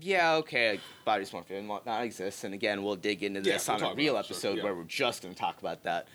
yeah, 0.00 0.36
okay, 0.36 0.72
like, 0.72 0.80
body 1.04 1.24
dysmorphia 1.24 1.58
and 1.58 1.68
whatnot 1.68 2.02
exists, 2.02 2.44
and 2.44 2.54
again, 2.54 2.82
we'll 2.82 2.96
dig 2.96 3.22
into 3.22 3.40
Yeah, 3.40 3.54
this 3.54 3.68
we'll 3.68 3.84
on 3.84 3.92
a 3.92 3.94
real 3.94 4.16
it, 4.16 4.24
sure, 4.26 4.34
episode 4.34 4.56
yeah. 4.58 4.64
where 4.64 4.74
we're 4.74 4.84
just 4.84 5.22
to 5.22 5.34
talk 5.34 5.58
about 5.60 5.82
that. 5.84 6.08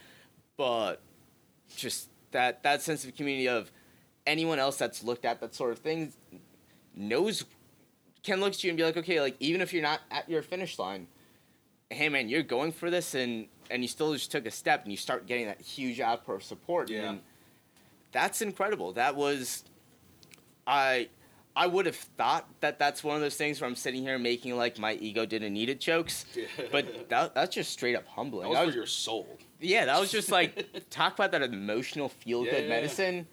But 0.57 1.01
just 1.75 2.08
that 2.31 2.63
that 2.63 2.81
sense 2.81 3.05
of 3.05 3.15
community 3.15 3.47
of 3.47 3.71
anyone 4.27 4.59
else 4.59 4.77
that's 4.77 5.03
looked 5.03 5.25
at 5.25 5.39
that 5.41 5.55
sort 5.55 5.71
of 5.71 5.79
thing 5.79 6.13
knows 6.95 7.45
can 8.23 8.39
look 8.41 8.53
at 8.53 8.63
you 8.63 8.69
and 8.69 8.77
be 8.77 8.83
like, 8.83 8.97
okay, 8.97 9.21
like 9.21 9.35
even 9.39 9.61
if 9.61 9.71
you're 9.73 9.81
not 9.83 10.01
at 10.11 10.29
your 10.29 10.41
finish 10.41 10.77
line, 10.77 11.07
hey 11.89 12.09
man, 12.09 12.27
you're 12.29 12.43
going 12.43 12.71
for 12.71 12.89
this, 12.89 13.15
and 13.15 13.47
and 13.71 13.81
you 13.81 13.87
still 13.87 14.13
just 14.13 14.31
took 14.31 14.45
a 14.45 14.51
step, 14.51 14.83
and 14.83 14.91
you 14.91 14.97
start 14.97 15.25
getting 15.25 15.45
that 15.47 15.61
huge 15.61 16.01
outpour 16.01 16.35
of 16.35 16.43
support, 16.43 16.89
Yeah. 16.89 17.09
and 17.11 17.19
that's 18.11 18.41
incredible. 18.41 18.93
That 18.93 19.15
was, 19.15 19.63
I. 20.67 21.09
I 21.55 21.67
would 21.67 21.87
have 21.87 21.95
thought 21.95 22.47
that 22.61 22.79
that's 22.79 23.03
one 23.03 23.15
of 23.15 23.21
those 23.21 23.35
things 23.35 23.59
where 23.59 23.67
I'm 23.67 23.75
sitting 23.75 24.03
here 24.03 24.17
making 24.17 24.55
like 24.55 24.79
my 24.79 24.93
ego 24.93 25.25
didn't 25.25 25.51
need 25.51 25.67
it 25.67 25.81
jokes, 25.81 26.25
but 26.71 27.09
that, 27.09 27.35
that's 27.35 27.53
just 27.53 27.73
straight 27.73 27.95
up 27.97 28.07
humbling. 28.07 28.43
that 28.53 28.65
was 28.65 28.67
That 28.67 28.71
for 28.71 28.77
your 28.77 28.85
soul. 28.85 29.37
Yeah, 29.59 29.85
that 29.85 29.99
was 29.99 30.11
just 30.11 30.31
like 30.31 30.89
talk 30.89 31.13
about 31.13 31.31
that 31.31 31.41
emotional 31.41 32.09
feel 32.09 32.43
good 32.43 32.53
Yeah, 32.53 32.59
yeah. 32.59 32.69
medicine 32.69 33.27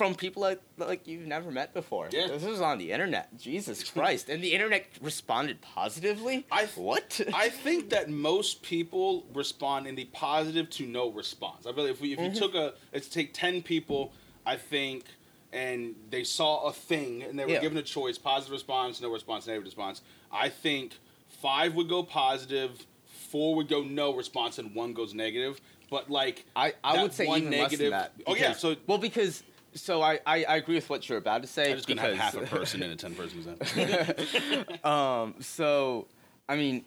from 0.00 0.14
people 0.14 0.40
like 0.40 0.62
like 0.78 1.06
you've 1.06 1.26
never 1.26 1.50
met 1.50 1.74
before. 1.74 2.08
Yeah. 2.10 2.28
This 2.28 2.42
was 2.42 2.62
on 2.62 2.78
the 2.78 2.90
internet. 2.90 3.36
Jesus 3.38 3.84
Christ. 3.92 4.30
And 4.30 4.42
the 4.42 4.54
internet 4.54 4.86
responded 5.02 5.60
positively? 5.60 6.46
I 6.50 6.64
what? 6.74 7.20
I 7.34 7.48
think 7.64 7.90
that 7.90 8.08
most 8.08 8.62
people 8.62 9.26
respond 9.34 9.86
in 9.86 9.96
the 9.96 10.06
positive 10.06 10.70
to 10.70 10.86
no 10.86 11.10
response. 11.10 11.66
I 11.66 11.72
believe 11.72 11.90
if 11.90 12.00
we 12.00 12.14
if 12.14 12.18
you 12.18 12.28
mm-hmm. 12.28 12.38
took 12.38 12.54
a 12.54 12.72
let's 12.94 13.08
take 13.08 13.34
ten 13.34 13.60
people, 13.60 14.12
I 14.46 14.56
think, 14.56 15.04
and 15.52 15.94
they 16.08 16.24
saw 16.24 16.66
a 16.68 16.72
thing 16.72 17.22
and 17.22 17.38
they 17.38 17.44
were 17.44 17.52
Yeah. 17.52 17.60
given 17.60 17.76
a 17.76 17.82
choice: 17.82 18.16
positive 18.16 18.52
response, 18.52 19.02
no 19.02 19.12
response, 19.12 19.46
negative 19.46 19.66
response. 19.66 20.00
I 20.32 20.48
think 20.48 20.94
five 21.42 21.74
would 21.74 21.90
go 21.90 22.02
positive, 22.02 22.86
four 23.30 23.54
would 23.56 23.68
go 23.68 23.82
no 23.82 24.14
response 24.14 24.58
and 24.58 24.74
one 24.74 24.92
goes 24.92 25.14
negative. 25.14 25.60
But 25.90 26.10
like 26.10 26.44
I, 26.54 26.74
I 26.84 27.02
would 27.02 27.12
say 27.12 27.26
one 27.26 27.40
even 27.40 27.50
less 27.52 27.70
than 27.70 27.90
negative- 27.90 27.90
that. 27.92 28.12
Oh, 28.26 28.34
yeah, 28.36 28.52
so- 28.52 28.76
well 28.86 28.98
because 28.98 29.42
so 29.74 30.02
I, 30.02 30.14
I, 30.26 30.44
I 30.44 30.56
agree 30.56 30.74
with 30.74 30.90
what 30.90 31.08
you're 31.08 31.18
about 31.18 31.42
to 31.42 31.48
say. 31.48 31.70
I'm 31.70 31.76
just 31.76 31.86
gonna 31.88 32.00
have 32.02 32.14
half 32.16 32.34
a 32.34 32.40
person 32.40 32.82
in 32.82 32.90
a 32.90 32.96
ten 32.96 33.14
person 33.14 33.38
event. 33.40 34.84
um, 34.84 35.34
so 35.40 36.06
I 36.48 36.56
mean, 36.56 36.84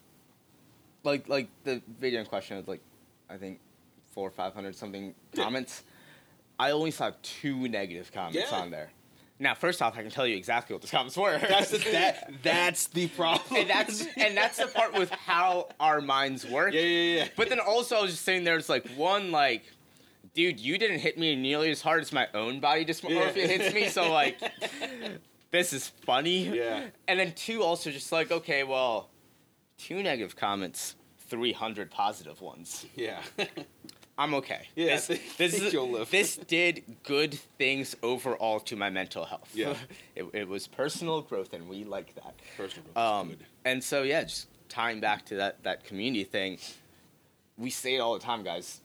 like 1.03 1.27
like 1.29 1.47
the 1.63 1.81
video 1.99 2.19
in 2.19 2.25
question 2.25 2.57
was 2.57 2.67
like, 2.67 2.81
I 3.29 3.37
think 3.37 3.59
four 4.11 4.27
or 4.27 4.31
five 4.31 4.53
hundred 4.53 4.75
something 4.75 5.15
Yeah. 5.33 5.43
comments. 5.43 5.83
I 6.59 6.71
only 6.71 6.91
saw 6.91 7.11
two 7.23 7.67
negative 7.67 8.11
comments 8.11 8.51
Yeah. 8.51 8.57
on 8.59 8.69
there. 8.69 8.91
Now, 9.39 9.55
first 9.55 9.81
off, 9.81 9.97
I 9.97 10.01
can 10.03 10.11
tell 10.11 10.27
you 10.27 10.37
exactly 10.37 10.73
what 10.73 10.81
the 10.83 10.87
comments 10.87 11.17
were. 11.17 11.37
That's 11.37 11.71
the 11.71 11.79
that 11.91 12.31
that's 12.43 12.87
the 12.87 13.07
problem. 13.09 13.61
and 13.61 13.69
that's 13.69 14.05
and 14.15 14.37
that's 14.37 14.57
the 14.57 14.67
part 14.67 14.93
with 14.93 15.09
how 15.11 15.69
our 15.79 15.99
minds 16.01 16.45
work. 16.47 16.73
yeah, 16.73 16.81
yeah, 16.81 17.17
yeah. 17.17 17.27
But 17.35 17.49
then 17.49 17.59
also, 17.59 17.97
I 17.97 18.01
was 18.03 18.11
just 18.11 18.23
sitting 18.23 18.43
there. 18.43 18.55
It's 18.57 18.69
like 18.69 18.87
one, 18.91 19.31
like, 19.31 19.63
dude, 20.33 20.59
you 20.59 20.77
didn't 20.77 20.99
hit 20.99 21.17
me 21.17 21.35
nearly 21.35 21.71
as 21.71 21.81
hard 21.81 22.01
as 22.01 22.13
my 22.13 22.27
own 22.33 22.59
body 22.59 22.85
dysmorphia 22.85 23.35
Yeah. 23.35 23.47
hits 23.47 23.73
me. 23.73 23.89
So 23.89 24.11
like, 24.11 24.39
this 25.51 25.73
is 25.73 25.87
funny. 25.89 26.47
Yeah. 26.55 26.85
And 27.07 27.19
then 27.19 27.33
two, 27.33 27.63
also 27.63 27.89
just 27.91 28.11
like, 28.11 28.31
okay, 28.31 28.63
well, 28.63 29.09
two 29.77 30.01
negative 30.03 30.35
comments, 30.35 30.95
three 31.27 31.53
hundred 31.53 31.89
positive 31.91 32.39
ones. 32.39 32.85
yeah. 32.95 33.21
I'm 34.17 34.35
okay. 34.35 34.67
Yeah, 34.75 34.95
This, 34.95 35.07
this, 35.37 35.53
is- 35.59 35.73
you'll 35.73 35.89
live. 35.89 36.11
this 36.11 36.35
did 36.37 36.83
good 37.03 37.33
things 37.57 37.95
overall 38.03 38.59
to 38.61 38.75
my 38.75 38.89
mental 38.89 39.25
health. 39.25 39.49
Yeah. 39.55 39.75
it, 40.15 40.25
it 40.33 40.47
was 40.47 40.67
personal 40.67 41.21
growth, 41.21 41.53
and 41.53 41.67
we 41.67 41.83
like 41.83 42.13
that. 42.15 42.35
Personal 42.55 42.85
growth 42.93 42.97
Um, 43.05 43.37
and 43.65 43.83
so 43.83 44.03
yeah, 44.03 44.23
just 44.23 44.47
tying 44.69 44.99
back 44.99 45.25
to 45.27 45.35
that 45.37 45.63
that 45.63 45.83
community 45.83 46.23
thing, 46.25 46.59
we 47.57 47.69
say 47.69 47.95
it 47.95 47.99
all 47.99 48.13
the 48.13 48.19
time, 48.19 48.43
guys. 48.43 48.81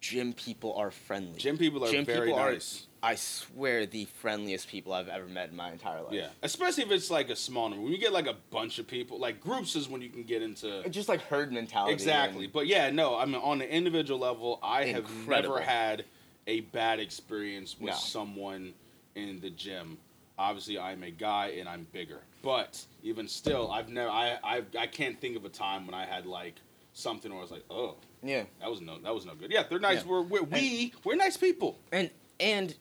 Gym 0.00 0.34
people 0.34 0.74
are 0.74 0.90
friendly. 0.90 1.38
Gym 1.38 1.56
people 1.56 1.82
are 1.84 1.90
Gym 1.90 2.04
very 2.04 2.26
people 2.28 2.38
are- 2.38 2.52
nice. 2.52 2.86
I 3.04 3.16
swear, 3.16 3.84
the 3.84 4.06
friendliest 4.06 4.66
people 4.68 4.94
I've 4.94 5.08
ever 5.08 5.26
met 5.26 5.50
in 5.50 5.56
my 5.56 5.70
entire 5.70 6.00
life. 6.02 6.14
Yeah, 6.14 6.28
especially 6.42 6.84
if 6.84 6.90
it's 6.90 7.10
like 7.10 7.28
a 7.28 7.36
small 7.36 7.68
number. 7.68 7.82
When 7.84 7.92
you 7.92 7.98
get 7.98 8.14
like 8.14 8.26
a 8.26 8.36
bunch 8.50 8.78
of 8.78 8.86
people, 8.86 9.18
like 9.18 9.40
groups 9.42 9.76
is 9.76 9.90
when 9.90 10.00
you 10.00 10.08
can 10.08 10.22
get 10.22 10.40
into 10.40 10.88
just 10.88 11.08
like 11.10 11.20
herd 11.20 11.52
mentality. 11.52 11.92
exactly. 11.92 12.46
But 12.46 12.66
yeah, 12.66 12.88
no, 12.90 13.16
I 13.18 13.26
mean 13.26 13.34
on 13.36 13.58
the 13.58 13.70
individual 13.70 14.18
level, 14.18 14.58
I 14.62 14.86
have 14.86 15.04
never 15.28 15.60
had 15.60 16.06
a 16.46 16.60
bad 16.60 16.98
experience 16.98 17.76
with 17.78 17.90
No. 17.90 17.96
someone 17.96 18.72
in 19.14 19.38
the 19.40 19.50
gym. 19.50 19.98
Obviously, 20.38 20.78
I'm 20.78 21.02
a 21.02 21.10
guy 21.10 21.48
and 21.58 21.68
I'm 21.68 21.86
bigger, 21.92 22.20
but 22.42 22.82
even 23.02 23.28
still, 23.28 23.70
I've 23.70 23.88
never, 23.90 24.10
I, 24.10 24.38
I, 24.42 24.62
I 24.78 24.86
can't 24.86 25.20
think 25.20 25.36
of 25.36 25.44
a 25.44 25.48
time 25.50 25.86
when 25.86 25.94
I 25.94 26.06
had 26.06 26.24
like 26.26 26.54
something 26.94 27.30
where 27.30 27.38
I 27.40 27.42
was 27.42 27.50
like, 27.50 27.64
oh, 27.70 27.96
yeah, 28.22 28.44
that 28.60 28.70
was 28.70 28.80
no, 28.80 28.98
that 28.98 29.14
was 29.14 29.26
no 29.26 29.34
good. 29.34 29.52
Yeah, 29.52 29.64
they're 29.68 29.78
nice. 29.78 29.98
Yeah. 30.04 30.10
We're, 30.10 30.22
we're 30.22 30.42
we 30.42 30.92
we're 31.04 31.16
nice 31.16 31.36
people. 31.36 31.78
and 31.92 32.08
and 32.40 32.74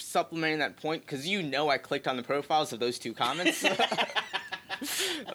supplementing 0.00 0.58
that 0.60 0.76
point 0.76 1.02
because 1.02 1.26
you 1.26 1.42
know 1.42 1.68
I 1.68 1.78
clicked 1.78 2.08
on 2.08 2.16
the 2.16 2.22
profiles 2.22 2.72
of 2.72 2.80
those 2.80 2.98
two 2.98 3.14
comments. 3.14 3.64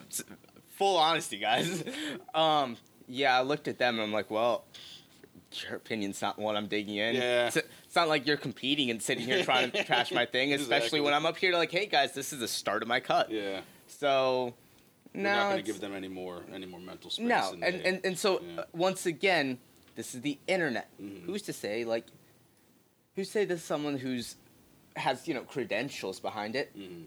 Full 0.78 0.98
honesty, 0.98 1.38
guys. 1.38 1.84
Um, 2.34 2.76
yeah, 3.08 3.38
I 3.38 3.42
looked 3.44 3.68
at 3.68 3.78
them 3.78 3.96
and 3.96 4.04
I'm 4.04 4.12
like, 4.12 4.30
well, 4.30 4.66
your 5.64 5.76
opinion's 5.78 6.22
not 6.22 6.38
what 6.38 6.58
I'm 6.58 6.68
digging 6.68 6.96
in. 6.98 7.16
Yeah. 7.16 7.48
It's, 7.48 7.56
it's 7.56 7.96
not 7.96 8.10
like 8.10 8.28
you're 8.28 8.36
competing 8.36 8.90
and 8.90 9.02
sitting 9.02 9.24
here 9.24 9.42
trying 9.44 9.72
to 9.72 9.84
trash 9.86 10.12
my 10.12 10.26
thing, 10.26 10.52
especially 10.54 10.76
Exactly. 10.78 11.02
when 11.02 11.14
I'm 11.14 11.26
up 11.26 11.38
here 11.38 11.52
to 11.52 11.58
like, 11.58 11.72
hey 11.72 11.86
guys, 11.86 12.14
this 12.14 12.34
is 12.34 12.40
the 12.40 12.48
start 12.48 12.82
of 12.82 12.90
my 12.90 13.00
cut. 13.00 13.32
Yeah, 13.32 13.62
So, 13.88 14.54
we're 15.14 15.22
no, 15.24 15.30
not 15.34 15.44
going 15.54 15.58
to 15.64 15.72
give 15.72 15.80
them 15.80 15.94
any 15.94 16.10
more 16.10 16.42
any 16.54 16.66
more 16.66 16.80
mental 16.82 17.10
space. 17.10 17.26
no, 17.26 17.52
and, 17.54 17.62
they- 17.62 17.84
and 17.86 18.02
and 18.04 18.20
so 18.20 18.42
yeah. 18.42 18.62
uh, 18.62 18.66
once 18.74 19.06
again, 19.06 19.60
this 19.96 20.14
is 20.14 20.20
the 20.22 20.38
internet. 20.48 20.90
Mhm. 21.02 21.24
Who's 21.26 21.44
to 21.44 21.54
say 21.54 21.86
like, 21.86 22.06
who's 23.16 23.28
to 23.28 23.32
say 23.32 23.46
this 23.46 23.60
is 23.62 23.66
someone 23.66 23.98
who's 23.98 24.36
has 24.96 25.28
you 25.28 25.34
know 25.34 25.42
credentials 25.44 26.20
behind 26.20 26.56
it? 26.56 26.76
Mhm. 26.78 27.06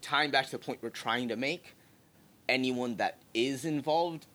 Tying 0.00 0.30
back 0.30 0.46
to 0.46 0.52
the 0.52 0.58
point 0.58 0.80
we're 0.82 0.90
trying 0.90 1.28
to 1.28 1.36
make, 1.36 1.74
anyone 2.48 2.96
that 2.96 3.18
is 3.32 3.64
involved 3.64 4.26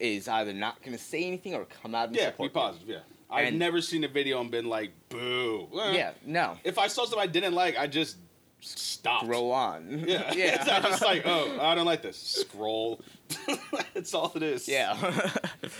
is 0.00 0.28
either 0.28 0.52
not 0.52 0.82
going 0.82 0.96
to 0.96 1.02
say 1.02 1.24
anything 1.24 1.54
or 1.54 1.64
come 1.64 1.94
out 1.94 2.08
and 2.08 2.16
Yeah, 2.16 2.26
be 2.26 2.30
support. 2.32 2.50
you. 2.50 2.54
positive. 2.54 2.88
Yeah, 2.88 3.00
I've 3.30 3.48
And- 3.48 3.58
never 3.58 3.80
seen 3.80 4.04
a 4.04 4.08
video 4.08 4.40
and 4.40 4.50
been 4.50 4.66
like, 4.68 4.90
"Boo." 5.08 5.68
Yeah, 5.72 6.12
no, 6.24 6.58
If 6.64 6.78
I 6.78 6.86
saw 6.88 7.02
something 7.04 7.18
I 7.20 7.26
didn't 7.26 7.54
like, 7.54 7.76
I 7.76 7.86
just 7.86 8.16
stopped. 8.60 9.26
grow 9.26 9.50
on. 9.50 10.04
Yeah, 10.06 10.32
yeah, 10.34 10.44
it's 10.56 10.66
not 10.66 10.82
just 10.82 11.02
like, 11.02 11.22
oh, 11.24 11.58
I 11.60 11.74
don't 11.74 11.86
like 11.86 12.02
this. 12.02 12.16
Scroll. 12.16 13.00
That's 13.94 14.14
all 14.14 14.32
it 14.34 14.42
is. 14.42 14.68
yeah. 14.68 14.96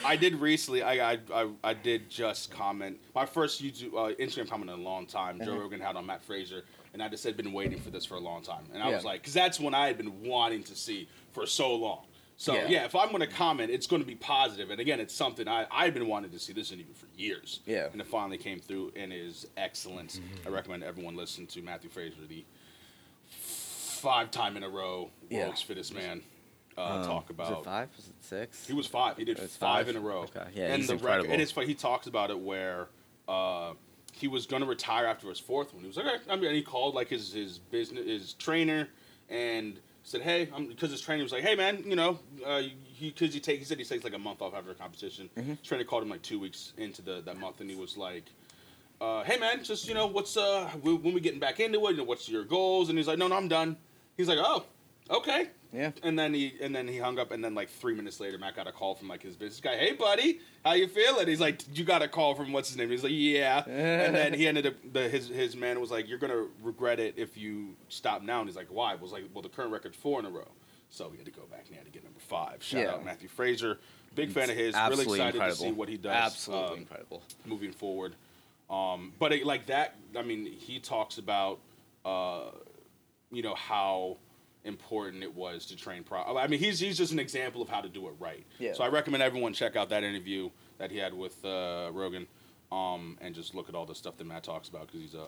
I 0.04 0.16
did 0.16 0.34
recently. 0.36 0.82
I 0.82 1.12
I, 1.12 1.18
I, 1.32 1.48
I 1.64 1.74
did 1.74 2.08
just 2.10 2.50
comment 2.50 2.98
my 3.14 3.26
first 3.26 3.62
YouTube 3.62 3.94
uh, 3.94 4.14
Instagram 4.16 4.48
comment 4.48 4.70
in 4.70 4.78
a 4.78 4.82
long 4.82 5.06
time. 5.06 5.38
Joe 5.38 5.52
Mhm. 5.54 5.60
Rogan 5.60 5.80
had 5.80 5.96
on 5.96 6.04
Matt 6.06 6.22
Fraser, 6.22 6.64
and 6.92 7.02
I 7.02 7.08
just 7.08 7.24
had 7.24 7.36
been 7.36 7.52
waiting 7.52 7.80
for 7.80 7.90
this 7.90 8.04
for 8.04 8.14
a 8.16 8.20
long 8.20 8.42
time. 8.42 8.64
And 8.74 8.82
I 8.82 8.90
Yeah. 8.90 8.96
was 8.96 9.04
like, 9.04 9.20
because 9.22 9.34
that's 9.34 9.58
when 9.58 9.74
I 9.74 9.86
had 9.86 9.96
been 9.96 10.22
wanting 10.22 10.62
to 10.64 10.74
see 10.76 11.08
for 11.32 11.46
so 11.46 11.74
long. 11.74 12.04
So 12.36 12.54
Yeah. 12.54 12.68
yeah, 12.68 12.84
if 12.84 12.94
I'm 12.94 13.08
going 13.08 13.20
to 13.20 13.26
comment, 13.26 13.70
it's 13.72 13.86
going 13.88 14.00
to 14.02 14.06
be 14.06 14.14
positive. 14.14 14.70
And 14.70 14.78
again, 14.80 15.00
it's 15.00 15.14
something 15.14 15.48
I 15.48 15.66
I've 15.72 15.94
been 15.94 16.06
wanting 16.06 16.30
to 16.32 16.38
see 16.38 16.52
this 16.52 16.70
interview 16.70 16.94
for 16.94 17.06
years. 17.16 17.60
Yeah. 17.66 17.88
and 17.90 18.00
it 18.00 18.06
finally 18.06 18.38
came 18.38 18.60
through 18.60 18.92
and 18.94 19.12
is 19.12 19.46
excellent. 19.56 20.20
I 20.46 20.50
recommend 20.50 20.84
everyone 20.84 21.16
listen 21.16 21.46
to 21.48 21.62
Matthew 21.62 21.88
Fraser, 21.90 22.14
the 22.28 22.44
five 23.98 24.30
time 24.30 24.56
in 24.56 24.62
a 24.62 24.68
row 24.68 25.10
Yeah. 25.30 25.44
world's 25.44 25.62
fittest 25.62 25.92
man. 25.94 26.22
Uh, 26.76 26.82
Um, 26.82 27.04
talk 27.04 27.28
Was 27.28 27.30
about 27.30 27.58
it 27.60 27.64
five? 27.64 27.88
Was 27.96 28.06
it 28.08 28.14
six? 28.20 28.66
he 28.66 28.72
was 28.72 28.86
five. 28.86 29.16
He 29.16 29.24
did 29.24 29.38
five, 29.38 29.50
five? 29.50 29.88
in 29.88 29.96
a 29.96 30.00
row. 30.00 30.20
Okay. 30.22 30.44
Yeah, 30.54 30.66
and 30.66 30.76
he's 30.76 30.86
the 30.86 30.92
incredible. 30.94 31.22
record, 31.24 31.32
and 31.32 31.42
it's 31.42 31.50
funny. 31.50 31.66
He 31.66 31.74
talks 31.74 32.06
about 32.06 32.30
it 32.30 32.38
where 32.38 32.86
uh, 33.26 33.72
he 34.12 34.28
was 34.28 34.46
going 34.46 34.62
to 34.62 34.68
retire 34.68 35.06
after 35.06 35.28
his 35.28 35.40
fourth 35.40 35.72
one. 35.74 35.82
He 35.82 35.88
was 35.88 35.96
like, 35.96 36.06
okay. 36.06 36.22
I 36.30 36.36
mean, 36.36 36.46
and 36.46 36.54
he 36.56 36.62
called 36.62 36.94
like 36.94 37.08
his 37.08 37.32
his 37.32 37.58
business 37.58 38.06
his 38.06 38.32
trainer 38.34 38.88
and 39.28 39.80
said, 40.04 40.22
hey, 40.22 40.48
because 40.68 40.90
his 40.92 41.00
trainer 41.00 41.22
was 41.24 41.32
like, 41.32 41.42
hey 41.42 41.54
man, 41.56 41.82
you 41.84 41.96
know, 41.96 42.18
uh, 42.46 42.60
he 42.84 43.10
because 43.10 43.34
he 43.34 43.40
take 43.40 43.58
he 43.58 43.64
said 43.64 43.78
he 43.78 43.84
takes 43.84 44.04
like 44.04 44.14
a 44.14 44.18
month 44.18 44.40
off 44.40 44.54
after 44.54 44.70
a 44.70 44.74
competition. 44.74 45.28
Mhm. 45.36 45.58
His 45.58 45.66
trainer 45.66 45.82
called 45.84 46.04
him 46.04 46.08
like 46.10 46.22
two 46.22 46.38
weeks 46.38 46.72
into 46.78 47.02
the 47.02 47.20
that 47.22 47.38
month, 47.38 47.60
and 47.60 47.68
he 47.68 47.74
was 47.76 47.96
like. 47.96 48.24
Uh, 49.00 49.22
hey 49.22 49.36
man, 49.38 49.62
just 49.62 49.86
you 49.86 49.94
know, 49.94 50.06
what's 50.08 50.36
uh, 50.36 50.68
when 50.82 51.00
when 51.02 51.14
we 51.14 51.20
getting 51.20 51.38
back 51.38 51.60
into 51.60 51.78
it? 51.86 51.92
You 51.92 51.98
know, 51.98 52.02
what's 52.02 52.28
your 52.28 52.42
goals? 52.44 52.88
And 52.88 52.98
he's 52.98 53.06
like, 53.06 53.16
no, 53.16 53.28
no, 53.28 53.36
I'm 53.36 53.46
done. 53.46 53.76
He's 54.18 54.28
like, 54.28 54.38
oh, 54.42 54.64
okay. 55.08 55.48
Yeah. 55.72 55.92
And 56.02 56.18
then 56.18 56.34
he 56.34 56.54
and 56.60 56.74
then 56.74 56.88
he 56.88 56.98
hung 56.98 57.18
up, 57.18 57.30
and 57.30 57.44
then 57.44 57.54
like 57.54 57.68
three 57.68 57.94
minutes 57.94 58.20
later, 58.20 58.36
Matt 58.36 58.56
got 58.56 58.66
a 58.66 58.72
call 58.72 58.94
from 58.94 59.06
like 59.06 59.22
his 59.22 59.36
business 59.36 59.60
guy. 59.60 59.76
Hey, 59.76 59.92
buddy, 59.92 60.40
how 60.64 60.72
you 60.72 60.88
feeling? 60.88 61.28
He's 61.28 61.40
like, 61.40 61.60
you 61.76 61.84
got 61.84 62.02
a 62.02 62.08
call 62.08 62.34
from 62.34 62.52
what's 62.52 62.68
his 62.68 62.76
name? 62.76 62.90
He's 62.90 63.04
like, 63.04 63.12
yeah. 63.14 63.62
and 63.68 64.14
then 64.14 64.34
he 64.34 64.48
ended 64.48 64.66
up 64.66 64.74
the 64.92 65.08
his 65.08 65.28
his 65.28 65.54
man 65.54 65.80
was 65.80 65.90
like, 65.90 66.08
you're 66.08 66.18
gonna 66.18 66.46
regret 66.62 66.98
it 66.98 67.14
if 67.16 67.36
you 67.36 67.76
stop 67.90 68.22
now. 68.22 68.40
And 68.40 68.48
he's 68.48 68.56
like, 68.56 68.68
why? 68.70 68.94
It 68.94 69.00
was 69.00 69.12
like, 69.12 69.24
well, 69.32 69.42
the 69.42 69.50
current 69.50 69.70
record's 69.70 69.96
four 69.96 70.18
in 70.18 70.26
a 70.26 70.30
row, 70.30 70.48
so 70.90 71.08
we 71.08 71.16
had 71.16 71.26
to 71.26 71.32
go 71.32 71.42
back 71.50 71.60
and 71.66 71.68
he 71.68 71.76
had 71.76 71.84
to 71.84 71.92
get 71.92 72.02
number 72.02 72.20
five. 72.20 72.62
Shout 72.62 72.80
Yeah. 72.80 72.92
out 72.94 73.04
Matthew 73.04 73.28
Fraser, 73.28 73.78
big 74.16 74.32
fan 74.32 74.50
of 74.50 74.56
his. 74.56 74.74
Really 74.74 75.02
excited 75.02 75.34
incredible. 75.34 75.48
to 75.50 75.54
see 75.62 75.72
what 75.72 75.88
he 75.90 75.96
does. 75.98 76.12
Absolutely 76.12 76.72
um, 76.72 76.78
incredible. 76.78 77.22
moving 77.44 77.72
forward. 77.72 78.14
Um, 78.70 79.12
but 79.18 79.32
it, 79.32 79.46
like 79.46 79.66
that, 79.66 79.96
I 80.16 80.22
mean, 80.22 80.44
he 80.46 80.78
talks 80.78 81.16
about, 81.18 81.58
uh, 82.04 82.50
you 83.30 83.42
know, 83.42 83.54
how 83.54 84.16
important 84.64 85.22
it 85.22 85.34
was 85.34 85.66
to 85.66 85.76
train 85.76 86.02
pro. 86.02 86.20
I 86.36 86.46
mean, 86.46 86.58
he's 86.60 86.78
he's 86.80 86.96
just 86.98 87.12
an 87.12 87.18
example 87.18 87.62
of 87.62 87.68
how 87.68 87.80
to 87.80 87.88
do 87.88 88.06
it 88.08 88.14
right. 88.18 88.44
Yeah. 88.58 88.72
So 88.74 88.84
I 88.84 88.88
recommend 88.88 89.22
everyone 89.22 89.52
check 89.52 89.76
out 89.76 89.88
that 89.90 90.02
interview 90.04 90.50
that 90.78 90.90
he 90.90 90.98
had 90.98 91.14
with 91.14 91.42
uh, 91.44 91.90
Rogan, 91.92 92.26
um, 92.72 93.16
and 93.20 93.34
just 93.34 93.54
look 93.54 93.68
at 93.68 93.74
all 93.74 93.86
the 93.86 93.94
stuff 93.94 94.16
that 94.18 94.26
Matt 94.26 94.44
talks 94.44 94.68
about 94.68 94.86
because 94.86 95.00
he's 95.00 95.14
a, 95.14 95.18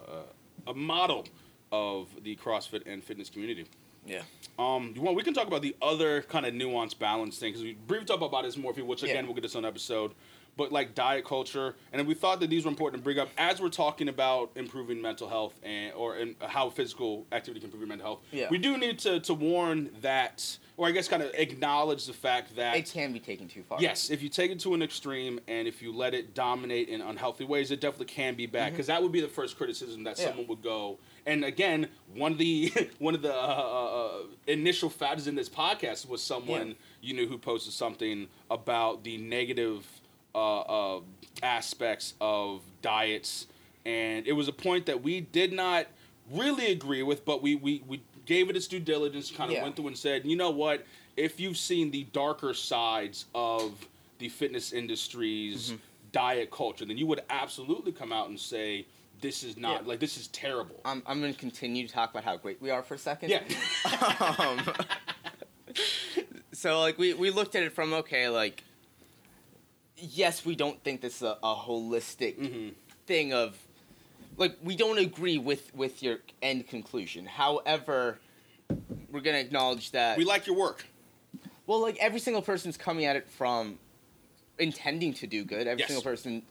a 0.69 0.71
a 0.71 0.75
model 0.75 1.27
of 1.73 2.09
the 2.23 2.37
CrossFit 2.37 2.83
and 2.87 3.03
fitness 3.03 3.31
community. 3.31 3.67
Yeah. 4.07 4.23
Um, 4.59 4.93
you 4.95 5.03
want 5.03 5.17
we 5.17 5.23
can 5.23 5.35
talk 5.35 5.47
about 5.47 5.63
the 5.63 5.77
other 5.81 6.23
kind 6.23 6.45
of 6.47 6.55
nuanced 6.55 6.99
balance 6.99 7.39
thing 7.39 7.51
because 7.53 7.63
we 7.63 7.75
briefly 7.75 8.07
talked 8.07 8.23
about 8.23 8.45
this 8.45 8.57
more, 8.57 8.73
which 8.73 9.03
again 9.03 9.17
Yeah. 9.17 9.23
we'll 9.23 9.35
get 9.35 9.43
this 9.43 9.55
on 9.57 9.65
episode. 9.65 10.13
But 10.57 10.73
like 10.73 10.95
diet 10.95 11.25
culture, 11.25 11.75
and 11.93 12.07
we 12.07 12.13
thought 12.15 12.41
that 12.41 12.51
these 12.51 12.65
were 12.67 12.71
important 12.71 13.03
to 13.03 13.05
bring 13.05 13.19
up 13.19 13.31
as 13.39 13.63
we're 13.63 13.71
talking 13.71 14.09
about 14.09 14.51
improving 14.57 15.01
mental 15.01 15.27
health 15.29 15.55
and 15.63 15.95
or 15.95 16.17
and 16.17 16.35
how 16.41 16.69
physical 16.69 17.25
activity 17.33 17.61
can 17.61 17.69
improve 17.69 17.81
your 17.81 17.89
mental 17.89 18.07
health. 18.07 18.21
Yeah. 18.31 18.49
We 18.51 18.59
do 18.59 18.77
need 18.77 18.99
to 19.01 19.21
to 19.21 19.33
warn 19.33 19.89
that, 20.03 20.59
or 20.77 20.87
I 20.87 20.91
guess 20.91 21.09
kind 21.09 21.23
of 21.23 21.31
acknowledge 21.35 22.05
the 22.05 22.13
fact 22.13 22.57
that 22.57 22.77
It 22.77 22.91
can 22.93 23.13
be 23.13 23.21
taken 23.21 23.49
too 23.49 23.63
far. 23.63 23.81
Yes, 23.81 24.11
if 24.11 24.23
you 24.23 24.29
take 24.29 24.51
it 24.51 24.61
to 24.61 24.75
an 24.75 24.83
extreme 24.83 25.41
and 25.49 25.67
if 25.67 25.81
you 25.81 25.93
let 25.95 26.13
it 26.13 26.35
dominate 26.35 26.89
in 26.91 27.01
unhealthy 27.01 27.45
ways, 27.45 27.71
it 27.71 27.81
definitely 27.81 28.07
can 28.07 28.35
be 28.35 28.45
bad. 28.47 28.73
Because 28.73 28.89
that 28.89 29.03
would 29.03 29.13
be 29.13 29.21
the 29.23 29.29
first 29.29 29.57
criticism 29.57 30.05
that 30.05 30.17
Mm-hmm. 30.17 30.23
Yeah. 30.23 30.29
someone 30.29 30.47
would 30.49 30.63
go. 30.63 30.99
And 31.27 31.45
again, 31.45 31.89
one 32.15 32.33
of 32.33 32.39
the 32.39 32.71
one 32.99 33.15
of 33.15 33.23
the 33.23 33.33
uh, 33.35 33.37
uh, 33.37 34.11
initial 34.47 34.91
factors 34.91 35.27
in 35.27 35.37
this 35.37 35.49
podcast 35.49 36.07
was 36.09 36.23
someone 36.23 36.69
Yeah. 36.69 36.75
you 37.01 37.15
knew 37.15 37.27
who 37.29 37.39
posted 37.39 37.73
something 37.73 38.27
about 38.51 39.05
the 39.05 39.17
negative 39.17 39.87
uh, 40.35 40.61
uh, 40.61 41.01
aspects 41.43 42.15
of 42.21 42.63
diets, 42.83 43.47
and 43.85 44.27
it 44.27 44.33
was 44.33 44.49
a 44.49 44.53
point 44.53 44.87
that 44.87 45.03
we 45.03 45.21
did 45.21 45.53
not 45.53 45.87
really 46.33 46.71
agree 46.73 47.03
with, 47.03 47.25
but 47.25 47.43
we 47.43 47.55
we, 47.57 47.83
we 47.87 48.03
gave 48.27 48.49
it 48.51 48.57
its 48.57 48.69
due 48.69 48.79
diligence, 48.81 49.31
kind 49.31 49.51
of 49.51 49.57
Yeah. 49.57 49.63
went 49.65 49.77
through 49.77 49.89
and 49.89 49.99
said, 49.99 50.25
you 50.25 50.37
know 50.37 50.51
what, 50.51 50.85
if 51.17 51.41
you've 51.41 51.57
seen 51.57 51.91
the 51.91 52.05
darker 52.13 52.55
sides 52.55 53.27
of 53.35 53.73
the 54.19 54.29
fitness 54.29 54.73
industry's 54.73 55.69
Mm-hmm. 55.71 55.77
diet 56.13 56.51
culture, 56.51 56.85
then 56.85 56.97
you 56.99 57.07
would 57.07 57.23
absolutely 57.31 57.91
come 57.93 58.13
out 58.13 58.29
and 58.29 58.39
say 58.39 58.87
this 59.21 59.43
is 59.43 59.57
not 59.57 59.83
Yeah. 59.83 59.89
like 59.89 60.01
this 60.01 60.17
is 60.17 60.29
terrible. 60.29 60.81
I'm, 60.85 61.03
I'm 61.07 61.21
going 61.21 61.33
to 61.33 61.39
continue 61.39 61.87
to 61.87 61.93
talk 61.93 62.11
about 62.11 62.25
how 62.25 62.37
great 62.37 62.61
we 62.63 62.71
are 62.71 62.83
for 62.83 62.95
a 62.95 62.99
second. 62.99 63.31
yeah. 63.31 63.43
um, 64.39 64.61
so 66.53 66.81
like 66.81 66.99
we, 66.99 67.15
we 67.15 67.31
looked 67.31 67.55
at 67.55 67.63
it 67.63 67.73
from 67.73 67.93
okay 67.93 68.29
like 68.29 68.63
yes 70.01 70.45
we 70.45 70.55
don't 70.57 70.83
think 70.83 71.01
this 71.01 71.17
is 71.17 71.23
a, 71.23 71.37
a 71.43 71.55
holistic 71.55 72.39
Mhm. 72.39 72.75
thing 73.07 73.33
of 73.33 73.57
like 74.37 74.57
we 74.63 74.77
don't 74.77 74.99
agree 74.99 75.39
with 75.39 75.75
with 75.75 76.03
your 76.03 76.19
end 76.43 76.67
conclusion 76.69 77.27
however 77.27 78.19
we're 79.11 79.21
gonna 79.21 79.39
acknowledge 79.39 79.91
that 79.93 80.17
we 80.17 80.25
like 80.25 80.47
your 80.47 80.57
work. 80.57 80.87
well 81.67 81.81
like 81.81 81.97
every 81.99 82.21
single 82.21 82.43
person's 82.43 82.77
coming 82.77 83.05
at 83.05 83.17
it 83.17 83.29
from 83.29 83.79
intending 84.59 85.13
to 85.15 85.27
do 85.27 85.45
good 85.45 85.67
every 85.67 85.81
Yes. 85.81 85.89
single 85.89 86.03
person 86.03 86.43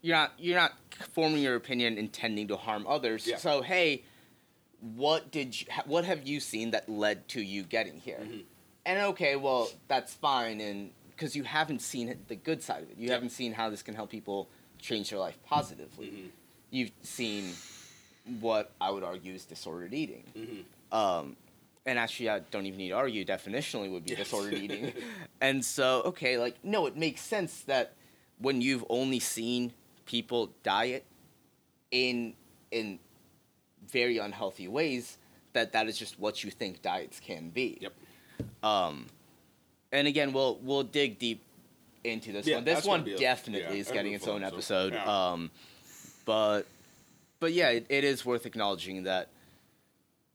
you're 0.00 0.16
not 0.16 0.32
you're 0.38 0.56
not 0.58 0.72
forming 1.12 1.42
your 1.42 1.54
opinion 1.56 1.98
intending 1.98 2.48
to 2.48 2.56
harm 2.56 2.86
others 2.86 3.26
Yeah. 3.26 3.36
so 3.36 3.62
hey 3.62 4.02
what 4.80 5.30
did 5.30 5.60
you, 5.60 5.66
what 5.86 6.04
have 6.04 6.26
you 6.26 6.40
seen 6.40 6.72
that 6.72 6.88
led 6.88 7.28
to 7.28 7.40
you 7.40 7.62
getting 7.62 8.00
here 8.00 8.18
Mhm. 8.22 8.44
and 8.84 8.98
okay 9.10 9.36
well 9.36 9.70
that's 9.88 10.12
fine 10.14 10.60
and 10.60 10.90
because 11.16 11.34
you 11.36 11.44
haven't 11.44 11.80
seen 11.82 12.08
it, 12.08 12.28
the 12.28 12.36
good 12.36 12.62
side 12.62 12.82
of 12.82 12.90
it 12.90 12.96
you 12.98 13.08
Yeah. 13.08 13.14
haven't 13.14 13.30
seen 13.30 13.52
how 13.52 13.70
this 13.70 13.82
can 13.82 13.94
help 13.94 14.10
people 14.10 14.48
change 14.78 15.10
their 15.10 15.18
life 15.18 15.38
positively 15.44 16.06
Mhm. 16.08 16.30
you've 16.70 16.90
seen 17.02 17.56
what 18.40 18.72
i 18.80 18.90
would 18.90 19.02
argue 19.02 19.32
is 19.34 19.44
disordered 19.44 19.94
eating 19.94 20.24
Mhm. 20.36 20.64
um, 20.96 21.36
and 21.84 21.98
actually, 21.98 22.28
I 22.30 22.38
don't 22.38 22.66
even 22.66 22.78
need 22.78 22.90
to 22.90 22.94
argue. 22.94 23.24
Definitionally, 23.24 23.90
would 23.90 24.04
be 24.04 24.10
Yes. 24.10 24.18
disordered 24.18 24.54
eating. 24.54 24.92
and 25.40 25.64
so, 25.64 26.02
okay, 26.02 26.38
like 26.38 26.54
no, 26.62 26.86
it 26.86 26.96
makes 26.96 27.22
sense 27.22 27.62
that 27.62 27.94
when 28.38 28.60
you've 28.62 28.84
only 28.88 29.18
seen 29.18 29.72
people 30.06 30.52
diet 30.62 31.04
in 31.90 32.34
in 32.70 33.00
very 33.88 34.18
unhealthy 34.18 34.68
ways, 34.68 35.18
that 35.54 35.72
that 35.72 35.88
is 35.88 35.98
just 35.98 36.20
what 36.20 36.44
you 36.44 36.52
think 36.52 36.82
diets 36.82 37.18
can 37.18 37.50
be. 37.50 37.78
Yep. 37.80 37.94
Um, 38.62 39.06
and 39.92 40.08
again, 40.08 40.32
we'll 40.32 40.58
we'll 40.62 40.82
dig 40.82 41.18
deep 41.18 41.42
into 42.04 42.32
this 42.32 42.46
Yeah, 42.46 42.56
one. 42.56 42.64
This 42.64 42.84
one 42.84 43.08
a- 43.08 43.16
definitely 43.16 43.76
yeah, 43.76 43.80
is 43.80 43.90
getting 43.90 44.12
its 44.12 44.26
own 44.26 44.40
so, 44.40 44.46
episode. 44.46 44.92
yeah. 44.94 45.30
Um, 45.32 45.50
but 46.24 46.62
but 47.40 47.52
yeah, 47.52 47.70
it, 47.70 47.86
it 47.88 48.04
is 48.04 48.24
worth 48.24 48.46
acknowledging 48.46 49.04
that 49.04 49.28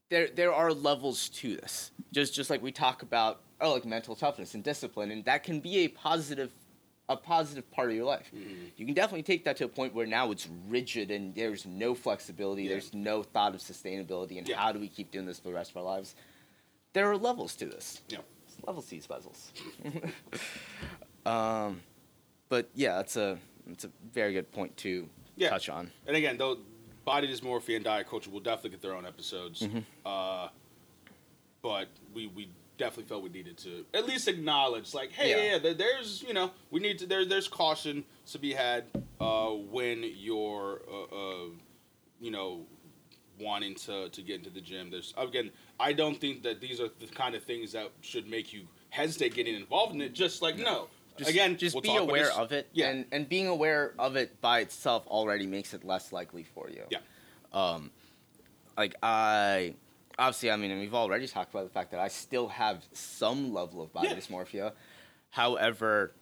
there 0.09 0.27
there 0.33 0.53
are 0.53 0.71
levels 0.71 1.29
to 1.29 1.55
this. 1.55 1.91
Just 2.13 2.33
just 2.33 2.49
like 2.49 2.61
we 2.61 2.71
talk 2.71 3.01
about 3.01 3.41
oh 3.59 3.73
like 3.73 3.85
mental 3.85 4.15
toughness 4.15 4.53
and 4.53 4.63
discipline, 4.63 5.11
and 5.11 5.25
that 5.25 5.43
can 5.43 5.59
be 5.59 5.79
a 5.79 5.87
positive 5.89 6.51
a 7.09 7.15
positive 7.15 7.69
part 7.71 7.89
of 7.89 7.95
your 7.95 8.05
life. 8.05 8.29
Mhm. 8.35 8.71
You 8.75 8.85
can 8.85 8.93
definitely 8.93 9.23
take 9.23 9.45
that 9.45 9.55
to 9.57 9.63
a 9.65 9.69
point 9.69 9.93
where 9.93 10.05
now 10.05 10.29
it's 10.31 10.47
rigid 10.67 11.09
and 11.09 11.33
there's 11.33 11.65
no 11.65 11.95
flexibility, 11.95 12.67
there's 12.67 12.93
no 12.93 13.23
thought 13.23 13.55
of 13.55 13.61
sustainability 13.61 14.37
and 14.37 14.47
how 14.49 14.73
do 14.73 14.79
we 14.79 14.89
keep 14.89 15.09
doing 15.09 15.25
this 15.25 15.39
for 15.39 15.47
the 15.47 15.53
rest 15.53 15.71
of 15.71 15.77
our 15.77 15.83
lives. 15.83 16.15
There 16.91 17.09
are 17.09 17.15
levels 17.15 17.55
to 17.57 17.65
this. 17.65 18.01
Yeah. 18.09 18.17
Levels 18.67 18.85
to 18.85 18.91
these 18.91 19.07
puzzles. 19.07 19.53
um, 21.25 21.79
but 22.49 22.69
yeah, 22.75 22.99
it's 22.99 23.15
a 23.15 23.37
it's 23.71 23.85
a 23.85 23.89
very 24.13 24.33
good 24.33 24.51
point 24.51 24.75
to 24.77 25.07
Yeah. 25.37 25.49
touch 25.49 25.69
on. 25.69 25.89
And 26.05 26.17
again, 26.17 26.37
though, 26.37 26.57
body 27.05 27.27
dysmorphia 27.33 27.77
and 27.77 27.85
diet 27.85 28.09
culture 28.09 28.29
will 28.29 28.41
definitely 28.41 28.71
get 28.71 28.81
their 28.81 28.93
own 28.93 29.05
episodes. 29.05 29.61
Mm-hmm. 29.61 29.79
Uh, 30.05 30.49
but 31.61 31.87
we 32.13 32.27
we 32.27 32.49
definitely 32.77 33.05
felt 33.05 33.23
we 33.23 33.29
needed 33.29 33.57
to 33.59 33.85
at 33.93 34.05
least 34.05 34.27
acknowledge, 34.27 34.93
like, 34.93 35.11
hey, 35.11 35.29
Yeah. 35.29 35.37
yeah, 35.37 35.51
yeah 35.53 35.57
there, 35.59 35.73
there's 35.73 36.21
you 36.23 36.33
know 36.33 36.51
we 36.69 36.81
need 36.81 36.99
to 36.99 37.05
there 37.05 37.23
there's 37.23 37.47
caution 37.47 38.03
to 38.27 38.37
be 38.37 38.51
had 38.51 38.83
uh, 39.21 39.47
when 39.47 40.03
you're 40.03 40.81
uh, 40.91 41.15
uh, 41.15 41.45
you 42.19 42.31
know 42.31 42.65
wanting 43.39 43.75
to 43.75 44.09
to 44.09 44.21
get 44.21 44.39
into 44.39 44.49
the 44.49 44.61
gym. 44.61 44.89
There's 44.91 45.13
again, 45.17 45.51
I 45.79 45.93
don't 45.93 46.19
think 46.19 46.43
that 46.43 46.59
these 46.61 46.79
are 46.79 46.89
the 46.99 47.07
kind 47.07 47.35
of 47.35 47.43
things 47.43 47.71
that 47.73 47.91
should 48.01 48.27
make 48.27 48.51
you 48.53 48.67
hesitate 48.89 49.35
getting 49.35 49.55
involved 49.55 49.93
in 49.93 50.01
it. 50.01 50.13
Just 50.13 50.41
like 50.41 50.57
no. 50.57 50.87
Just, 51.17 51.31
Again, 51.31 51.57
just 51.57 51.73
we'll 51.73 51.81
be 51.81 51.95
aware 51.95 52.31
of 52.33 52.51
it, 52.51 52.67
Yeah. 52.73 52.89
and 52.89 53.05
and 53.11 53.27
being 53.27 53.47
aware 53.47 53.93
of 53.97 54.15
it 54.15 54.39
by 54.39 54.59
itself 54.59 55.07
already 55.07 55.47
makes 55.47 55.73
it 55.73 55.83
less 55.83 56.11
likely 56.11 56.43
for 56.43 56.69
you. 56.69 56.83
Yeah. 56.91 56.99
Um, 57.53 57.89
like 58.77 58.93
I, 59.01 59.73
obviously, 60.19 60.51
I 60.51 60.57
mean, 60.57 60.77
we've 60.79 60.93
already 60.93 61.27
talked 61.27 61.51
about 61.51 61.63
the 61.63 61.71
fact 61.73 61.89
that 61.91 61.99
I 61.99 62.07
still 62.09 62.47
have 62.49 62.83
some 62.93 63.51
level 63.51 63.81
of 63.81 63.91
body 63.93 64.09
Yeah. 64.09 64.15
dysmorphia. 64.15 64.73
However, 65.31 66.13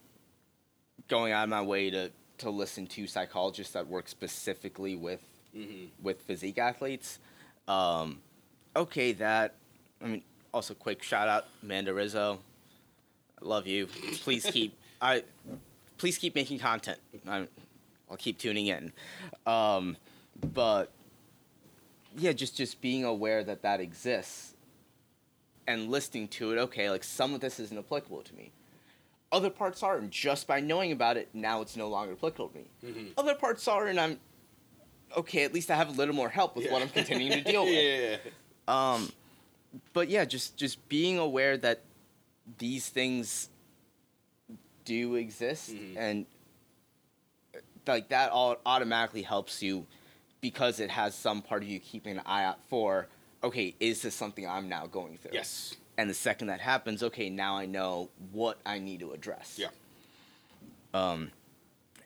going 1.10 1.34
out 1.34 1.44
of 1.44 1.50
my 1.50 1.62
way 1.62 1.90
to 1.90 2.12
to 2.38 2.50
listen 2.50 2.86
to 2.88 3.08
psychologists 3.08 3.74
that 3.74 3.88
work 3.88 4.08
specifically 4.08 4.96
with 4.96 5.22
Mhm. 5.56 5.90
with 6.02 6.22
physique 6.22 6.58
athletes. 6.58 7.20
Um, 7.68 8.22
okay, 8.76 9.14
that 9.14 9.56
I 10.02 10.08
mean, 10.08 10.22
also 10.54 10.74
quick 10.74 11.04
shout 11.04 11.28
out 11.28 11.46
Amanda 11.64 11.94
Rizzo. 11.94 12.40
I 13.42 13.46
love 13.46 13.68
you. 13.68 13.88
Please 13.88 14.46
keep 14.46 14.78
I 15.02 15.24
please 15.98 16.18
keep 16.18 16.36
making 16.36 16.60
content. 16.60 17.00
i 17.28 17.48
I'll 18.10 18.18
keep 18.18 18.38
tuning 18.38 18.68
in. 18.68 18.92
Um, 19.48 19.98
but 20.54 20.92
yeah, 22.18 22.34
just 22.34 22.56
just 22.56 22.82
being 22.82 23.04
aware 23.04 23.44
that 23.44 23.62
that 23.64 23.80
exists 23.80 24.54
and 25.68 25.90
listening 25.90 26.28
to 26.30 26.52
it. 26.52 26.58
Okay, 26.60 26.90
like 26.90 27.04
some 27.04 27.34
of 27.34 27.42
this 27.42 27.60
isn't 27.60 27.78
applicable 27.78 28.22
to 28.22 28.36
me. 28.36 28.52
Other 29.32 29.50
parts 29.50 29.82
are, 29.84 29.98
and 29.98 30.12
just 30.12 30.48
by 30.48 30.60
knowing 30.60 30.92
about 30.92 31.18
it, 31.18 31.30
now 31.34 31.62
it's 31.62 31.76
no 31.76 31.90
longer 31.90 32.14
applicable 32.14 32.50
to 32.50 32.58
me. 32.58 32.66
Mhm. 32.86 33.12
Other 33.18 33.34
parts 33.36 33.68
are, 33.68 33.88
and 33.88 34.00
I'm 34.00 34.20
okay. 35.18 35.44
At 35.44 35.54
least 35.54 35.72
I 35.72 35.76
have 35.76 35.90
a 35.90 35.94
little 35.94 36.14
more 36.16 36.30
help 36.30 36.56
with 36.56 36.70
what 36.72 36.82
I'm 36.82 36.90
continuing 36.90 37.32
to 37.32 37.42
deal 37.52 37.64
with. 37.66 37.74
yeah. 37.74 38.32
Um, 38.68 39.12
but 39.94 40.10
yeah, 40.10 40.26
just 40.26 40.58
just 40.58 40.88
being 40.90 41.18
aware 41.18 41.58
that 41.58 41.82
these 42.58 42.90
things 42.90 43.50
do 44.86 45.16
exist, 45.16 45.72
Mhm. 45.72 45.98
and 45.98 46.26
uh, 47.56 47.60
like 47.88 48.10
that 48.10 48.32
all 48.32 48.58
automatically 48.66 49.24
helps 49.24 49.62
you 49.62 49.86
because 50.42 50.80
it 50.80 50.90
has 50.92 51.16
some 51.16 51.42
part 51.42 51.64
of 51.64 51.70
you 51.70 51.80
keeping 51.80 52.18
an 52.18 52.24
eye 52.26 52.44
out 52.44 52.60
for. 52.70 53.08
Okay, 53.44 53.76
is 53.80 54.02
this 54.02 54.16
something 54.16 54.48
I'm 54.48 54.70
now 54.70 54.88
going 54.88 55.18
through? 55.18 55.32
Yes. 55.34 55.76
And 55.98 56.10
the 56.10 56.14
second 56.14 56.48
that 56.48 56.60
happens, 56.62 57.02
okay, 57.04 57.30
now 57.30 57.58
I 57.58 57.66
know 57.66 58.10
what 58.32 58.58
I 58.66 58.80
need 58.80 59.00
to 59.02 59.12
address. 59.14 59.58
Yeah. 59.58 59.70
Um, 60.94 61.32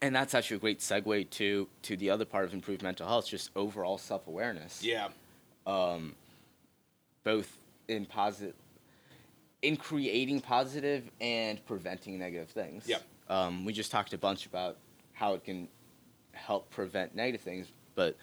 and 0.01 0.15
that's 0.15 0.33
actually 0.33 0.57
a 0.57 0.59
great 0.59 0.79
segue 0.79 1.29
to 1.31 1.67
to 1.83 1.97
the 1.97 2.09
other 2.09 2.25
part 2.25 2.45
of 2.45 2.53
improved 2.53 2.81
mental 2.81 3.07
health, 3.07 3.27
just 3.27 3.51
overall 3.55 3.97
self 3.97 4.27
awareness 4.27 4.83
Yeah. 4.83 5.09
um, 5.65 6.15
both 7.23 7.57
in 7.87 8.05
positive, 8.05 8.55
in 9.61 9.75
creating 9.77 10.41
positive 10.41 11.09
and 11.19 11.63
preventing 11.65 12.17
negative 12.17 12.49
things. 12.49 12.87
Yep. 12.87 13.03
Um, 13.29 13.65
we 13.65 13.73
just 13.73 13.91
talked 13.91 14.13
a 14.13 14.17
bunch 14.17 14.45
about 14.45 14.77
how 15.13 15.33
it 15.33 15.43
can 15.43 15.67
help 16.31 16.69
prevent 16.69 17.15
negative 17.15 17.41
things, 17.41 17.67
but 17.95 18.15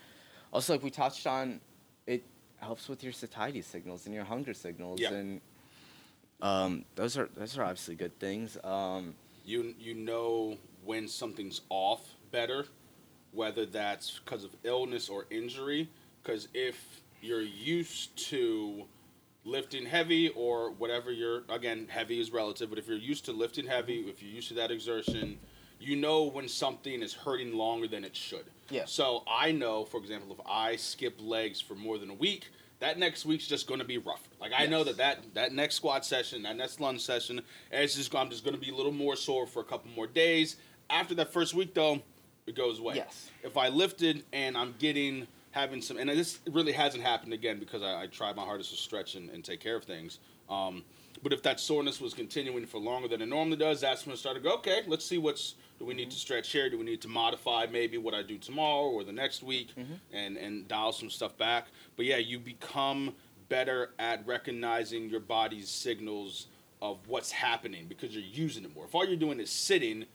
also 0.52 0.72
like 0.74 0.82
we 0.82 0.90
touched 0.90 1.26
on, 1.26 1.60
it 2.06 2.24
helps 2.58 2.88
with 2.88 3.04
your 3.04 3.12
satiety 3.12 3.62
signals 3.62 4.06
and 4.06 4.14
your 4.14 4.24
hunger 4.24 4.54
signals, 4.54 5.00
Yep. 5.00 5.12
and 5.12 5.40
um, 6.42 6.84
those 6.94 7.16
are 7.16 7.28
those 7.34 7.56
are 7.56 7.62
obviously 7.64 7.94
good 7.94 8.18
things. 8.18 8.58
Um, 8.62 9.14
you 9.44 9.74
you 9.78 9.94
know 9.94 10.56
when 10.84 11.08
something's 11.08 11.62
off 11.70 12.02
better, 12.30 12.66
whether 13.32 13.64
that's 13.66 14.20
because 14.24 14.44
of 14.44 14.50
illness 14.64 15.08
or 15.08 15.26
injury. 15.30 15.88
Because 16.22 16.48
if 16.54 17.00
you're 17.26 17.42
used 17.42 18.16
to 18.28 18.84
lifting 19.44 19.86
heavy 19.86 20.28
or 20.30 20.72
whatever 20.72 21.12
you're 21.12 21.42
again 21.48 21.86
heavy 21.88 22.20
is 22.20 22.30
relative, 22.30 22.70
but 22.70 22.78
if 22.78 22.88
you're 22.88 22.96
used 22.96 23.24
to 23.26 23.32
lifting 23.32 23.66
heavy, 23.66 24.00
mm-hmm. 24.00 24.10
if 24.10 24.22
you're 24.22 24.32
used 24.32 24.48
to 24.48 24.54
that 24.54 24.70
exertion, 24.70 25.38
you 25.78 25.96
know 25.96 26.24
when 26.24 26.48
something 26.48 27.02
is 27.02 27.12
hurting 27.12 27.54
longer 27.54 27.86
than 27.86 28.04
it 28.04 28.16
should. 28.16 28.44
Yeah. 28.70 28.84
So 28.86 29.22
I 29.28 29.52
know, 29.52 29.84
for 29.84 29.98
example, 29.98 30.32
if 30.32 30.40
I 30.46 30.76
skip 30.76 31.16
legs 31.20 31.60
for 31.60 31.74
more 31.74 31.98
than 31.98 32.10
a 32.10 32.14
week, 32.14 32.50
that 32.80 32.98
next 32.98 33.24
week's 33.24 33.46
just 33.46 33.66
going 33.66 33.80
to 33.80 33.86
be 33.86 33.98
rougher. 33.98 34.30
Like 34.40 34.52
I 34.56 34.66
know 34.66 34.84
that, 34.84 34.96
that 34.98 35.34
that 35.34 35.52
next 35.52 35.76
squat 35.76 36.04
session, 36.04 36.42
that 36.42 36.56
next 36.56 36.80
lunge 36.80 37.00
session, 37.00 37.40
it's 37.70 37.94
just 37.94 38.14
I'm 38.14 38.30
just 38.30 38.44
going 38.44 38.54
to 38.54 38.60
be 38.60 38.70
a 38.70 38.74
little 38.74 38.92
more 38.92 39.16
sore 39.16 39.46
for 39.46 39.60
a 39.60 39.64
couple 39.64 39.90
more 39.92 40.06
days. 40.06 40.56
After 40.88 41.14
that 41.16 41.32
first 41.32 41.54
week, 41.54 41.74
though, 41.74 42.02
it 42.46 42.54
goes 42.54 42.78
away. 42.78 42.96
Yes. 42.96 43.30
If 43.42 43.56
I 43.56 43.68
lifted 43.68 44.24
and 44.32 44.56
I'm 44.56 44.74
getting 44.78 45.26
having 45.56 45.80
some, 45.80 45.96
and 45.96 46.10
this 46.10 46.38
really 46.50 46.72
hasn't 46.72 47.02
happened 47.02 47.32
again 47.32 47.58
because 47.58 47.82
I, 47.82 48.02
I 48.02 48.06
tried 48.08 48.36
my 48.36 48.44
hardest 48.44 48.70
to 48.70 48.76
stretch 48.76 49.14
and, 49.14 49.30
and 49.30 49.42
take 49.42 49.58
care 49.58 49.74
of 49.74 49.84
things. 49.84 50.18
Um, 50.50 50.84
but 51.22 51.32
if 51.32 51.42
that 51.44 51.58
soreness 51.58 51.98
was 51.98 52.12
continuing 52.12 52.66
for 52.66 52.78
longer 52.78 53.08
than 53.08 53.22
it 53.22 53.26
normally 53.26 53.56
does, 53.56 53.80
that's 53.80 54.04
when 54.04 54.12
I 54.12 54.16
started 54.16 54.42
to 54.42 54.48
go, 54.48 54.54
okay, 54.56 54.82
let's 54.86 55.04
see 55.04 55.16
what's 55.16 55.54
do 55.78 55.84
we 55.84 55.94
need 55.94 56.10
to 56.10 56.16
stretch 56.16 56.50
here? 56.50 56.70
Do 56.70 56.78
we 56.78 56.84
need 56.84 57.00
to 57.02 57.08
modify 57.08 57.66
maybe 57.70 57.98
what 57.98 58.14
I 58.14 58.22
do 58.22 58.38
tomorrow 58.38 58.84
or 58.84 59.02
the 59.04 59.12
next 59.12 59.42
week 59.42 59.74
and, 60.12 60.36
and 60.36 60.68
dial 60.68 60.92
some 60.92 61.10
stuff 61.10 61.36
back? 61.36 61.66
But 61.96 62.06
yeah, 62.06 62.16
you 62.16 62.38
become 62.38 63.14
better 63.48 63.90
at 63.98 64.26
recognizing 64.26 65.08
your 65.08 65.20
body's 65.20 65.68
signals 65.68 66.46
of 66.80 66.98
what's 67.08 67.30
happening 67.30 67.86
because 67.88 68.14
you're 68.14 68.24
using 68.24 68.64
it 68.64 68.74
more. 68.74 68.84
If 68.84 68.94
all 68.94 69.06
you're 69.06 69.16
doing 69.16 69.40
is 69.40 69.50
sitting, 69.50 70.06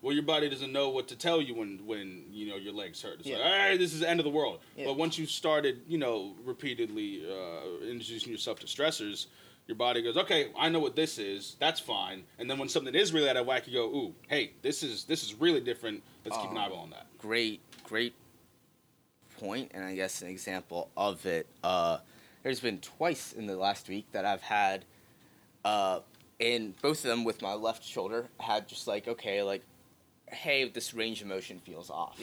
Well, 0.00 0.12
your 0.14 0.22
body 0.22 0.48
doesn't 0.48 0.72
know 0.72 0.90
what 0.90 1.08
to 1.08 1.16
tell 1.16 1.42
you 1.42 1.54
when 1.54 1.80
when 1.84 2.24
you 2.30 2.48
know 2.48 2.56
your 2.56 2.72
legs 2.72 3.02
hurt. 3.02 3.18
It's 3.20 3.26
Yeah. 3.28 3.36
like, 3.38 3.44
all 3.46 3.58
right, 3.70 3.78
this 3.78 3.92
is 3.94 4.00
the 4.00 4.08
end 4.08 4.20
of 4.20 4.24
the 4.24 4.30
world. 4.30 4.60
Yeah. 4.76 4.84
But 4.86 4.96
once 4.96 5.18
you 5.18 5.26
started, 5.26 5.82
you 5.88 5.98
know, 5.98 6.36
repeatedly 6.44 7.24
uh, 7.28 7.84
introducing 7.84 8.30
yourself 8.30 8.60
to 8.60 8.66
stressors, 8.66 9.26
your 9.66 9.76
body 9.76 10.00
goes, 10.00 10.16
okay, 10.16 10.52
I 10.56 10.68
know 10.68 10.78
what 10.78 10.94
this 10.94 11.18
is. 11.18 11.56
That's 11.58 11.80
fine. 11.80 12.22
And 12.38 12.48
then 12.48 12.58
when 12.58 12.68
something 12.68 12.94
is 12.94 13.12
really 13.12 13.28
out 13.28 13.36
of 13.36 13.46
whack, 13.46 13.66
you 13.66 13.72
go, 13.74 13.86
ooh, 13.86 14.14
hey, 14.28 14.52
this 14.62 14.82
is 14.84 15.04
this 15.04 15.24
is 15.24 15.34
really 15.34 15.60
different. 15.60 16.02
Let's 16.24 16.36
keep 16.38 16.50
an 16.50 16.56
Um, 16.58 16.62
eyeball 16.64 16.78
on 16.78 16.90
that. 16.90 17.06
great, 17.18 17.60
great 17.82 18.14
point, 19.40 19.70
and 19.74 19.84
I 19.84 19.94
guess 19.96 20.22
an 20.22 20.28
example 20.28 20.90
of 20.96 21.26
it. 21.26 21.46
Uh, 21.64 21.98
there's 22.44 22.60
been 22.60 22.78
twice 22.80 23.32
in 23.32 23.46
the 23.46 23.56
last 23.56 23.88
week 23.88 24.06
that 24.12 24.24
I've 24.24 24.42
had, 24.42 24.84
uh, 25.64 26.00
in 26.38 26.74
both 26.82 26.98
of 26.98 27.10
them 27.10 27.24
with 27.24 27.42
my 27.42 27.54
left 27.54 27.82
shoulder, 27.84 28.28
had 28.38 28.68
just 28.68 28.86
like, 28.86 29.06
okay, 29.08 29.42
like, 29.42 29.62
hey, 30.32 30.68
this 30.68 30.94
range 30.94 31.20
of 31.22 31.26
motion 31.28 31.58
feels 31.60 31.90
off. 31.90 32.20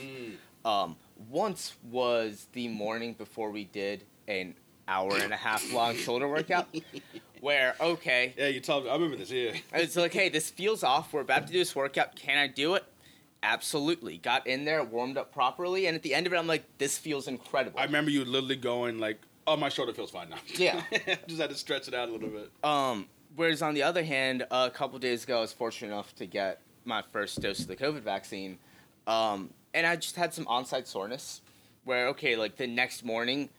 Um, 0.64 0.96
once 1.30 1.76
was 1.90 2.48
the 2.54 2.68
morning 2.68 3.14
before 3.14 3.52
we 3.52 3.66
did 3.66 4.04
an 4.28 4.56
hour 4.88 5.16
and 5.18 5.32
a 5.34 5.38
half 5.38 5.72
long 5.74 5.96
shoulder 6.06 6.28
workout, 6.28 6.68
where, 7.40 7.76
okay, 7.80 8.34
Yeah, 8.38 8.48
you 8.48 8.60
told 8.60 8.86
me. 8.86 8.90
I 8.90 8.94
remember 8.94 9.18
this. 9.18 9.32
Yeah. 9.32 9.52
it's 9.74 9.96
like, 9.96 10.14
hey, 10.14 10.30
this 10.30 10.50
feels 10.50 10.84
off. 10.84 11.14
We're 11.14 11.22
about 11.22 11.48
to 11.48 11.54
do 11.54 11.60
this 11.60 11.76
workout. 11.76 12.16
Can 12.16 12.38
I 12.38 12.48
do 12.48 12.74
it? 12.76 12.84
Absolutely. 13.44 14.18
Got 14.18 14.48
in 14.48 14.66
there, 14.66 14.84
warmed 14.84 15.18
up 15.18 15.32
properly, 15.32 15.86
and 15.86 15.96
at 15.96 16.02
the 16.02 16.16
end 16.16 16.26
of 16.26 16.34
it, 16.34 16.38
I'm 16.38 16.48
like, 16.48 16.64
this 16.80 16.98
feels 16.98 17.28
incredible. 17.28 17.80
I 17.80 17.84
remember 17.84 18.10
you 18.10 18.26
literally 18.26 18.56
going 18.56 18.98
like, 18.98 19.22
"Oh, 19.46 19.56
my 19.56 19.70
shoulder 19.70 19.94
feels 19.94 20.10
fine 20.10 20.30
now." 20.30 20.38
Yeah. 20.56 20.82
Just 21.28 21.40
had 21.40 21.52
to 21.52 21.56
stretch 21.56 21.88
it 21.88 21.94
out 21.94 22.10
a 22.10 22.12
little 22.12 22.30
bit. 22.30 22.50
Um, 22.64 23.08
whereas 23.36 23.62
on 23.62 23.76
the 23.76 23.84
other 23.84 24.04
hand, 24.04 24.48
a 24.50 24.72
couple 24.72 24.98
days 24.98 25.26
ago, 25.26 25.38
I 25.38 25.42
was 25.42 25.54
fortunate 25.54 25.90
enough 25.94 26.16
to 26.16 26.26
get 26.26 26.60
my 26.86 27.04
first 27.12 27.42
dose 27.42 27.60
of 27.60 27.68
the 27.68 27.76
COVID 27.76 28.02
vaccine, 28.02 28.58
um, 29.08 29.50
and 29.74 29.86
I 29.86 29.96
just 29.96 30.16
had 30.16 30.34
some 30.34 30.48
on-site 30.48 30.88
soreness. 30.88 31.42
Where 31.84 32.08
okay, 32.10 32.36
like 32.36 32.56
the 32.58 32.66
next 32.66 33.04
morning, 33.04 33.50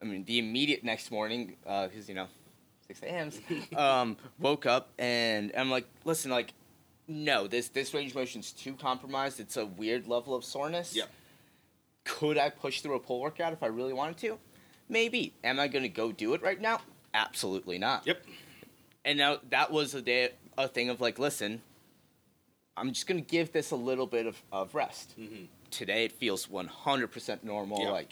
I 0.00 0.04
mean 0.04 0.24
the 0.24 0.38
immediate 0.38 0.84
next 0.84 1.10
morning, 1.10 1.56
because 1.64 2.08
you 2.08 2.14
know, 2.14 2.28
six 2.86 3.02
a.m. 3.02 3.30
um, 3.76 4.16
woke 4.38 4.66
up 4.66 4.90
and 4.98 5.52
I'm 5.56 5.70
like, 5.70 5.86
listen, 6.04 6.30
like, 6.30 6.52
no, 7.08 7.46
this 7.46 7.68
this 7.68 7.94
range 7.94 8.10
of 8.10 8.16
motion's 8.16 8.52
too 8.52 8.74
compromised. 8.74 9.40
It's 9.40 9.56
a 9.56 9.66
weird 9.66 10.06
level 10.06 10.34
of 10.34 10.44
soreness. 10.44 10.94
Yep. 10.94 11.10
Could 12.04 12.38
I 12.38 12.50
push 12.50 12.80
through 12.80 12.94
a 12.94 13.00
pull 13.00 13.20
workout 13.20 13.52
if 13.52 13.62
I 13.62 13.66
really 13.66 13.92
wanted 13.92 14.18
to? 14.18 14.38
Maybe. 14.88 15.34
Am 15.42 15.58
I 15.58 15.66
going 15.66 15.82
to 15.82 15.88
go 15.88 16.12
do 16.12 16.34
it 16.34 16.42
right 16.42 16.60
now? 16.60 16.80
Absolutely 17.12 17.78
not. 17.78 18.06
Yep. 18.06 18.24
And 19.04 19.18
now 19.18 19.38
that 19.50 19.72
was 19.72 19.94
a 19.94 20.02
day, 20.02 20.30
a 20.56 20.68
thing 20.68 20.88
of 20.88 21.00
like, 21.00 21.18
listen, 21.18 21.62
I'm 22.76 22.92
just 22.92 23.06
gonna 23.06 23.20
give 23.20 23.52
this 23.52 23.70
a 23.70 23.76
little 23.76 24.06
bit 24.06 24.26
of, 24.26 24.42
of 24.52 24.74
rest. 24.74 25.14
Mhm. 25.18 25.48
Today 25.70 26.04
it 26.04 26.12
feels 26.12 26.46
100% 26.48 27.42
normal, 27.42 27.80
Yeah. 27.80 27.90
like 27.90 28.10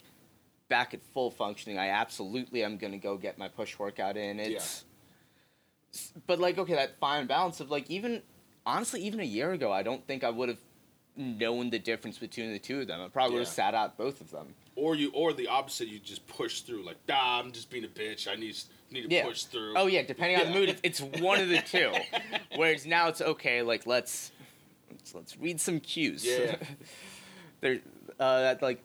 back 0.69 0.95
at 0.95 1.03
full 1.13 1.31
functioning. 1.31 1.79
I 1.79 1.89
absolutely 1.89 2.65
am 2.65 2.79
gonna 2.79 2.99
go 2.99 3.17
get 3.17 3.37
my 3.39 3.49
push 3.49 3.79
workout 3.79 4.17
in. 4.17 4.41
It's, 4.41 4.85
but 6.27 6.39
like, 6.39 6.59
okay, 6.59 6.75
that 6.75 6.99
fine 6.99 7.27
balance 7.27 7.61
of 7.61 7.71
like, 7.71 7.91
even 7.91 8.23
honestly, 8.67 9.03
even 9.03 9.21
a 9.21 9.25
year 9.25 9.53
ago, 9.53 9.71
I 9.71 9.83
don't 9.83 10.07
think 10.07 10.25
I 10.25 10.31
would 10.31 10.49
have 10.49 10.59
known 11.17 11.71
the 11.71 11.79
difference 11.79 12.19
between 12.19 12.53
the 12.53 12.59
two 12.59 12.81
of 12.81 12.87
them. 12.89 13.01
I 13.01 13.09
probably 13.09 13.35
would 13.35 13.41
have 13.45 13.49
sat 13.49 13.75
out 13.75 13.97
both 13.97 14.21
of 14.21 14.31
them. 14.31 14.55
Or 14.75 14.97
you, 14.97 15.13
or 15.15 15.33
the 15.33 15.47
opposite. 15.47 15.87
You 15.87 16.01
just 16.01 16.27
push 16.27 16.63
through. 16.63 16.85
Like, 16.85 16.97
nah, 17.07 17.39
I'm 17.39 17.53
just 17.53 17.71
being 17.71 17.85
a 17.85 17.89
bitch. 17.89 18.27
I 18.27 18.35
need 18.35 18.57
need 18.91 19.09
to 19.09 19.15
Yeah. 19.15 19.25
push 19.25 19.45
through. 19.45 19.75
Oh 19.77 19.87
yeah, 19.87 20.03
depending 20.03 20.41
on 20.41 20.53
the 20.53 20.59
mood, 20.59 20.81
it's 20.83 21.01
one 21.01 21.41
of 21.41 21.49
the 21.49 21.59
two. 21.67 21.93
Whereas 22.57 22.85
now 22.85 23.07
it's 23.09 23.21
okay. 23.21 23.63
Like 23.63 23.87
let's 23.87 24.33
let's, 25.05 25.15
let's 25.15 25.37
read 25.39 25.61
some 25.61 25.81
cues. 25.81 26.25
Yeah. 26.25 26.57
there, 27.61 27.81
uh, 28.19 28.41
that 28.41 28.63
like 28.63 28.83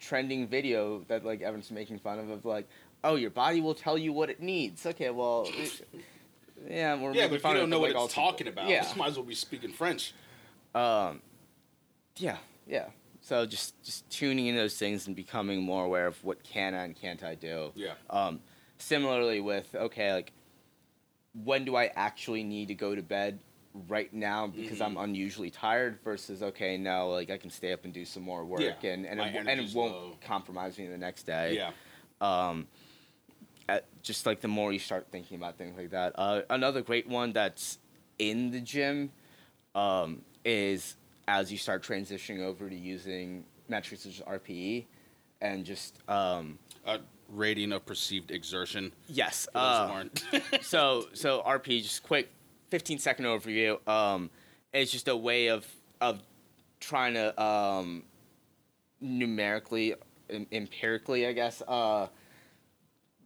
trending 0.00 0.46
video 0.46 1.00
that 1.08 1.24
like 1.24 1.42
Evan's 1.42 1.70
making 1.70 1.98
fun 1.98 2.18
of 2.18 2.30
of 2.30 2.44
like, 2.44 2.68
oh, 3.04 3.16
your 3.16 3.30
body 3.30 3.60
will 3.60 3.74
tell 3.74 3.98
you 3.98 4.12
what 4.12 4.30
it 4.30 4.40
needs. 4.40 4.86
Okay, 4.86 5.10
well, 5.10 5.46
it- 5.48 5.88
yeah, 6.68 6.96
we're 7.00 7.12
Yeah, 7.14 7.28
but 7.28 7.36
if 7.36 7.44
you 7.44 7.54
don't 7.54 7.70
know 7.70 7.78
what 7.78 7.94
like, 7.94 8.04
it's 8.04 8.14
talking 8.14 8.46
people- 8.46 8.62
about, 8.64 8.70
Yeah. 8.70 8.92
might 8.96 9.08
as 9.08 9.16
well 9.16 9.24
be 9.24 9.34
speaking 9.34 9.70
French. 9.72 10.12
Um, 10.74 11.22
yeah, 12.16 12.38
yeah. 12.66 12.86
So 13.20 13.46
just 13.46 13.80
just 13.82 14.08
tuning 14.10 14.46
in 14.46 14.56
those 14.56 14.76
things 14.76 15.06
and 15.06 15.14
becoming 15.14 15.62
more 15.62 15.84
aware 15.84 16.06
of 16.06 16.22
what 16.24 16.42
can 16.42 16.74
I 16.74 16.84
and 16.84 16.96
can't 16.96 17.22
I 17.22 17.34
do. 17.34 17.72
Yeah. 17.74 17.94
Um, 18.10 18.40
similarly 18.78 19.40
with 19.40 19.72
okay, 19.74 20.12
like 20.12 20.32
when 21.44 21.64
do 21.64 21.76
I 21.76 21.86
actually 21.94 22.42
need 22.42 22.68
to 22.68 22.74
go 22.74 22.94
to 22.94 23.02
bed 23.02 23.38
right 23.88 24.12
now 24.12 24.46
because 24.46 24.80
I'm 24.80 24.94
Mhm. 24.96 25.04
unusually 25.04 25.50
tired 25.50 26.00
versus 26.02 26.42
okay, 26.42 26.76
no, 26.76 27.10
like 27.10 27.30
I 27.30 27.36
can 27.36 27.50
stay 27.50 27.72
up 27.72 27.84
and 27.84 27.92
do 27.92 28.04
some 28.04 28.22
more 28.22 28.44
work 28.44 28.60
Yeah, 28.82 28.90
and 28.90 29.06
and 29.06 29.18
my 29.18 29.28
it, 29.28 29.36
and 29.46 29.60
it 29.60 29.74
won't 29.74 29.92
low. 29.92 30.16
compromise 30.20 30.78
me 30.78 30.86
the 30.86 30.98
next 30.98 31.24
day. 31.24 31.54
Yeah. 31.56 31.72
Um, 32.20 32.66
at, 33.68 33.84
just 34.02 34.24
like 34.26 34.40
the 34.40 34.48
more 34.48 34.72
you 34.72 34.78
start 34.78 35.08
thinking 35.12 35.36
about 35.36 35.58
things 35.58 35.76
like 35.76 35.90
that. 35.90 36.14
Uh, 36.18 36.42
another 36.50 36.80
great 36.82 37.06
one 37.06 37.32
that's 37.32 37.78
in 38.18 38.50
the 38.50 38.60
gym 38.60 39.12
um, 39.74 40.22
is 40.44 40.96
as 41.28 41.52
you 41.52 41.58
start 41.58 41.82
transitioning 41.82 42.40
over 42.40 42.68
to 42.70 42.74
using 42.76 43.44
metrics 43.68 44.04
such 44.04 44.20
as 44.20 44.26
RPE 44.26 44.86
and 45.42 45.64
just 45.66 45.98
um, 46.08 46.58
A 46.86 46.98
rating 47.28 47.70
of 47.72 47.84
perceived 47.84 48.30
exertion. 48.30 48.92
yes. 49.08 49.46
For 49.52 49.58
those 49.58 49.76
who 50.32 50.38
Uh, 50.38 50.60
so 50.62 51.06
so 51.12 51.42
RP 51.46 51.82
just 51.82 52.02
quick 52.02 52.30
15 52.70 52.98
second 52.98 53.24
overview. 53.24 53.86
Um, 53.88 54.30
it's 54.72 54.92
just 54.92 55.08
a 55.08 55.16
way 55.16 55.48
of 55.48 55.66
of 56.00 56.20
trying 56.80 57.14
to 57.14 57.42
um, 57.42 58.04
numerically, 59.00 59.94
em- 60.30 60.46
empirically, 60.52 61.26
I 61.26 61.32
guess, 61.32 61.62
uh, 61.66 62.06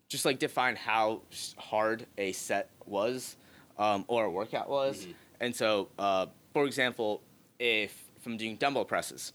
just 0.09 0.25
like 0.25 0.39
define 0.39 0.77
how 0.77 1.23
hard 1.59 2.07
a 2.17 2.33
set 2.33 2.71
was 2.87 3.37
um, 3.79 4.05
or 4.09 4.25
a 4.25 4.31
workout 4.31 4.69
was. 4.71 5.05
Mhm. 5.07 5.15
And 5.41 5.57
so, 5.57 5.89
uh, 5.99 6.27
for 6.53 6.65
example, 6.67 7.23
if, 7.59 8.11
I'm 8.25 8.37
doing 8.37 8.57
dumbbell 8.57 8.85
presses 8.85 9.33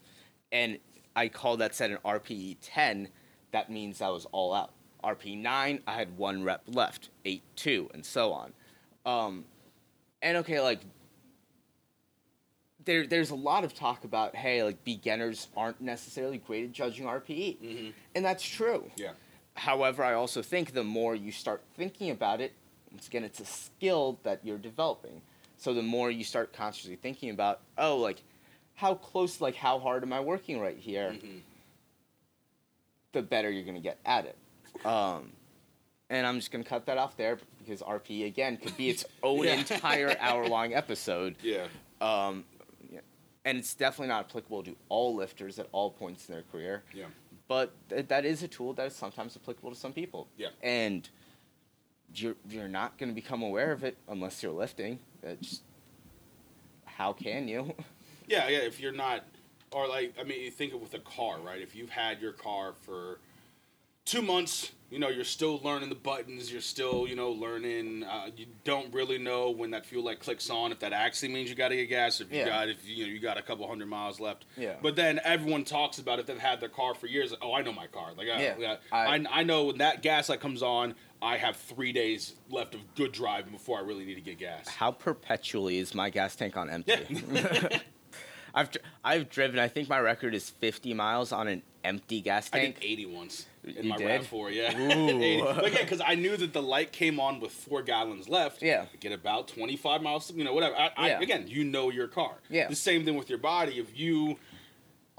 and 0.52 0.80
I 1.16 1.28
call 1.28 1.58
that 1.58 1.76
set 1.76 1.92
an 1.92 1.98
RPE 2.06 2.58
10, 2.62 3.10
that 3.52 3.70
means 3.70 4.02
I 4.02 4.10
was 4.10 4.26
all 4.32 4.54
out. 4.54 4.74
RP 5.04 5.38
9, 5.38 5.82
I 5.86 5.94
had 5.94 6.18
one 6.18 6.44
rep 6.44 6.64
left, 6.68 7.10
8 7.26 7.44
2, 7.56 7.90
and 7.94 8.06
so 8.06 8.34
on. 8.34 8.54
Um, 9.06 9.46
and 10.28 10.38
okay, 10.38 10.60
like, 10.62 10.82
there, 12.84 13.08
there's 13.08 13.32
a 13.32 13.36
lot 13.36 13.64
of 13.64 13.74
talk 13.74 14.04
about, 14.04 14.36
hey, 14.36 14.64
like, 14.64 14.84
beginners 14.84 15.48
aren't 15.56 15.82
necessarily 15.82 16.38
great 16.38 16.66
at 16.66 16.72
judging 16.72 17.06
RPE. 17.06 17.58
Mhm. 17.62 17.94
And 18.16 18.26
that's 18.26 18.44
true. 18.44 18.92
Yeah. 18.98 19.12
However, 19.56 20.04
I 20.04 20.14
also 20.14 20.42
think 20.42 20.74
the 20.74 20.84
more 20.84 21.16
you 21.16 21.32
start 21.32 21.64
thinking 21.76 22.12
about 22.12 22.42
it, 22.42 22.54
once 22.92 23.08
again, 23.08 23.24
it's 23.24 23.40
a 23.40 23.46
skill 23.46 24.20
that 24.24 24.40
you're 24.44 24.58
developing. 24.58 25.22
So 25.58 25.74
the 25.74 25.82
more 25.82 26.12
you 26.12 26.24
start 26.24 26.54
consciously 26.54 26.96
thinking 26.96 27.30
about, 27.30 27.62
oh, 27.78 27.98
like, 27.98 28.22
how 28.76 28.96
close, 28.96 29.42
like, 29.42 29.56
how 29.56 29.80
hard 29.80 30.04
am 30.04 30.14
I 30.14 30.20
working 30.20 30.60
right 30.60 30.78
here? 30.78 31.12
Mhm. 31.12 31.42
The 33.14 33.22
better 33.22 33.50
you're 33.50 33.64
gonna 33.64 33.80
get 33.80 33.98
at 34.06 34.26
it. 34.26 34.38
Um, 34.86 35.34
and 36.10 36.26
I'm 36.26 36.36
just 36.38 36.52
gonna 36.52 36.64
cut 36.64 36.86
that 36.88 36.98
off 36.98 37.18
there 37.18 37.38
because 37.60 37.82
RP 37.82 38.26
again 38.26 38.58
could 38.58 38.76
be 38.78 38.90
its 38.90 39.06
own 39.24 39.44
Yeah. 39.46 39.56
entire 39.56 40.16
hour-long 40.20 40.74
episode. 40.74 41.36
Yeah. 41.44 41.68
Um, 42.02 42.46
yeah. 42.92 43.00
and 43.46 43.58
it's 43.58 43.74
definitely 43.74 44.08
not 44.10 44.26
applicable 44.30 44.64
to 44.64 44.76
all 44.90 45.16
lifters 45.16 45.58
at 45.60 45.68
all 45.72 45.90
points 45.92 46.28
in 46.30 46.34
their 46.36 46.44
career. 46.52 46.84
Yeah. 46.94 47.06
But 47.48 47.74
th- 47.90 48.08
that 48.10 48.26
is 48.26 48.44
a 48.44 48.48
tool 48.48 48.74
that 48.74 48.88
is 48.88 48.96
sometimes 48.96 49.36
applicable 49.36 49.72
to 49.72 49.76
some 49.78 49.94
people. 49.94 50.28
Yeah. 50.38 50.50
And 50.62 51.08
you're 52.14 52.36
you're 52.50 52.68
not 52.68 52.98
going 52.98 53.10
to 53.10 53.16
become 53.16 53.42
aware 53.42 53.72
of 53.72 53.84
it 53.84 53.98
unless 54.08 54.42
you're 54.44 54.52
lifting. 54.52 55.00
It's 55.24 55.62
how 56.86 57.14
can 57.14 57.48
you? 57.48 57.74
Yeah, 58.30 58.50
yeah. 58.50 58.58
If 58.58 58.82
you're 58.82 58.92
not, 58.92 59.24
or 59.72 59.88
like, 59.88 60.14
I 60.20 60.24
mean, 60.24 60.42
you 60.44 60.52
think 60.52 60.74
of 60.74 60.82
with 60.82 60.94
a 60.94 61.00
car, 61.00 61.40
right? 61.40 61.62
If 61.62 61.78
you've 61.78 61.90
had 61.90 62.20
your 62.22 62.34
car 62.34 62.74
for 62.82 63.20
two 64.08 64.22
months, 64.22 64.72
you 64.90 65.00
know, 65.00 65.10
you're 65.10 65.26
still 65.26 65.60
learning 65.64 65.90
the 65.90 65.96
buttons. 65.96 66.50
You're 66.50 66.62
still, 66.62 67.06
you 67.08 67.16
know, 67.16 67.30
learning. 67.32 68.06
Uh, 68.06 68.28
you 68.38 68.46
don't 68.64 68.92
really 68.94 69.18
know 69.18 69.50
when 69.50 69.72
that 69.72 69.86
fuel 69.86 70.06
light 70.06 70.22
clicks 70.22 70.50
on. 70.50 70.72
If 70.72 70.80
that 70.80 70.94
actually 70.94 71.34
means 71.34 71.50
you 71.50 71.56
got 71.56 71.70
to 71.70 71.76
get 71.76 71.88
gas. 71.90 72.22
If 72.22 72.32
you 72.32 72.40
Yeah. 72.40 72.46
got, 72.46 72.70
if 72.70 72.88
you 72.88 73.06
know, 73.06 73.12
you 73.12 73.20
got 73.20 73.38
a 73.38 73.42
couple 73.42 73.68
hundred 73.68 73.88
miles 73.88 74.22
left. 74.22 74.46
Yeah. 74.56 74.76
But 74.82 74.96
then 74.96 75.20
everyone 75.26 75.66
talks 75.66 76.00
about 76.00 76.20
if 76.20 76.26
they've 76.26 76.40
had 76.40 76.62
their 76.62 76.70
car 76.70 76.96
for 76.96 77.08
years. 77.08 77.34
Oh, 77.42 77.54
I 77.54 77.62
know 77.64 77.74
my 77.74 77.88
car. 77.88 78.12
Like, 78.18 78.30
I, 78.30 78.42
Yeah, 78.42 78.56
yeah, 78.58 78.76
I- 78.92 79.18
I, 79.18 79.26
I 79.40 79.44
know 79.44 79.66
when 79.66 79.80
that 79.80 80.02
gas 80.02 80.30
light 80.30 80.40
comes 80.40 80.64
on. 80.64 80.96
I 81.22 81.36
have 81.38 81.58
three 81.58 81.92
days 81.92 82.34
left 82.50 82.76
of 82.76 82.82
good 82.96 83.12
driving 83.12 83.52
before 83.52 83.80
I 83.80 83.82
really 83.82 84.06
need 84.06 84.16
to 84.16 84.22
get 84.22 84.38
gas. 84.38 84.68
How 84.70 84.92
perpetually 84.92 85.80
is 85.80 85.96
my 85.96 86.12
gas 86.12 86.36
tank 86.36 86.56
on 86.56 86.70
empty? 86.70 86.94
Yeah. 87.32 87.80
I've 88.54 88.70
I've 89.04 89.30
driven. 89.30 89.60
I 89.60 89.68
think 89.68 89.90
my 89.90 90.00
record 90.00 90.34
is 90.34 90.50
50 90.50 90.94
miles 90.94 91.32
on 91.32 91.48
an 91.48 91.62
empty 91.84 92.22
gas 92.22 92.50
tank. 92.50 92.78
I 92.78 92.82
did 92.82 92.90
80 92.92 93.06
once. 93.08 93.46
In 93.76 93.84
You 93.86 93.90
my 93.90 93.98
did? 93.98 94.22
RAV4. 94.22 94.54
Yeah, 94.54 94.80
Ooh. 94.98 95.56
but 95.62 95.72
yeah, 95.74 95.82
because 95.82 96.02
I 96.06 96.16
knew 96.16 96.38
that 96.38 96.54
the 96.54 96.62
light 96.62 96.92
came 96.92 97.20
on 97.20 97.40
with 97.40 97.52
four 97.52 97.82
gallons 97.82 98.30
left. 98.30 98.62
Yeah. 98.62 98.86
I 98.94 98.98
get 98.98 99.12
about 99.12 99.48
twenty 99.48 99.76
five 99.76 100.02
miles. 100.02 100.32
You 100.32 100.44
know, 100.44 100.54
whatever. 100.54 100.76
I, 100.76 100.92
I, 100.96 101.08
Yeah. 101.10 101.20
again, 101.22 101.46
you 101.48 101.64
know 101.64 101.90
your 101.90 102.08
car. 102.08 102.36
Yeah. 102.50 102.68
The 102.68 102.76
same 102.76 103.04
thing 103.06 103.16
with 103.16 103.30
your 103.30 103.40
body. 103.40 103.80
If 103.80 103.98
you 103.98 104.38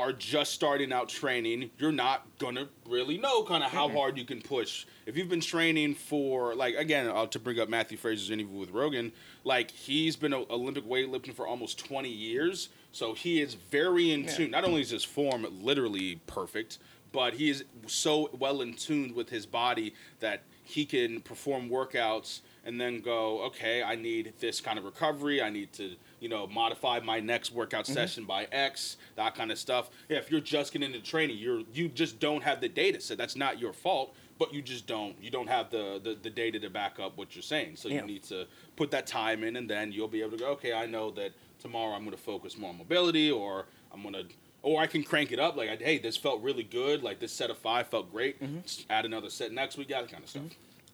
are 0.01 0.13
just 0.13 0.53
starting 0.53 0.93
out 0.93 1.09
training, 1.09 1.71
you're 1.77 1.91
not 1.91 2.25
gonna 2.39 2.69
really 2.87 3.19
know 3.19 3.43
kind 3.43 3.65
of 3.65 3.71
how 3.73 3.89
hard 3.89 4.17
you 4.17 4.25
can 4.25 4.41
push. 4.41 4.87
If 5.07 5.17
you've 5.17 5.29
been 5.29 5.41
training 5.41 5.95
for 5.97 6.55
like 6.55 6.77
again 6.77 7.09
uh, 7.09 7.27
to 7.27 7.39
bring 7.41 7.59
up 7.59 7.69
Matthew 7.69 7.99
Fraser's 7.99 8.31
interview 8.31 8.59
with 8.59 8.71
Rogan, 8.71 9.11
like 9.43 9.73
he's 9.73 10.15
been 10.15 10.33
a 10.33 10.45
Olympic 10.53 10.85
weightlifting 10.87 11.35
for 11.35 11.49
almost 11.49 11.79
20 11.85 12.09
years, 12.09 12.69
so 12.93 13.13
he 13.13 13.41
is 13.43 13.55
very 13.55 14.13
in 14.13 14.23
Yeah. 14.25 14.37
tune. 14.37 14.51
Not 14.53 14.65
only 14.65 14.83
is 14.83 14.91
his 14.91 15.03
form 15.03 15.45
literally 15.63 16.21
perfect, 16.29 16.79
but 17.13 17.35
he 17.35 17.51
is 17.51 17.65
so 17.87 18.31
well 18.39 18.61
in 18.61 18.75
tune 18.75 19.15
with 19.15 19.29
his 19.31 19.47
body 19.47 19.95
that 20.21 20.43
he 20.65 20.85
can 20.85 21.21
perform 21.23 21.71
workouts 21.71 22.41
and 22.65 22.79
then 22.79 23.01
go, 23.01 23.43
okay, 23.45 23.83
I 23.83 23.95
need 23.95 24.35
this 24.41 24.61
kind 24.61 24.79
of 24.79 24.85
recovery. 24.85 25.41
I 25.41 25.49
need 25.49 25.73
to, 25.75 25.97
you 26.21 26.29
know, 26.29 26.47
modify 26.47 27.01
my 27.01 27.19
next 27.21 27.53
workout 27.53 27.87
mm-hmm. 27.87 27.95
session 27.95 28.25
by 28.25 28.47
X, 28.53 28.99
that 29.17 29.35
kind 29.35 29.51
of 29.51 29.59
stuff. 29.59 29.89
Yeah, 30.11 30.19
if 30.19 30.31
you're 30.31 30.43
just 30.43 30.75
getting 30.75 30.93
into 30.93 31.05
training, 31.05 31.39
you're 31.39 31.63
you 31.73 31.89
just 31.89 32.21
don't 32.21 32.43
have 32.43 32.61
the 32.61 32.69
data. 32.69 33.01
So 33.01 33.15
that's 33.15 33.37
not 33.37 33.59
your 33.59 33.73
fault, 33.73 34.15
but 34.39 34.53
you 34.53 34.61
just 34.61 34.87
don't 34.87 35.17
you 35.23 35.31
don't 35.31 35.49
have 35.49 35.71
the 35.71 35.99
the, 36.05 36.19
the 36.23 36.29
data 36.29 36.61
to 36.61 36.69
back 36.69 37.01
up 37.01 37.17
what 37.17 37.35
you're 37.35 37.43
saying. 37.43 37.77
So 37.77 37.89
Yeah. 37.89 38.03
you 38.03 38.07
need 38.07 38.25
to 38.25 38.47
put 38.77 38.91
that 38.91 39.07
time 39.07 39.43
in, 39.45 39.57
and 39.57 39.69
then 39.71 39.91
you'll 39.91 40.09
be 40.09 40.21
able 40.21 40.33
to 40.33 40.37
go, 40.39 40.49
okay, 40.51 40.75
I 40.75 40.85
know 40.85 41.11
that 41.13 41.33
tomorrow 41.61 41.95
I'm 41.95 42.05
going 42.05 42.17
to 42.17 42.23
focus 42.23 42.59
more 42.59 42.69
on 42.69 42.77
mobility, 42.79 43.31
or 43.31 43.65
I'm 43.93 44.03
going 44.03 44.15
to. 44.15 44.27
Or 44.63 44.81
I 44.83 44.87
can 44.87 45.05
crank 45.05 45.31
it 45.31 45.39
up, 45.39 45.57
like, 45.57 45.81
hey, 45.81 45.99
this 45.99 46.17
felt 46.17 46.43
really 46.43 46.65
good. 46.65 47.03
Like 47.03 47.21
this 47.21 47.33
set 47.33 47.49
of 47.49 47.59
five 47.59 47.87
felt 47.87 48.11
great. 48.11 48.41
Just 48.65 48.87
add 48.91 49.05
another 49.05 49.31
set 49.31 49.53
next 49.53 49.79
week, 49.79 49.89
that 49.89 50.11
kind 50.11 50.23
of 50.25 50.29
stuff. 50.29 50.43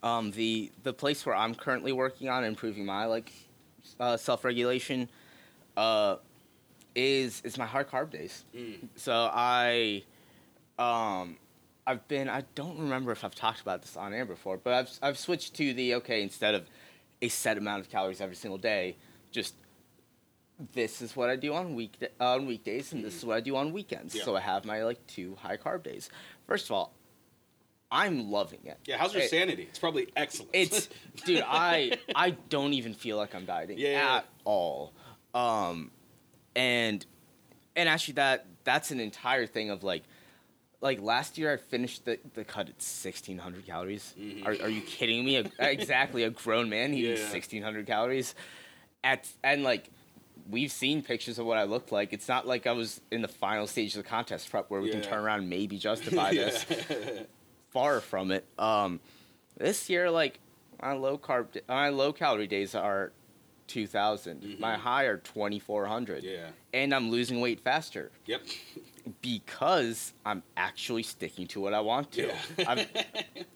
Um, 0.02 0.30
the 0.32 0.70
the 0.82 0.92
place 0.92 1.24
where 1.24 1.34
I'm 1.34 1.54
currently 1.54 1.92
working 1.92 2.28
on 2.28 2.44
improving 2.44 2.84
my 2.84 3.06
like 3.06 3.32
uh, 3.98 4.18
self 4.18 4.44
regulation, 4.44 5.08
uh, 5.78 6.16
is 6.94 7.40
is 7.44 7.58
my 7.58 7.66
high 7.66 7.84
carb 7.84 8.10
days. 8.10 8.44
Mm. 8.54 8.88
So 8.96 9.30
I, 9.32 10.02
um, 10.78 11.36
I've 11.86 12.06
been 12.08 12.28
I 12.28 12.44
don't 12.54 12.78
remember 12.78 13.12
if 13.12 13.24
I've 13.24 13.34
talked 13.34 13.60
about 13.60 13.82
this 13.82 13.96
on 13.96 14.12
air 14.12 14.24
before, 14.24 14.58
but 14.58 14.74
I've 14.74 14.90
I've 15.02 15.18
switched 15.18 15.54
to 15.54 15.74
the 15.74 15.94
okay 15.96 16.22
instead 16.22 16.54
of 16.54 16.66
a 17.22 17.28
set 17.28 17.58
amount 17.58 17.80
of 17.80 17.90
calories 17.90 18.20
every 18.20 18.36
single 18.36 18.58
day, 18.58 18.96
just 19.32 19.54
this 20.72 21.02
is 21.02 21.16
what 21.16 21.30
I 21.30 21.36
do 21.36 21.52
on 21.54 21.74
week 21.74 21.96
on 22.20 22.46
weekdays 22.46 22.92
and 22.92 23.04
this 23.04 23.16
is 23.16 23.24
what 23.24 23.36
I 23.36 23.40
do 23.40 23.56
on 23.56 23.72
weekends. 23.72 24.14
Yeah. 24.14 24.24
So 24.24 24.36
I 24.36 24.40
have 24.40 24.64
my 24.64 24.84
like 24.84 25.04
two 25.06 25.36
high 25.40 25.56
carb 25.56 25.82
days. 25.82 26.10
First 26.46 26.66
of 26.66 26.72
all, 26.72 26.92
I'm 27.90 28.30
loving 28.30 28.60
it. 28.64 28.78
Yeah, 28.86 28.96
how's 28.96 29.12
your 29.14 29.22
It- 29.22 29.30
sanity? 29.30 29.64
It's 29.64 29.78
probably 29.78 30.08
excellent. 30.16 30.50
it's 30.52 30.88
dude, 31.24 31.42
I 31.46 31.98
I 32.14 32.30
don't 32.48 32.72
even 32.72 32.94
feel 32.94 33.16
like 33.16 33.34
I'm 33.34 33.44
dieting 33.44 33.78
Yeah, 33.78 33.90
yeah, 33.90 34.16
at 34.18 34.26
all. 34.44 34.92
Um 35.34 35.90
and 36.54 37.04
and 37.76 37.88
actually 37.88 38.14
that 38.14 38.46
that's 38.64 38.90
an 38.90 39.00
entire 39.00 39.46
thing 39.46 39.70
of 39.70 39.82
like 39.82 40.04
like 40.80 41.00
last 41.00 41.38
year 41.38 41.52
I 41.52 41.56
finished 41.56 42.04
the, 42.04 42.18
the 42.34 42.44
cut 42.44 42.68
at 42.68 42.74
1600 42.76 43.66
calories. 43.66 44.14
Mhm. 44.18 44.44
Are, 44.46 44.50
are 44.64 44.68
you 44.68 44.82
kidding 44.82 45.24
me? 45.24 45.36
A, 45.36 45.44
exactly 45.58 46.22
a 46.24 46.30
grown 46.30 46.68
man 46.68 46.94
eating 46.94 47.16
Yeah. 47.16 47.30
1600 47.30 47.86
calories 47.86 48.34
at 49.02 49.28
and 49.42 49.62
like 49.64 49.90
we've 50.50 50.72
seen 50.72 51.02
pictures 51.02 51.38
of 51.38 51.46
what 51.46 51.56
I 51.58 51.64
looked 51.64 51.90
like. 51.92 52.12
It's 52.12 52.28
not 52.28 52.46
like 52.46 52.66
I 52.66 52.72
was 52.72 53.00
in 53.10 53.22
the 53.22 53.28
final 53.28 53.66
stage 53.66 53.96
of 53.96 54.02
the 54.02 54.08
contest 54.08 54.50
prep 54.50 54.70
where 54.70 54.80
we 54.80 54.90
can 54.90 55.00
turn 55.02 55.18
around 55.24 55.40
and 55.40 55.50
maybe 55.50 55.78
justify 55.90 56.30
Yeah. 56.30 56.44
this 56.46 56.66
far 57.70 58.00
from 58.00 58.30
it. 58.30 58.44
Um, 58.58 59.00
this 59.56 59.88
year, 59.88 60.10
like 60.10 60.38
my 60.82 60.92
low 60.92 61.16
carb, 61.18 61.46
my 61.68 61.88
low 61.88 62.12
calorie 62.12 62.46
days 62.46 62.74
are 62.74 63.12
2,000. 63.68 64.58
My 64.60 64.74
Mhm. 64.76 64.78
high 64.80 65.04
are 65.04 65.16
twenty 65.16 65.58
four 65.58 65.86
hundred, 65.86 66.22
yeah. 66.22 66.50
and 66.74 66.94
I'm 66.94 67.10
losing 67.10 67.40
weight 67.40 67.60
faster 67.60 68.10
Yep. 68.26 68.42
because 69.22 70.12
I'm 70.26 70.42
actually 70.56 71.02
sticking 71.02 71.46
to 71.48 71.60
what 71.60 71.72
I 71.72 71.80
want 71.80 72.12
to. 72.12 72.26
Yeah. 72.26 72.64
I'm, 72.68 72.86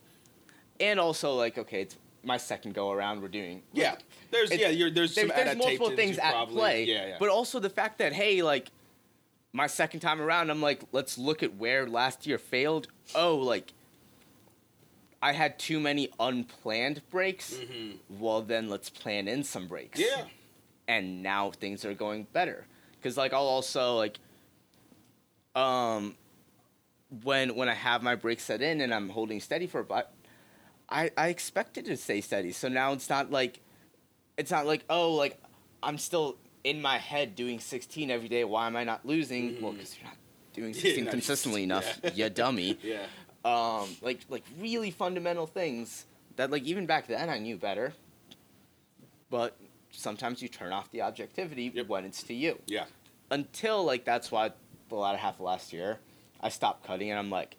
and 0.81 0.99
also, 0.99 1.35
like, 1.35 1.59
okay, 1.59 1.83
it's 1.83 1.97
my 2.29 2.37
second 2.37 2.75
go 2.75 2.93
around. 2.93 3.21
We're 3.23 3.27
doing 3.29 3.63
Yeah. 3.73 3.97
There's 4.31 4.51
It's- 4.53 4.61
yeah, 4.61 4.69
you're, 4.69 4.91
there's 4.91 5.15
there's, 5.17 5.31
there's 5.33 5.57
multiple 5.57 5.91
things 5.97 6.19
at 6.19 6.33
probably- 6.33 6.55
play. 6.55 6.85
Yeah, 6.85 7.07
yeah. 7.09 7.17
But 7.19 7.31
also 7.31 7.59
the 7.59 7.71
fact 7.71 7.99
that 7.99 8.13
hey, 8.13 8.43
like 8.43 8.69
my 9.53 9.67
second 9.67 10.01
time 10.01 10.21
around, 10.21 10.51
I'm 10.51 10.61
like, 10.63 10.83
let's 10.93 11.17
look 11.19 11.43
at 11.43 11.57
where 11.57 11.89
last 11.89 12.27
year 12.27 12.39
failed. 12.39 12.87
Oh, 13.15 13.37
like 13.37 13.73
I 15.21 15.33
had 15.33 15.59
too 15.59 15.81
many 15.81 16.11
unplanned 16.21 17.03
breaks. 17.11 17.55
Mhm. 17.55 17.97
Well, 18.09 18.43
then 18.43 18.69
let's 18.69 18.89
plan 18.91 19.27
in 19.27 19.43
some 19.43 19.67
breaks. 19.67 19.99
Yeah. 19.99 20.27
And 20.87 21.23
now 21.23 21.51
things 21.51 21.85
are 21.85 21.95
going 21.95 22.29
better. 22.33 22.67
Cause 23.03 23.17
like 23.17 23.33
I'll 23.33 23.41
also 23.59 23.97
like, 23.97 24.19
um, 25.57 26.15
when 27.25 27.55
when 27.57 27.69
I 27.71 27.75
have 27.75 28.03
my 28.03 28.15
breaks 28.17 28.45
set 28.45 28.61
in 28.61 28.81
and 28.83 28.93
I'm 28.93 29.09
holding 29.09 29.41
steady 29.41 29.67
for 29.67 29.81
a 29.81 29.85
I 30.91 31.11
I 31.17 31.29
expect 31.29 31.77
it 31.79 31.85
to 31.87 31.97
stay 31.97 32.21
steady. 32.21 32.53
So 32.53 32.69
now 32.69 32.93
it's 32.93 33.09
not 33.11 33.31
like, 33.31 33.61
it's 34.37 34.51
not 34.51 34.67
like 34.67 34.85
oh 34.89 35.15
like 35.15 35.39
I'm 35.83 35.99
still 35.99 36.37
in 36.65 36.83
my 36.83 36.99
head 36.99 37.35
doing 37.37 37.61
16 37.61 38.11
every 38.11 38.29
day. 38.29 38.45
Why 38.45 38.67
am 38.67 38.77
I 38.77 38.85
not 38.85 39.05
losing? 39.07 39.61
Well, 39.63 39.73
Mhm. 39.73 39.77
because 39.79 39.97
you're 39.97 40.07
not 40.09 40.17
doing 40.53 40.75
Yeah, 40.75 40.81
16 40.83 41.05
not- 41.05 41.11
consistently 41.11 41.63
enough. 41.69 42.01
yeah. 42.03 42.11
You 42.15 42.31
dummy 42.31 42.79
Yeah. 42.83 43.05
um, 43.45 43.89
like 44.03 44.21
like 44.29 44.45
really 44.59 44.91
fundamental 44.91 45.47
things 45.47 46.07
that 46.37 46.51
like 46.51 46.65
even 46.65 46.87
back 46.87 47.07
then 47.07 47.29
I 47.31 47.39
knew 47.39 47.57
better. 47.57 47.93
But 49.31 49.57
sometimes 49.91 50.41
you 50.43 50.49
turn 50.49 50.73
off 50.73 50.91
the 50.91 51.03
objectivity 51.03 51.71
Yep. 51.75 51.89
when 51.89 52.05
it's 52.05 52.23
to 52.25 52.35
you. 52.35 52.59
Yeah. 52.67 52.85
Until 53.31 53.85
like 53.85 54.05
that's 54.05 54.31
why 54.33 54.53
the 54.89 54.95
latter 54.97 55.19
half 55.19 55.35
of 55.35 55.41
last 55.43 55.73
year 55.73 55.99
I 56.41 56.49
stopped 56.49 56.87
cutting 56.87 57.11
and 57.11 57.19
I'm 57.19 57.31
like, 57.31 57.57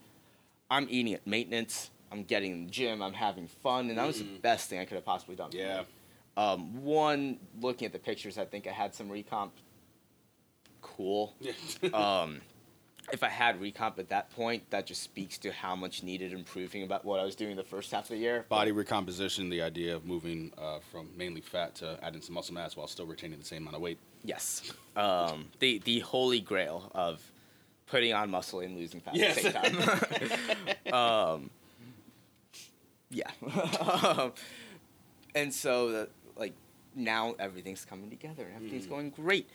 I'm 0.71 0.87
eating 0.89 1.13
at 1.13 1.25
maintenance. 1.27 1.91
I'm 2.11 2.23
getting 2.23 2.51
in 2.51 2.65
the 2.65 2.71
gym. 2.71 3.01
I'm 3.01 3.13
having 3.13 3.47
fun, 3.47 3.89
and 3.89 3.97
that 3.97 4.07
was 4.07 4.19
the 4.19 4.25
Mhm. 4.25 4.41
best 4.41 4.69
thing 4.69 4.79
I 4.79 4.85
could 4.85 4.95
have 4.95 5.05
possibly 5.05 5.35
done. 5.35 5.51
Yeah. 5.53 5.83
Um, 6.37 6.83
one, 6.83 7.39
looking 7.59 7.85
at 7.85 7.91
the 7.91 7.99
pictures, 7.99 8.37
I 8.37 8.45
think 8.45 8.65
I 8.67 8.71
had 8.71 8.95
some 8.95 9.09
recomp. 9.09 9.51
Cool 10.81 11.35
um, 11.93 12.39
if 13.11 13.21
I 13.21 13.27
had 13.27 13.59
recomp 13.59 13.99
at 13.99 14.09
that 14.09 14.29
point, 14.31 14.69
that 14.69 14.85
just 14.85 15.03
speaks 15.03 15.37
to 15.39 15.51
how 15.51 15.75
much 15.75 16.03
needed 16.03 16.31
improving 16.31 16.83
about 16.83 17.03
what 17.03 17.19
I 17.19 17.23
was 17.25 17.35
doing 17.35 17.55
the 17.57 17.63
first 17.63 17.91
half 17.91 18.03
of 18.03 18.09
the 18.09 18.17
year. 18.17 18.45
Body 18.49 18.71
recomposition, 18.71 19.49
the 19.49 19.61
idea 19.61 19.95
of 19.95 20.05
moving 20.05 20.53
uh, 20.57 20.79
from 20.91 21.09
mainly 21.17 21.41
fat 21.41 21.75
to 21.75 21.99
adding 22.01 22.21
some 22.21 22.35
muscle 22.35 22.53
mass 22.53 22.77
while 22.77 22.87
still 22.87 23.05
retaining 23.05 23.39
the 23.39 23.45
same 23.45 23.63
amount 23.63 23.75
of 23.75 23.81
weight. 23.81 23.97
Yes. 24.23 24.71
Um, 24.95 25.49
the 25.59 25.79
the 25.79 25.99
holy 25.99 26.39
grail 26.39 26.89
of 26.93 27.21
putting 27.87 28.13
on 28.13 28.29
muscle 28.29 28.59
and 28.61 28.77
losing 28.77 29.01
fat 29.01 29.15
Yes. 29.15 29.43
at 29.43 29.53
the 29.53 29.69
same 29.69 30.93
time. 30.93 30.93
um, 30.93 31.49
yeah. 33.11 33.29
Um, 34.17 34.33
and 35.35 35.53
so 35.53 35.91
the, 35.91 36.09
like 36.35 36.53
now 36.95 37.35
everything's 37.39 37.85
coming 37.85 38.09
together 38.09 38.43
and 38.45 38.55
everything's 38.55 38.85
Mhm. 38.85 38.89
going 38.89 39.09
great 39.11 39.49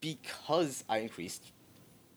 because 0.00 0.84
I 0.88 0.98
increased. 0.98 1.42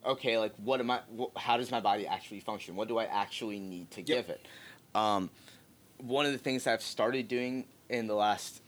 Okay, 0.05 0.37
like 0.37 0.53
what 0.57 0.79
am 0.79 0.89
I? 0.91 1.01
Wh- 1.17 1.37
how 1.39 1.57
does 1.57 1.71
my 1.71 1.79
body 1.79 2.07
actually 2.07 2.39
function? 2.39 2.75
What 2.75 2.87
do 2.87 2.97
I 2.97 3.05
actually 3.05 3.59
need 3.59 3.91
to 3.91 4.01
Yep. 4.01 4.07
give 4.07 4.29
it? 4.29 4.45
Um, 4.95 5.29
one 5.97 6.25
of 6.25 6.31
the 6.31 6.37
things 6.39 6.65
I've 6.65 6.81
started 6.81 7.27
doing 7.27 7.67
in 7.89 8.07
the 8.07 8.15
last 8.15 8.61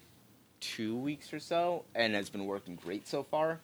two 0.59 0.95
weeks 0.95 1.33
or 1.33 1.39
so, 1.39 1.85
and 1.95 2.13
has 2.13 2.29
been 2.29 2.45
working 2.45 2.75
great 2.75 3.07
so 3.07 3.23
far, 3.23 3.59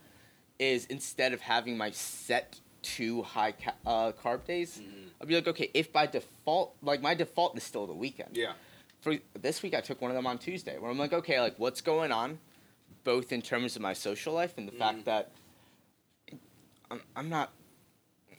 is 0.57 0.85
instead 0.87 1.31
of 1.31 1.41
having 1.41 1.77
my 1.77 1.91
set 1.91 2.59
two 2.81 3.21
high 3.21 3.51
ca- 3.51 3.75
uh, 3.85 4.11
carb 4.13 4.45
days, 4.45 4.79
Mhm. 4.81 5.08
I'll 5.21 5.27
be 5.27 5.35
like, 5.35 5.47
okay, 5.47 5.69
if 5.73 5.91
by 5.91 6.05
default, 6.05 6.75
like 6.81 7.01
my 7.01 7.13
default 7.13 7.57
is 7.57 7.63
still 7.63 7.85
the 7.87 7.93
weekend. 7.93 8.37
Yeah. 8.37 8.53
For 9.01 9.17
this 9.39 9.61
week, 9.63 9.73
I 9.73 9.81
took 9.81 10.01
one 10.01 10.11
of 10.11 10.15
them 10.15 10.27
on 10.27 10.37
Tuesday, 10.37 10.77
where 10.77 10.89
I'm 10.91 10.97
like, 10.97 11.13
okay, 11.13 11.39
like 11.39 11.55
what's 11.57 11.81
going 11.81 12.11
on, 12.11 12.39
both 13.03 13.31
in 13.31 13.41
terms 13.41 13.75
of 13.75 13.81
my 13.81 13.93
social 13.93 14.33
life 14.33 14.57
and 14.57 14.67
the 14.67 14.71
Mhm. 14.73 14.77
fact 14.79 15.05
that 15.05 15.31
I'm, 16.91 17.01
I'm 17.15 17.29
not. 17.29 17.51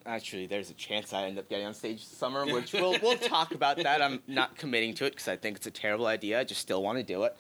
Actually, 0.07 0.47
there's 0.47 0.71
a 0.71 0.75
chance 0.75 1.13
I 1.13 1.25
end 1.25 1.39
up 1.39 1.49
getting 1.51 1.67
on 1.67 1.75
stage 1.75 1.99
this 1.99 2.17
summer, 2.17 2.47
which 2.47 2.73
we'll 2.73 2.99
we'll 3.03 3.19
talk 3.19 3.55
about 3.55 3.77
that. 3.77 4.01
I'm 4.01 4.23
not 4.27 4.57
committing 4.57 4.95
to 4.95 5.05
it 5.05 5.11
because 5.11 5.29
I 5.29 5.37
think 5.37 5.59
it's 5.59 5.67
a 5.67 5.71
terrible 5.71 6.07
idea. 6.07 6.41
I 6.41 6.45
just 6.45 6.61
still 6.63 6.83
want 6.83 6.97
to 6.99 7.05
do 7.05 7.25
it. 7.25 7.37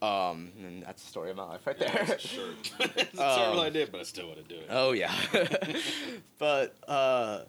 Um, 0.00 0.52
and 0.64 0.82
that's 0.84 1.02
the 1.02 1.08
story 1.08 1.30
of 1.30 1.36
my 1.36 1.44
life 1.44 1.66
right 1.66 1.78
there. 1.78 1.90
Yeah, 2.08 2.16
sure. 2.16 2.50
it's 2.80 3.14
a 3.14 3.16
terrible 3.16 3.60
Um, 3.60 3.66
idea, 3.66 3.86
but 3.90 4.00
I 4.00 4.04
still 4.04 4.26
want 4.28 4.38
to 4.48 4.54
do 4.54 4.60
it. 4.60 4.66
Oh 4.70 4.92
yeah, 4.92 5.12
but 6.38 6.76
uh, 6.88 7.40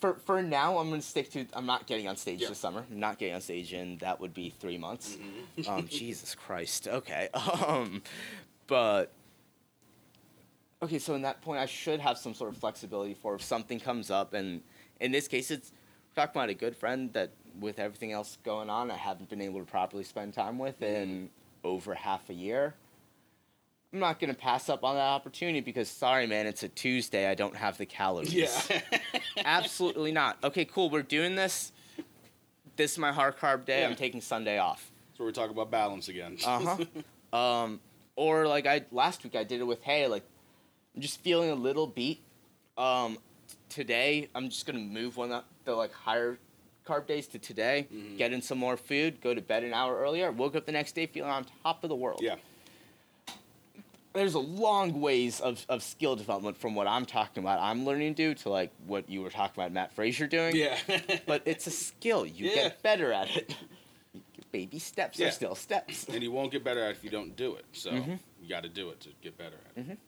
for 0.00 0.14
for 0.14 0.42
now, 0.42 0.78
I'm 0.78 0.90
gonna 0.90 1.02
stick 1.02 1.30
to. 1.32 1.46
I'm 1.54 1.66
not 1.66 1.86
getting 1.86 2.08
on 2.08 2.16
stage 2.16 2.40
Yeah. 2.42 2.48
this 2.48 2.58
summer. 2.58 2.84
I'm 2.90 3.00
not 3.00 3.18
getting 3.18 3.34
on 3.34 3.40
stage, 3.40 3.72
and 3.72 3.98
that 4.00 4.20
would 4.20 4.34
be 4.34 4.50
three 4.50 4.78
months. 4.78 5.16
Mhm. 5.56 5.68
Um, 5.68 5.88
Jesus 5.90 6.34
Christ. 6.34 6.88
Okay. 6.88 7.28
Um, 7.66 8.02
but 8.66 9.12
okay, 10.82 10.98
so 10.98 11.14
in 11.14 11.22
that 11.22 11.40
point, 11.42 11.60
I 11.60 11.66
should 11.66 12.00
have 12.00 12.18
some 12.18 12.34
sort 12.34 12.50
of 12.50 12.56
flexibility 12.58 13.14
for 13.14 13.34
if 13.34 13.42
something 13.42 13.80
comes 13.80 14.10
up 14.10 14.34
and 14.34 14.62
in 15.00 15.12
this 15.12 15.28
case, 15.28 15.50
it's 15.50 15.72
we're 16.16 16.22
talking 16.26 16.40
about 16.40 16.48
a 16.50 16.54
good 16.54 16.74
friend 16.76 17.12
that, 17.12 17.30
with 17.60 17.78
everything 17.78 18.12
else 18.12 18.38
going 18.44 18.68
on, 18.70 18.90
I 18.90 18.96
haven't 18.96 19.28
been 19.30 19.40
able 19.40 19.60
to 19.60 19.64
properly 19.66 20.02
spend 20.04 20.34
time 20.34 20.58
with 20.58 20.82
in 20.82 21.30
over 21.64 21.94
half 21.94 22.28
a 22.30 22.34
year. 22.34 22.74
I'm 23.92 24.00
not 24.00 24.20
gonna 24.20 24.34
pass 24.34 24.68
up 24.68 24.84
on 24.84 24.96
that 24.96 25.00
opportunity 25.08 25.60
because 25.60 25.88
sorry, 25.88 26.26
man, 26.26 26.46
it's 26.46 26.62
a 26.62 26.68
Tuesday. 26.68 27.28
I 27.28 27.34
don't 27.34 27.56
have 27.56 27.78
the 27.78 27.86
calories. 27.86 28.34
Yeah. 28.34 28.50
Absolutely 29.44 30.12
not. 30.12 30.36
Okay, 30.44 30.66
cool. 30.66 30.90
We're 30.90 31.02
doing 31.02 31.36
this. 31.36 31.72
This 32.76 32.92
is 32.92 32.98
my 32.98 33.12
hard 33.12 33.38
carb 33.38 33.64
day. 33.64 33.84
I'm 33.84 33.96
taking 33.96 34.20
Sunday 34.20 34.58
off. 34.58 34.90
so 35.16 35.24
we're 35.24 35.32
talking 35.32 35.52
about 35.52 35.70
balance 35.70 36.08
again. 36.08 36.36
Uh 36.44 36.76
huh. 37.32 37.36
um, 37.36 37.80
or 38.14 38.46
like 38.46 38.66
I 38.66 38.84
last 38.92 39.24
week 39.24 39.34
I 39.34 39.44
did 39.44 39.60
it 39.60 39.64
with 39.64 39.82
hey 39.82 40.06
like 40.06 40.24
I'm 40.94 41.00
just 41.00 41.20
feeling 41.22 41.50
a 41.50 41.54
little 41.54 41.86
beat. 41.86 42.20
Um, 42.76 43.16
t- 43.48 43.56
today 43.70 44.28
I'm 44.34 44.50
just 44.50 44.66
gonna 44.66 44.80
move 44.80 45.16
one 45.16 45.32
of 45.32 45.44
the 45.64 45.74
like 45.74 45.92
higher 45.94 46.38
carb 46.86 47.06
days 47.06 47.26
to 47.28 47.38
today. 47.38 47.88
Mhm. 47.92 48.18
Get 48.18 48.34
in 48.34 48.42
some 48.42 48.58
more 48.58 48.76
food. 48.76 49.22
Go 49.22 49.32
to 49.34 49.40
bed 49.40 49.64
an 49.64 49.72
hour 49.72 49.98
earlier. 49.98 50.30
Woke 50.30 50.56
up 50.56 50.66
the 50.66 50.72
next 50.72 50.94
day 50.94 51.06
feeling 51.06 51.30
on 51.30 51.46
top 51.62 51.84
of 51.84 51.88
the 51.88 51.96
world. 51.96 52.20
Yeah. 52.22 52.36
There's 54.18 54.34
a 54.34 54.40
long 54.40 55.00
ways 55.00 55.38
of, 55.40 55.64
of 55.68 55.80
skill 55.80 56.16
development 56.16 56.56
from 56.58 56.74
what 56.74 56.88
I'm 56.88 57.06
talking 57.06 57.40
about. 57.44 57.60
I'm 57.60 57.84
learning 57.84 58.16
to 58.16 58.30
do 58.30 58.34
to 58.42 58.48
like 58.48 58.72
what 58.84 59.08
you 59.08 59.22
were 59.22 59.30
talking 59.30 59.62
about 59.62 59.70
Matt 59.72 59.92
Fraser 59.92 60.26
doing. 60.26 60.56
Yeah. 60.56 60.76
But 61.26 61.42
it's 61.44 61.68
a 61.68 61.70
skill. 61.70 62.26
You 62.26 62.48
Yeah. 62.48 62.54
get 62.56 62.82
better 62.82 63.12
at 63.12 63.36
it. 63.36 63.54
Baby 64.50 64.80
steps 64.80 65.20
Yeah. 65.20 65.28
are 65.28 65.30
still 65.30 65.54
steps. 65.54 66.06
and 66.08 66.20
you 66.20 66.32
won't 66.32 66.50
get 66.50 66.64
better 66.64 66.82
at 66.82 66.90
it 66.90 66.96
if 66.96 67.04
you 67.04 67.10
don't 67.10 67.36
do 67.36 67.54
it. 67.54 67.64
So 67.70 67.92
Mhm. 67.92 68.18
you 68.42 68.48
got 68.48 68.64
to 68.64 68.68
do 68.68 68.90
it 68.90 68.98
to 69.02 69.10
get 69.22 69.38
better 69.38 69.56
at 69.76 69.86
it. 69.86 69.98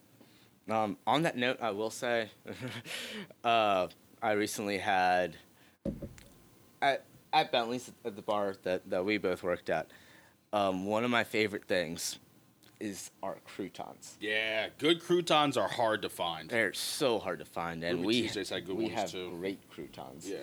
Um, 0.69 0.97
on 1.07 1.21
that 1.23 1.37
note, 1.37 1.59
I 1.61 1.71
will 1.71 1.89
say, 1.89 2.31
uh, 3.45 3.87
I 4.21 4.31
recently 4.33 4.77
had 4.79 5.37
at 6.81 7.05
at 7.31 7.49
Bentley's 7.49 7.89
at 8.03 8.17
the 8.17 8.21
bar 8.21 8.57
that, 8.63 8.89
that 8.89 9.05
we 9.05 9.17
both 9.17 9.41
worked 9.41 9.69
at. 9.69 9.87
Um, 10.51 10.85
one 10.85 11.05
of 11.05 11.09
my 11.11 11.23
favorite 11.23 11.63
things 11.63 12.19
is 12.81 13.11
our 13.21 13.37
croutons. 13.45 14.17
Yeah, 14.19 14.67
good 14.79 15.01
croutons 15.01 15.55
are 15.55 15.67
hard 15.67 16.01
to 16.01 16.09
find. 16.09 16.49
They're 16.49 16.73
so 16.73 17.19
hard 17.19 17.39
to 17.39 17.45
find, 17.45 17.83
and 17.83 17.99
Ruby 17.99 18.07
we 18.07 18.21
Tuesdays 18.23 18.49
had 18.49 18.65
good 18.65 18.75
we 18.75 18.85
ones, 18.85 18.95
have 18.95 19.11
too. 19.11 19.29
great 19.39 19.59
croutons. 19.69 20.27
Yeah. 20.27 20.37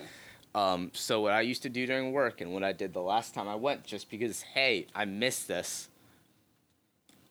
Um, 0.54 0.90
so 0.94 1.20
what 1.20 1.32
I 1.32 1.42
used 1.42 1.62
to 1.62 1.68
do 1.68 1.86
during 1.86 2.12
work 2.12 2.40
and 2.40 2.52
what 2.52 2.64
I 2.64 2.72
did 2.72 2.92
the 2.92 3.02
last 3.02 3.34
time 3.34 3.48
I 3.48 3.54
went, 3.54 3.84
just 3.84 4.08
because 4.10 4.42
hey, 4.42 4.86
I 4.94 5.04
missed 5.04 5.48
this. 5.48 5.88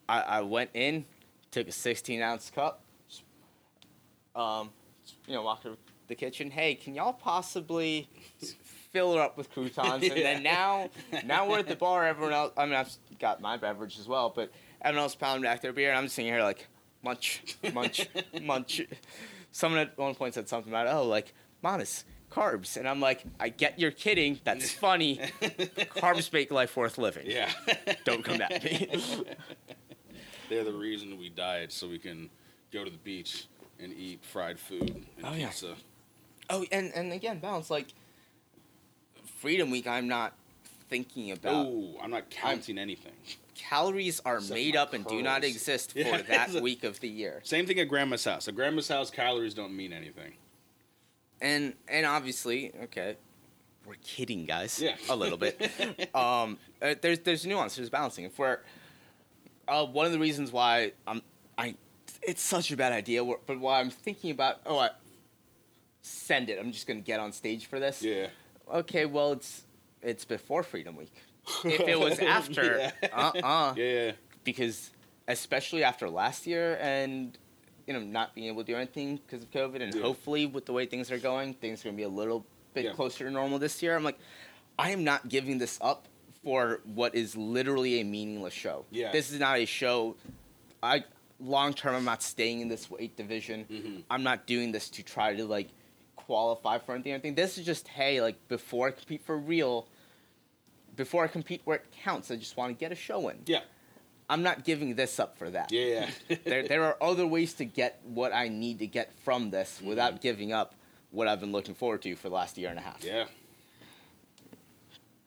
I, 0.08 0.22
I 0.22 0.41
went 0.41 0.70
in, 0.74 1.05
took 1.51 1.68
a 1.68 1.72
16 1.72 2.22
ounce 2.22 2.49
cup, 2.49 2.82
um, 4.36 4.70
you 5.26 5.34
know, 5.34 5.41
walked 5.41 5.64
to 5.64 5.78
the 6.08 6.16
kitchen. 6.16 6.51
Hey, 6.51 6.76
can 6.76 6.93
y'all 6.93 7.12
possibly 7.14 8.08
fill 8.91 9.16
her 9.16 9.22
up 9.22 9.38
with 9.38 9.51
croutons? 9.51 10.03
And 10.10 10.12
then 10.12 10.43
now, 10.43 10.89
now 11.26 11.49
we're 11.49 11.60
at 11.60 11.68
the 11.68 11.76
bar. 11.76 12.05
Everyone 12.05 12.34
else, 12.34 12.53
I 12.55 12.66
mean, 12.66 12.76
I've 12.76 12.95
got 13.20 13.41
my 13.41 13.58
beverage 13.58 13.99
as 13.99 14.08
well, 14.08 14.32
but 14.34 14.51
everyone 14.82 15.03
else 15.03 15.15
pounding 15.15 15.43
back 15.43 15.61
their 15.61 15.73
beer. 15.73 15.89
And 15.89 15.97
I'm 15.97 16.05
just 16.05 16.15
sitting 16.15 16.32
here 16.32 16.41
like 16.43 16.67
munch, 17.03 17.41
munch, 17.73 18.07
munch. 18.41 18.82
Someone 19.51 19.82
at 19.82 19.97
one 19.97 20.15
point 20.15 20.34
said 20.34 20.47
something 20.47 20.71
about 20.71 20.88
oh, 20.88 21.03
like 21.03 21.34
Monis 21.63 22.03
carbs, 22.32 22.75
and 22.78 22.88
I'm 22.88 22.99
like, 22.99 23.23
I 23.39 23.49
get 23.49 23.80
you're 23.80 23.91
kidding. 23.91 24.39
That's 24.43 24.71
funny. 24.86 25.19
carbs 25.95 26.32
make 26.34 26.51
life 26.51 26.75
worth 26.75 26.97
living. 26.97 27.25
Yeah. 27.25 27.51
Don't 28.03 28.23
come 28.23 28.41
at 28.41 28.63
me. 28.63 28.88
They're 30.49 30.63
the 30.63 30.73
reason 30.73 31.17
we 31.17 31.30
diet 31.30 31.71
so 31.73 31.88
we 31.88 31.99
can 31.99 32.30
go 32.71 32.84
to 32.84 32.89
the 32.89 32.97
beach 32.97 33.47
and 33.80 33.93
eat 33.93 34.23
fried 34.23 34.59
food 34.59 34.89
and 34.89 35.05
Oh, 35.23 35.34
yeah. 35.34 35.47
pizza. 35.47 35.75
Oh, 36.49 36.65
and 36.71 36.91
and 36.95 37.11
again, 37.11 37.39
balance 37.39 37.69
like 37.69 37.88
Freedom 39.38 39.69
Week. 39.69 39.88
I'm 39.88 40.07
not 40.07 40.34
thinking 40.89 41.32
about 41.32 41.65
Oh, 41.67 41.95
I'm 42.01 42.11
not 42.11 42.30
counting 42.30 42.78
anything. 42.78 43.11
Calories 43.58 44.20
are 44.22 44.38
Except 44.38 44.53
made 44.53 44.76
up 44.76 44.93
and 44.93 45.05
do 45.05 45.22
not 45.22 45.43
exist 45.43 45.93
for 45.93 45.99
Yeah, 45.99 46.22
that 46.22 46.55
a- 46.55 46.62
week 46.62 46.84
of 46.84 46.99
the 46.99 47.10
year. 47.10 47.41
Same 47.43 47.66
thing 47.66 47.80
at 47.80 47.88
grandma's 47.89 48.24
house. 48.24 48.47
At 48.47 48.55
grandma's 48.55 48.88
house, 48.88 49.10
calories 49.10 49.53
don't 49.53 49.76
mean 49.76 49.91
anything. 49.91 50.34
And 51.41 51.74
and 51.88 52.05
obviously, 52.05 52.72
okay, 52.84 53.18
we're 53.86 53.95
kidding, 54.03 54.45
guys. 54.45 54.82
Yeah. 54.82 54.95
a 55.10 55.16
little 55.16 55.38
bit. 55.38 55.60
um, 56.16 56.58
uh, 56.82 56.95
there's 57.01 57.20
there's 57.20 57.45
nuance. 57.45 57.76
There's 57.76 57.89
balancing. 57.89 58.26
If 58.26 58.38
we're 58.39 58.60
uh, 59.68 59.86
one 59.86 60.05
of 60.05 60.12
the 60.12 60.20
reasons 60.20 60.51
why 60.51 60.93
I'm 61.05 61.22
I, 61.58 61.76
it's 62.22 62.41
such 62.41 62.72
a 62.72 62.78
bad 62.78 62.93
idea. 62.93 63.24
But 63.24 63.60
why 63.60 63.80
I'm 63.80 63.89
thinking 63.89 64.32
about 64.32 64.58
oh, 64.66 64.80
I, 64.80 64.89
send 66.01 66.49
it. 66.49 66.60
I'm 66.60 66.72
just 66.72 66.88
gonna 66.88 67.01
get 67.01 67.20
on 67.20 67.32
stage 67.32 67.66
for 67.68 67.80
this. 67.80 68.01
Yeah. 68.01 68.28
Okay, 68.72 69.05
well 69.05 69.34
it's 69.34 69.64
it's 70.01 70.26
before 70.26 70.64
Freedom 70.64 70.95
Week. 70.95 71.14
If 71.64 71.82
it 71.82 72.00
was 72.00 72.20
after, 72.38 72.91
Yeah. 73.02 73.10
uh 73.14 73.32
uh 73.43 73.74
Yeah. 73.78 74.12
because 74.43 74.91
especially 75.28 75.84
after 75.84 76.10
last 76.10 76.48
year 76.48 76.78
and 76.82 77.38
you 77.86 77.93
know 77.93 78.00
not 78.02 78.36
being 78.36 78.48
able 78.48 78.64
to 78.64 78.72
do 78.72 78.76
anything 78.78 79.18
because 79.18 79.43
of 79.43 79.52
COVID, 79.52 79.82
and 79.82 79.93
Yeah. 79.93 80.02
hopefully 80.02 80.45
with 80.45 80.66
the 80.66 80.74
way 80.74 80.86
things 80.86 81.12
are 81.12 81.18
going, 81.18 81.54
things 81.56 81.82
are 81.82 81.86
gonna 81.89 81.98
be 81.98 82.04
a 82.04 82.10
little 82.10 82.45
bit 82.74 82.86
Yeah. 82.86 82.93
closer 82.93 83.26
to 83.26 83.32
normal 83.32 83.60
this 83.60 83.82
year. 83.82 83.95
I'm 83.95 84.04
like, 84.04 84.20
I 84.78 84.91
am 84.91 85.04
not 85.04 85.30
giving 85.30 85.58
this 85.58 85.80
up 85.82 86.08
for 86.43 86.82
what 86.86 87.16
is 87.16 87.36
literally 87.36 88.00
a 88.00 88.04
meaningless 88.04 88.54
show. 88.54 88.86
Yeah. 88.91 89.12
this 89.12 89.32
is 89.32 89.39
not 89.39 89.58
a 89.58 89.66
show. 89.66 90.16
I 90.84 91.04
long 91.39 91.74
term, 91.74 91.95
I'm 91.95 92.06
not 92.06 92.22
staying 92.24 92.62
in 92.62 92.68
this 92.68 92.89
weight 92.89 93.16
division. 93.16 93.66
Mhm. 93.70 94.04
I'm 94.10 94.24
not 94.24 94.48
doing 94.48 94.72
this 94.72 94.89
to 94.91 95.04
try 95.04 95.36
to 95.36 95.45
like 95.45 95.70
qualify 96.16 96.78
for 96.80 96.93
anything. 96.93 97.14
or 97.14 97.16
anything. 97.16 97.36
This 97.36 97.58
is 97.58 97.66
just 97.66 97.88
hey, 97.88 98.22
like 98.22 98.36
before 98.48 98.88
I 98.89 98.91
compete 98.91 99.24
for 99.24 99.38
real, 99.38 99.88
before 100.98 101.24
I 101.24 101.28
compete 101.28 101.62
where 101.64 101.78
it 101.78 101.86
counts, 102.04 102.30
I 102.32 102.36
just 102.36 102.58
want 102.58 102.78
to 102.78 102.80
get 102.80 102.91
a 102.91 102.95
show 102.95 103.30
in. 103.30 103.38
Yeah. 103.45 103.62
I'm 104.30 104.43
not 104.43 104.66
giving 104.66 104.95
this 104.95 105.20
up 105.22 105.38
for 105.38 105.50
that. 105.52 105.72
Yeah. 105.72 106.10
there, 106.43 106.68
there 106.68 106.84
are 106.84 106.98
other 107.02 107.26
ways 107.26 107.54
to 107.56 107.66
get 107.66 108.02
what 108.04 108.34
I 108.34 108.50
need 108.50 108.80
to 108.80 108.88
get 108.88 109.18
from 109.24 109.52
this 109.52 109.78
Mm-hmm. 109.78 109.88
without 109.88 110.20
giving 110.22 110.52
up 110.52 110.76
what 111.12 111.30
I've 111.30 111.39
been 111.39 111.54
looking 111.54 111.76
forward 111.76 112.02
to 112.02 112.16
for 112.18 112.28
the 112.28 112.36
last 112.36 112.58
year 112.58 112.70
and 112.70 112.78
a 112.78 112.82
half. 112.82 113.02
yeah. 113.04 113.26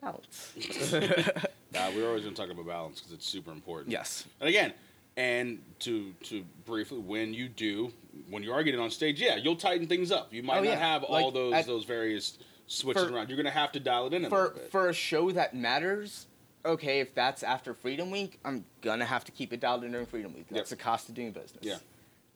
Balance. 0.02 0.52
Nah, 1.72 1.88
we're 1.90 2.08
always 2.08 2.24
going 2.24 2.34
to 2.34 2.42
talk 2.42 2.50
about 2.50 2.66
balance 2.66 2.98
because 2.98 3.12
it's 3.12 3.28
super 3.28 3.52
important. 3.52 3.92
yes. 3.92 4.24
And 4.40 4.48
again, 4.48 4.72
and 5.16 5.60
to 5.78 6.12
to 6.24 6.44
briefly, 6.66 6.98
when 6.98 7.32
you 7.32 7.48
do, 7.48 7.92
when 8.28 8.42
you 8.42 8.52
are 8.52 8.64
getting 8.64 8.80
on 8.80 8.90
stage, 8.90 9.20
yeah, 9.20 9.36
you'll 9.36 9.54
tighten 9.54 9.86
things 9.86 10.10
up. 10.10 10.32
You 10.34 10.42
might 10.42 10.54
Oh, 10.58 10.64
not 10.64 10.70
yeah. 10.70 10.78
have 10.80 11.04
all 11.04 11.30
those 11.30 11.54
at- 11.54 11.66
those 11.66 11.84
various 11.84 12.38
switches 12.70 13.04
For- 13.04 13.12
around. 13.14 13.28
You're 13.28 13.36
gonna 13.36 13.50
have 13.50 13.72
to 13.72 13.80
dial 13.80 14.06
it 14.06 14.14
in 14.14 14.24
a 14.24 14.28
For 14.28 14.36
little 14.44 14.54
bit. 14.58 14.70
for 14.70 14.88
a 14.88 14.92
show 14.94 15.30
that 15.32 15.54
matters, 15.54 16.26
okay, 16.64 17.00
if 17.00 17.14
that's 17.14 17.42
after 17.42 17.74
Freedom 17.74 18.10
Week, 18.10 18.38
I'm 18.44 18.64
gonna 18.80 19.04
have 19.04 19.24
to 19.24 19.32
keep 19.32 19.52
it 19.52 19.60
dialed 19.60 19.84
in 19.84 19.92
during 19.92 20.06
Freedom 20.06 20.32
Week. 20.34 20.46
That's 20.50 20.70
Yep. 20.70 20.78
the 20.78 20.82
cost 20.84 21.08
of 21.08 21.14
doing 21.14 21.32
business. 21.32 21.62
Yeah. 21.62 21.76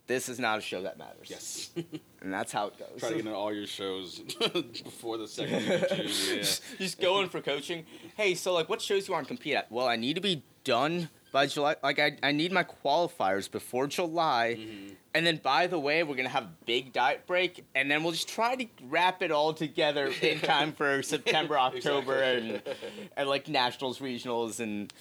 This 0.06 0.28
is 0.28 0.38
not 0.38 0.58
a 0.58 0.60
show 0.60 0.82
that 0.82 0.98
matters. 0.98 1.28
yes. 1.30 1.70
And 2.20 2.32
that's 2.32 2.52
how 2.52 2.68
it 2.68 2.78
goes. 2.78 2.88
Try 3.00 3.10
to 3.10 3.14
get 3.16 3.26
into 3.26 3.36
all 3.36 3.52
your 3.52 3.66
shows 3.66 4.18
before 4.82 5.18
the 5.18 5.28
second 5.28 5.56
week 5.68 5.88
June. 5.90 6.08
Yeah. 6.38 6.42
just 6.78 6.98
going 6.98 7.28
for 7.28 7.42
coaching. 7.42 7.84
Hey, 8.16 8.34
so 8.34 8.54
like, 8.54 8.68
what 8.70 8.80
shows 8.80 9.06
you 9.08 9.12
want 9.12 9.26
to 9.26 9.28
compete 9.28 9.54
at? 9.54 9.70
Well, 9.70 9.86
I 9.86 9.96
need 9.96 10.14
to 10.14 10.22
be 10.22 10.42
done 10.64 11.10
by 11.34 11.46
July. 11.46 11.74
Like, 11.82 11.98
I, 11.98 12.16
I 12.22 12.30
need 12.30 12.52
my 12.52 12.62
qualifiers 12.62 13.50
before 13.50 13.88
July. 13.88 14.56
Mhm. 14.56 14.94
And 15.14 15.26
then, 15.26 15.38
by 15.42 15.66
the 15.66 15.78
way, 15.78 16.04
we're 16.04 16.14
gonna 16.14 16.28
have 16.28 16.44
a 16.44 16.52
big 16.64 16.92
diet 16.92 17.26
break, 17.26 17.64
and 17.74 17.90
then 17.90 18.02
we'll 18.04 18.12
just 18.12 18.28
try 18.28 18.54
to 18.54 18.66
wrap 18.84 19.20
it 19.20 19.30
all 19.32 19.52
together 19.52 20.10
in 20.22 20.38
time 20.40 20.72
for 20.72 21.02
September, 21.14 21.58
October, 21.58 22.22
and 22.22 22.62
and 23.16 23.28
like 23.28 23.48
nationals, 23.48 23.98
regionals, 23.98 24.60
and 24.60 24.92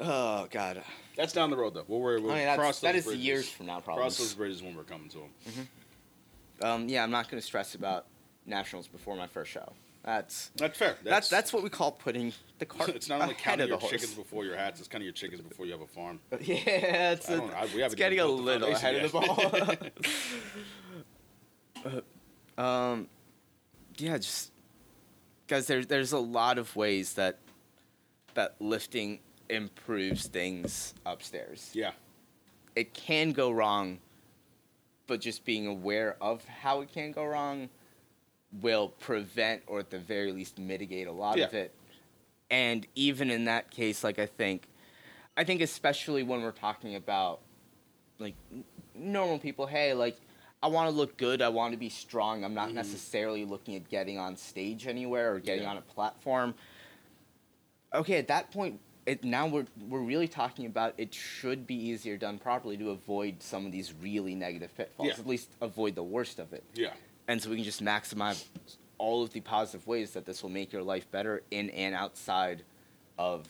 oh 0.00 0.46
god, 0.50 0.82
That's 1.16 1.32
down 1.34 1.50
the 1.50 1.56
road 1.56 1.74
though. 1.74 1.84
We'll, 1.86 2.00
we'll 2.00 2.32
I 2.32 2.44
mean, 2.46 2.54
cross 2.56 2.80
those 2.80 2.94
is 2.94 3.04
bridges. 3.04 3.24
years 3.24 3.48
from 3.50 3.66
now, 3.66 3.80
probably. 3.80 4.02
Cross 4.02 4.18
those 4.18 4.34
bridges 4.34 4.62
when 4.62 4.74
we're 4.74 4.84
coming 4.84 5.10
to 5.10 5.18
them. 5.18 5.68
Um, 6.60 6.88
yeah, 6.88 7.02
I'm 7.02 7.10
not 7.10 7.28
gonna 7.30 7.42
stress 7.42 7.74
about 7.74 8.06
nationals 8.46 8.88
before 8.88 9.14
my 9.14 9.26
first 9.26 9.50
show. 9.50 9.72
That's 10.08 10.50
That's 10.56 10.78
fair. 10.78 10.96
that's 11.04 11.28
that's 11.28 11.52
what 11.52 11.62
we 11.62 11.68
call 11.68 11.92
putting 11.92 12.32
the 12.58 12.64
cart 12.64 12.88
it's 12.88 13.10
not 13.10 13.20
only 13.20 13.34
counting 13.34 13.66
the 13.66 13.72
your 13.78 13.90
chickens 13.90 14.14
before 14.14 14.42
your 14.42 14.56
hats. 14.56 14.78
It's 14.80 14.88
kind 14.88 15.02
of 15.02 15.04
your 15.04 15.12
chickens 15.12 15.42
before 15.42 15.66
you 15.66 15.72
have 15.72 15.82
a 15.82 15.86
farm. 15.86 16.18
Yeah, 16.40 17.12
it's, 17.12 17.28
I 17.28 17.34
a, 17.34 17.36
don't 17.36 17.48
know. 17.48 17.54
I- 17.54 17.68
we 17.74 17.82
it's 17.82 17.94
getting 17.94 18.18
a 18.18 18.24
even 18.24 18.42
built 18.42 18.60
the 18.60 18.66
little 18.66 18.74
ahead 18.74 19.04
of 19.04 19.12
the 19.12 19.20
ball. 21.84 22.00
Uh, 22.56 22.60
um, 22.62 23.08
yeah, 23.98 24.16
just 24.16 24.50
guys, 25.46 25.66
there's 25.66 25.86
there's 25.88 26.12
a 26.12 26.18
lot 26.18 26.56
of 26.56 26.74
ways 26.74 27.12
that 27.12 27.40
that 28.32 28.54
lifting 28.60 29.18
improves 29.50 30.26
things 30.26 30.94
upstairs. 31.04 31.70
Yeah. 31.74 31.90
It 32.74 32.94
can 32.94 33.32
go 33.32 33.50
wrong, 33.50 33.98
but 35.06 35.20
just 35.20 35.44
being 35.44 35.66
aware 35.66 36.16
of 36.22 36.46
how 36.46 36.80
it 36.80 36.90
can 36.94 37.12
go 37.12 37.26
wrong 37.26 37.68
will 38.62 38.88
prevent 38.88 39.62
or 39.66 39.78
at 39.78 39.90
the 39.90 39.98
very 39.98 40.32
least 40.32 40.58
mitigate 40.58 41.06
a 41.06 41.12
lot 41.12 41.38
of 41.38 41.52
it. 41.54 41.74
And 42.50 42.86
even 42.94 43.30
in 43.30 43.44
that 43.44 43.70
case, 43.70 44.02
like 44.02 44.18
I 44.18 44.26
think, 44.26 44.62
I 45.36 45.44
think 45.44 45.60
especially 45.60 46.22
when 46.22 46.40
we're 46.42 46.50
talking 46.52 46.94
about 46.94 47.40
like 48.18 48.34
n- 48.52 48.64
normal 48.94 49.38
people, 49.38 49.66
hey, 49.66 49.92
like 49.92 50.16
I 50.62 50.68
want 50.68 50.90
to 50.90 50.96
look 50.96 51.16
good. 51.18 51.42
I 51.42 51.50
want 51.50 51.72
to 51.72 51.78
be 51.78 51.88
strong. 51.90 52.42
I'm 52.44 52.54
not 52.54 52.70
Mhm. 52.70 52.74
necessarily 52.74 53.44
looking 53.44 53.76
at 53.76 53.88
getting 53.88 54.18
on 54.18 54.36
stage 54.36 54.86
anywhere 54.86 55.34
or 55.34 55.40
getting 55.40 55.64
Yeah. 55.64 55.70
on 55.70 55.76
a 55.76 55.82
platform. 55.82 56.54
Okay, 57.94 58.16
at 58.16 58.28
that 58.28 58.50
point, 58.50 58.80
it 59.06 59.22
now 59.24 59.46
we're 59.46 59.66
we're 59.88 60.00
really 60.02 60.28
talking 60.28 60.66
about 60.66 60.94
it 60.98 61.14
should 61.14 61.66
be 61.66 61.74
easier 61.74 62.16
done 62.16 62.38
properly 62.38 62.76
to 62.78 62.90
avoid 62.90 63.42
some 63.42 63.64
of 63.66 63.72
these 63.72 63.92
really 64.02 64.34
negative 64.34 64.74
pitfalls. 64.76 65.08
Yeah. 65.08 65.14
At 65.14 65.26
least 65.26 65.50
avoid 65.60 65.94
the 65.94 66.02
worst 66.02 66.38
of 66.38 66.52
it. 66.52 66.64
Yeah. 66.74 66.92
And 67.28 67.40
so 67.40 67.50
we 67.50 67.56
can 67.56 67.64
just 67.64 67.84
maximize 67.84 68.44
all 68.96 69.22
of 69.22 69.32
the 69.32 69.40
positive 69.40 69.86
ways 69.86 70.12
that 70.12 70.24
this 70.24 70.42
will 70.42 70.50
make 70.50 70.72
your 70.72 70.82
life 70.82 71.08
better 71.10 71.42
in 71.50 71.70
and 71.70 71.94
outside 71.94 72.64
of 73.18 73.46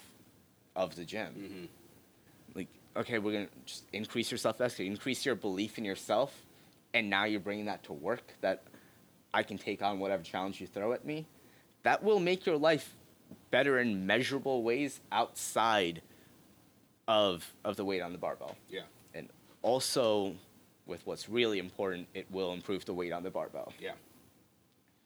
of 0.76 0.94
the 0.94 1.04
gym. 1.04 1.32
hmm 1.32 2.58
Like, 2.58 2.68
okay, 2.96 3.18
we're 3.18 3.32
gonna 3.32 3.48
just 3.64 3.84
increase 3.92 4.30
your 4.30 4.38
self 4.38 4.60
esteem, 4.60 4.92
increase 4.92 5.24
your 5.24 5.34
belief 5.34 5.78
in 5.78 5.84
yourself, 5.84 6.44
and 6.92 7.08
now 7.08 7.24
you're 7.24 7.40
bringing 7.40 7.66
that 7.66 7.82
to 7.84 7.92
work. 7.92 8.34
That 8.42 8.62
I 9.32 9.42
can 9.42 9.58
take 9.58 9.82
on 9.82 9.98
whatever 9.98 10.22
challenge 10.22 10.60
you 10.60 10.66
throw 10.66 10.92
at 10.92 11.04
me. 11.04 11.26
That 11.84 12.02
will 12.02 12.20
make 12.20 12.44
your 12.44 12.56
life 12.56 12.94
better 13.50 13.78
in 13.78 14.06
measurable 14.06 14.62
ways 14.62 15.00
outside 15.12 16.02
of 17.06 17.54
of 17.64 17.76
the 17.76 17.84
weight 17.84 18.02
on 18.02 18.12
the 18.12 18.18
barbell. 18.18 18.56
Yeah. 18.68 18.82
And 19.14 19.28
also, 19.62 20.34
with 20.88 21.06
what's 21.06 21.28
really 21.28 21.58
important, 21.58 22.08
it 22.14 22.26
will 22.30 22.52
improve 22.52 22.84
the 22.84 22.94
weight 22.94 23.12
on 23.12 23.22
the 23.22 23.30
barbell. 23.30 23.72
Yeah. 23.78 23.92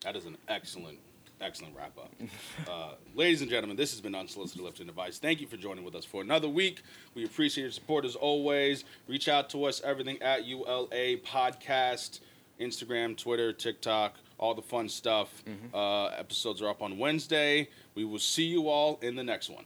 That 0.03 0.17
is 0.17 0.25
an 0.25 0.37
excellent, 0.49 0.99
excellent 1.41 1.77
wrap 1.77 1.97
up. 1.99 2.13
uh, 2.69 2.95
ladies 3.15 3.41
and 3.43 3.51
gentlemen, 3.51 3.77
this 3.77 3.91
has 3.91 4.01
been 4.01 4.15
Unsolicited 4.15 4.63
Lifting 4.63 4.89
Advice. 4.89 5.19
Thank 5.19 5.41
you 5.41 5.47
for 5.47 5.57
joining 5.57 5.85
with 5.85 5.95
us 5.95 6.05
for 6.05 6.23
another 6.23 6.49
week. 6.49 6.83
We 7.15 7.25
appreciate 7.25 7.65
your 7.65 7.73
support 7.73 8.05
as 8.05 8.17
always. 8.17 8.85
Reach 9.09 9.29
out 9.29 9.51
to 9.51 9.65
us, 9.65 9.81
everything 9.85 10.21
at 10.23 10.45
ULA 10.45 11.17
Podcast, 11.19 12.21
Instagram, 12.61 13.17
Twitter, 13.17 13.53
TikTok, 13.53 14.15
all 14.39 14.55
the 14.55 14.63
fun 14.63 14.89
stuff. 14.89 15.43
Uh, 15.73 16.07
episodes 16.07 16.63
are 16.63 16.69
up 16.69 16.83
on 16.83 16.99
Wednesday. 16.99 17.69
We 17.95 18.05
will 18.05 18.19
see 18.19 18.45
you 18.45 18.69
all 18.69 18.99
in 19.03 19.15
the 19.15 19.25
next 19.25 19.49
one. 19.51 19.65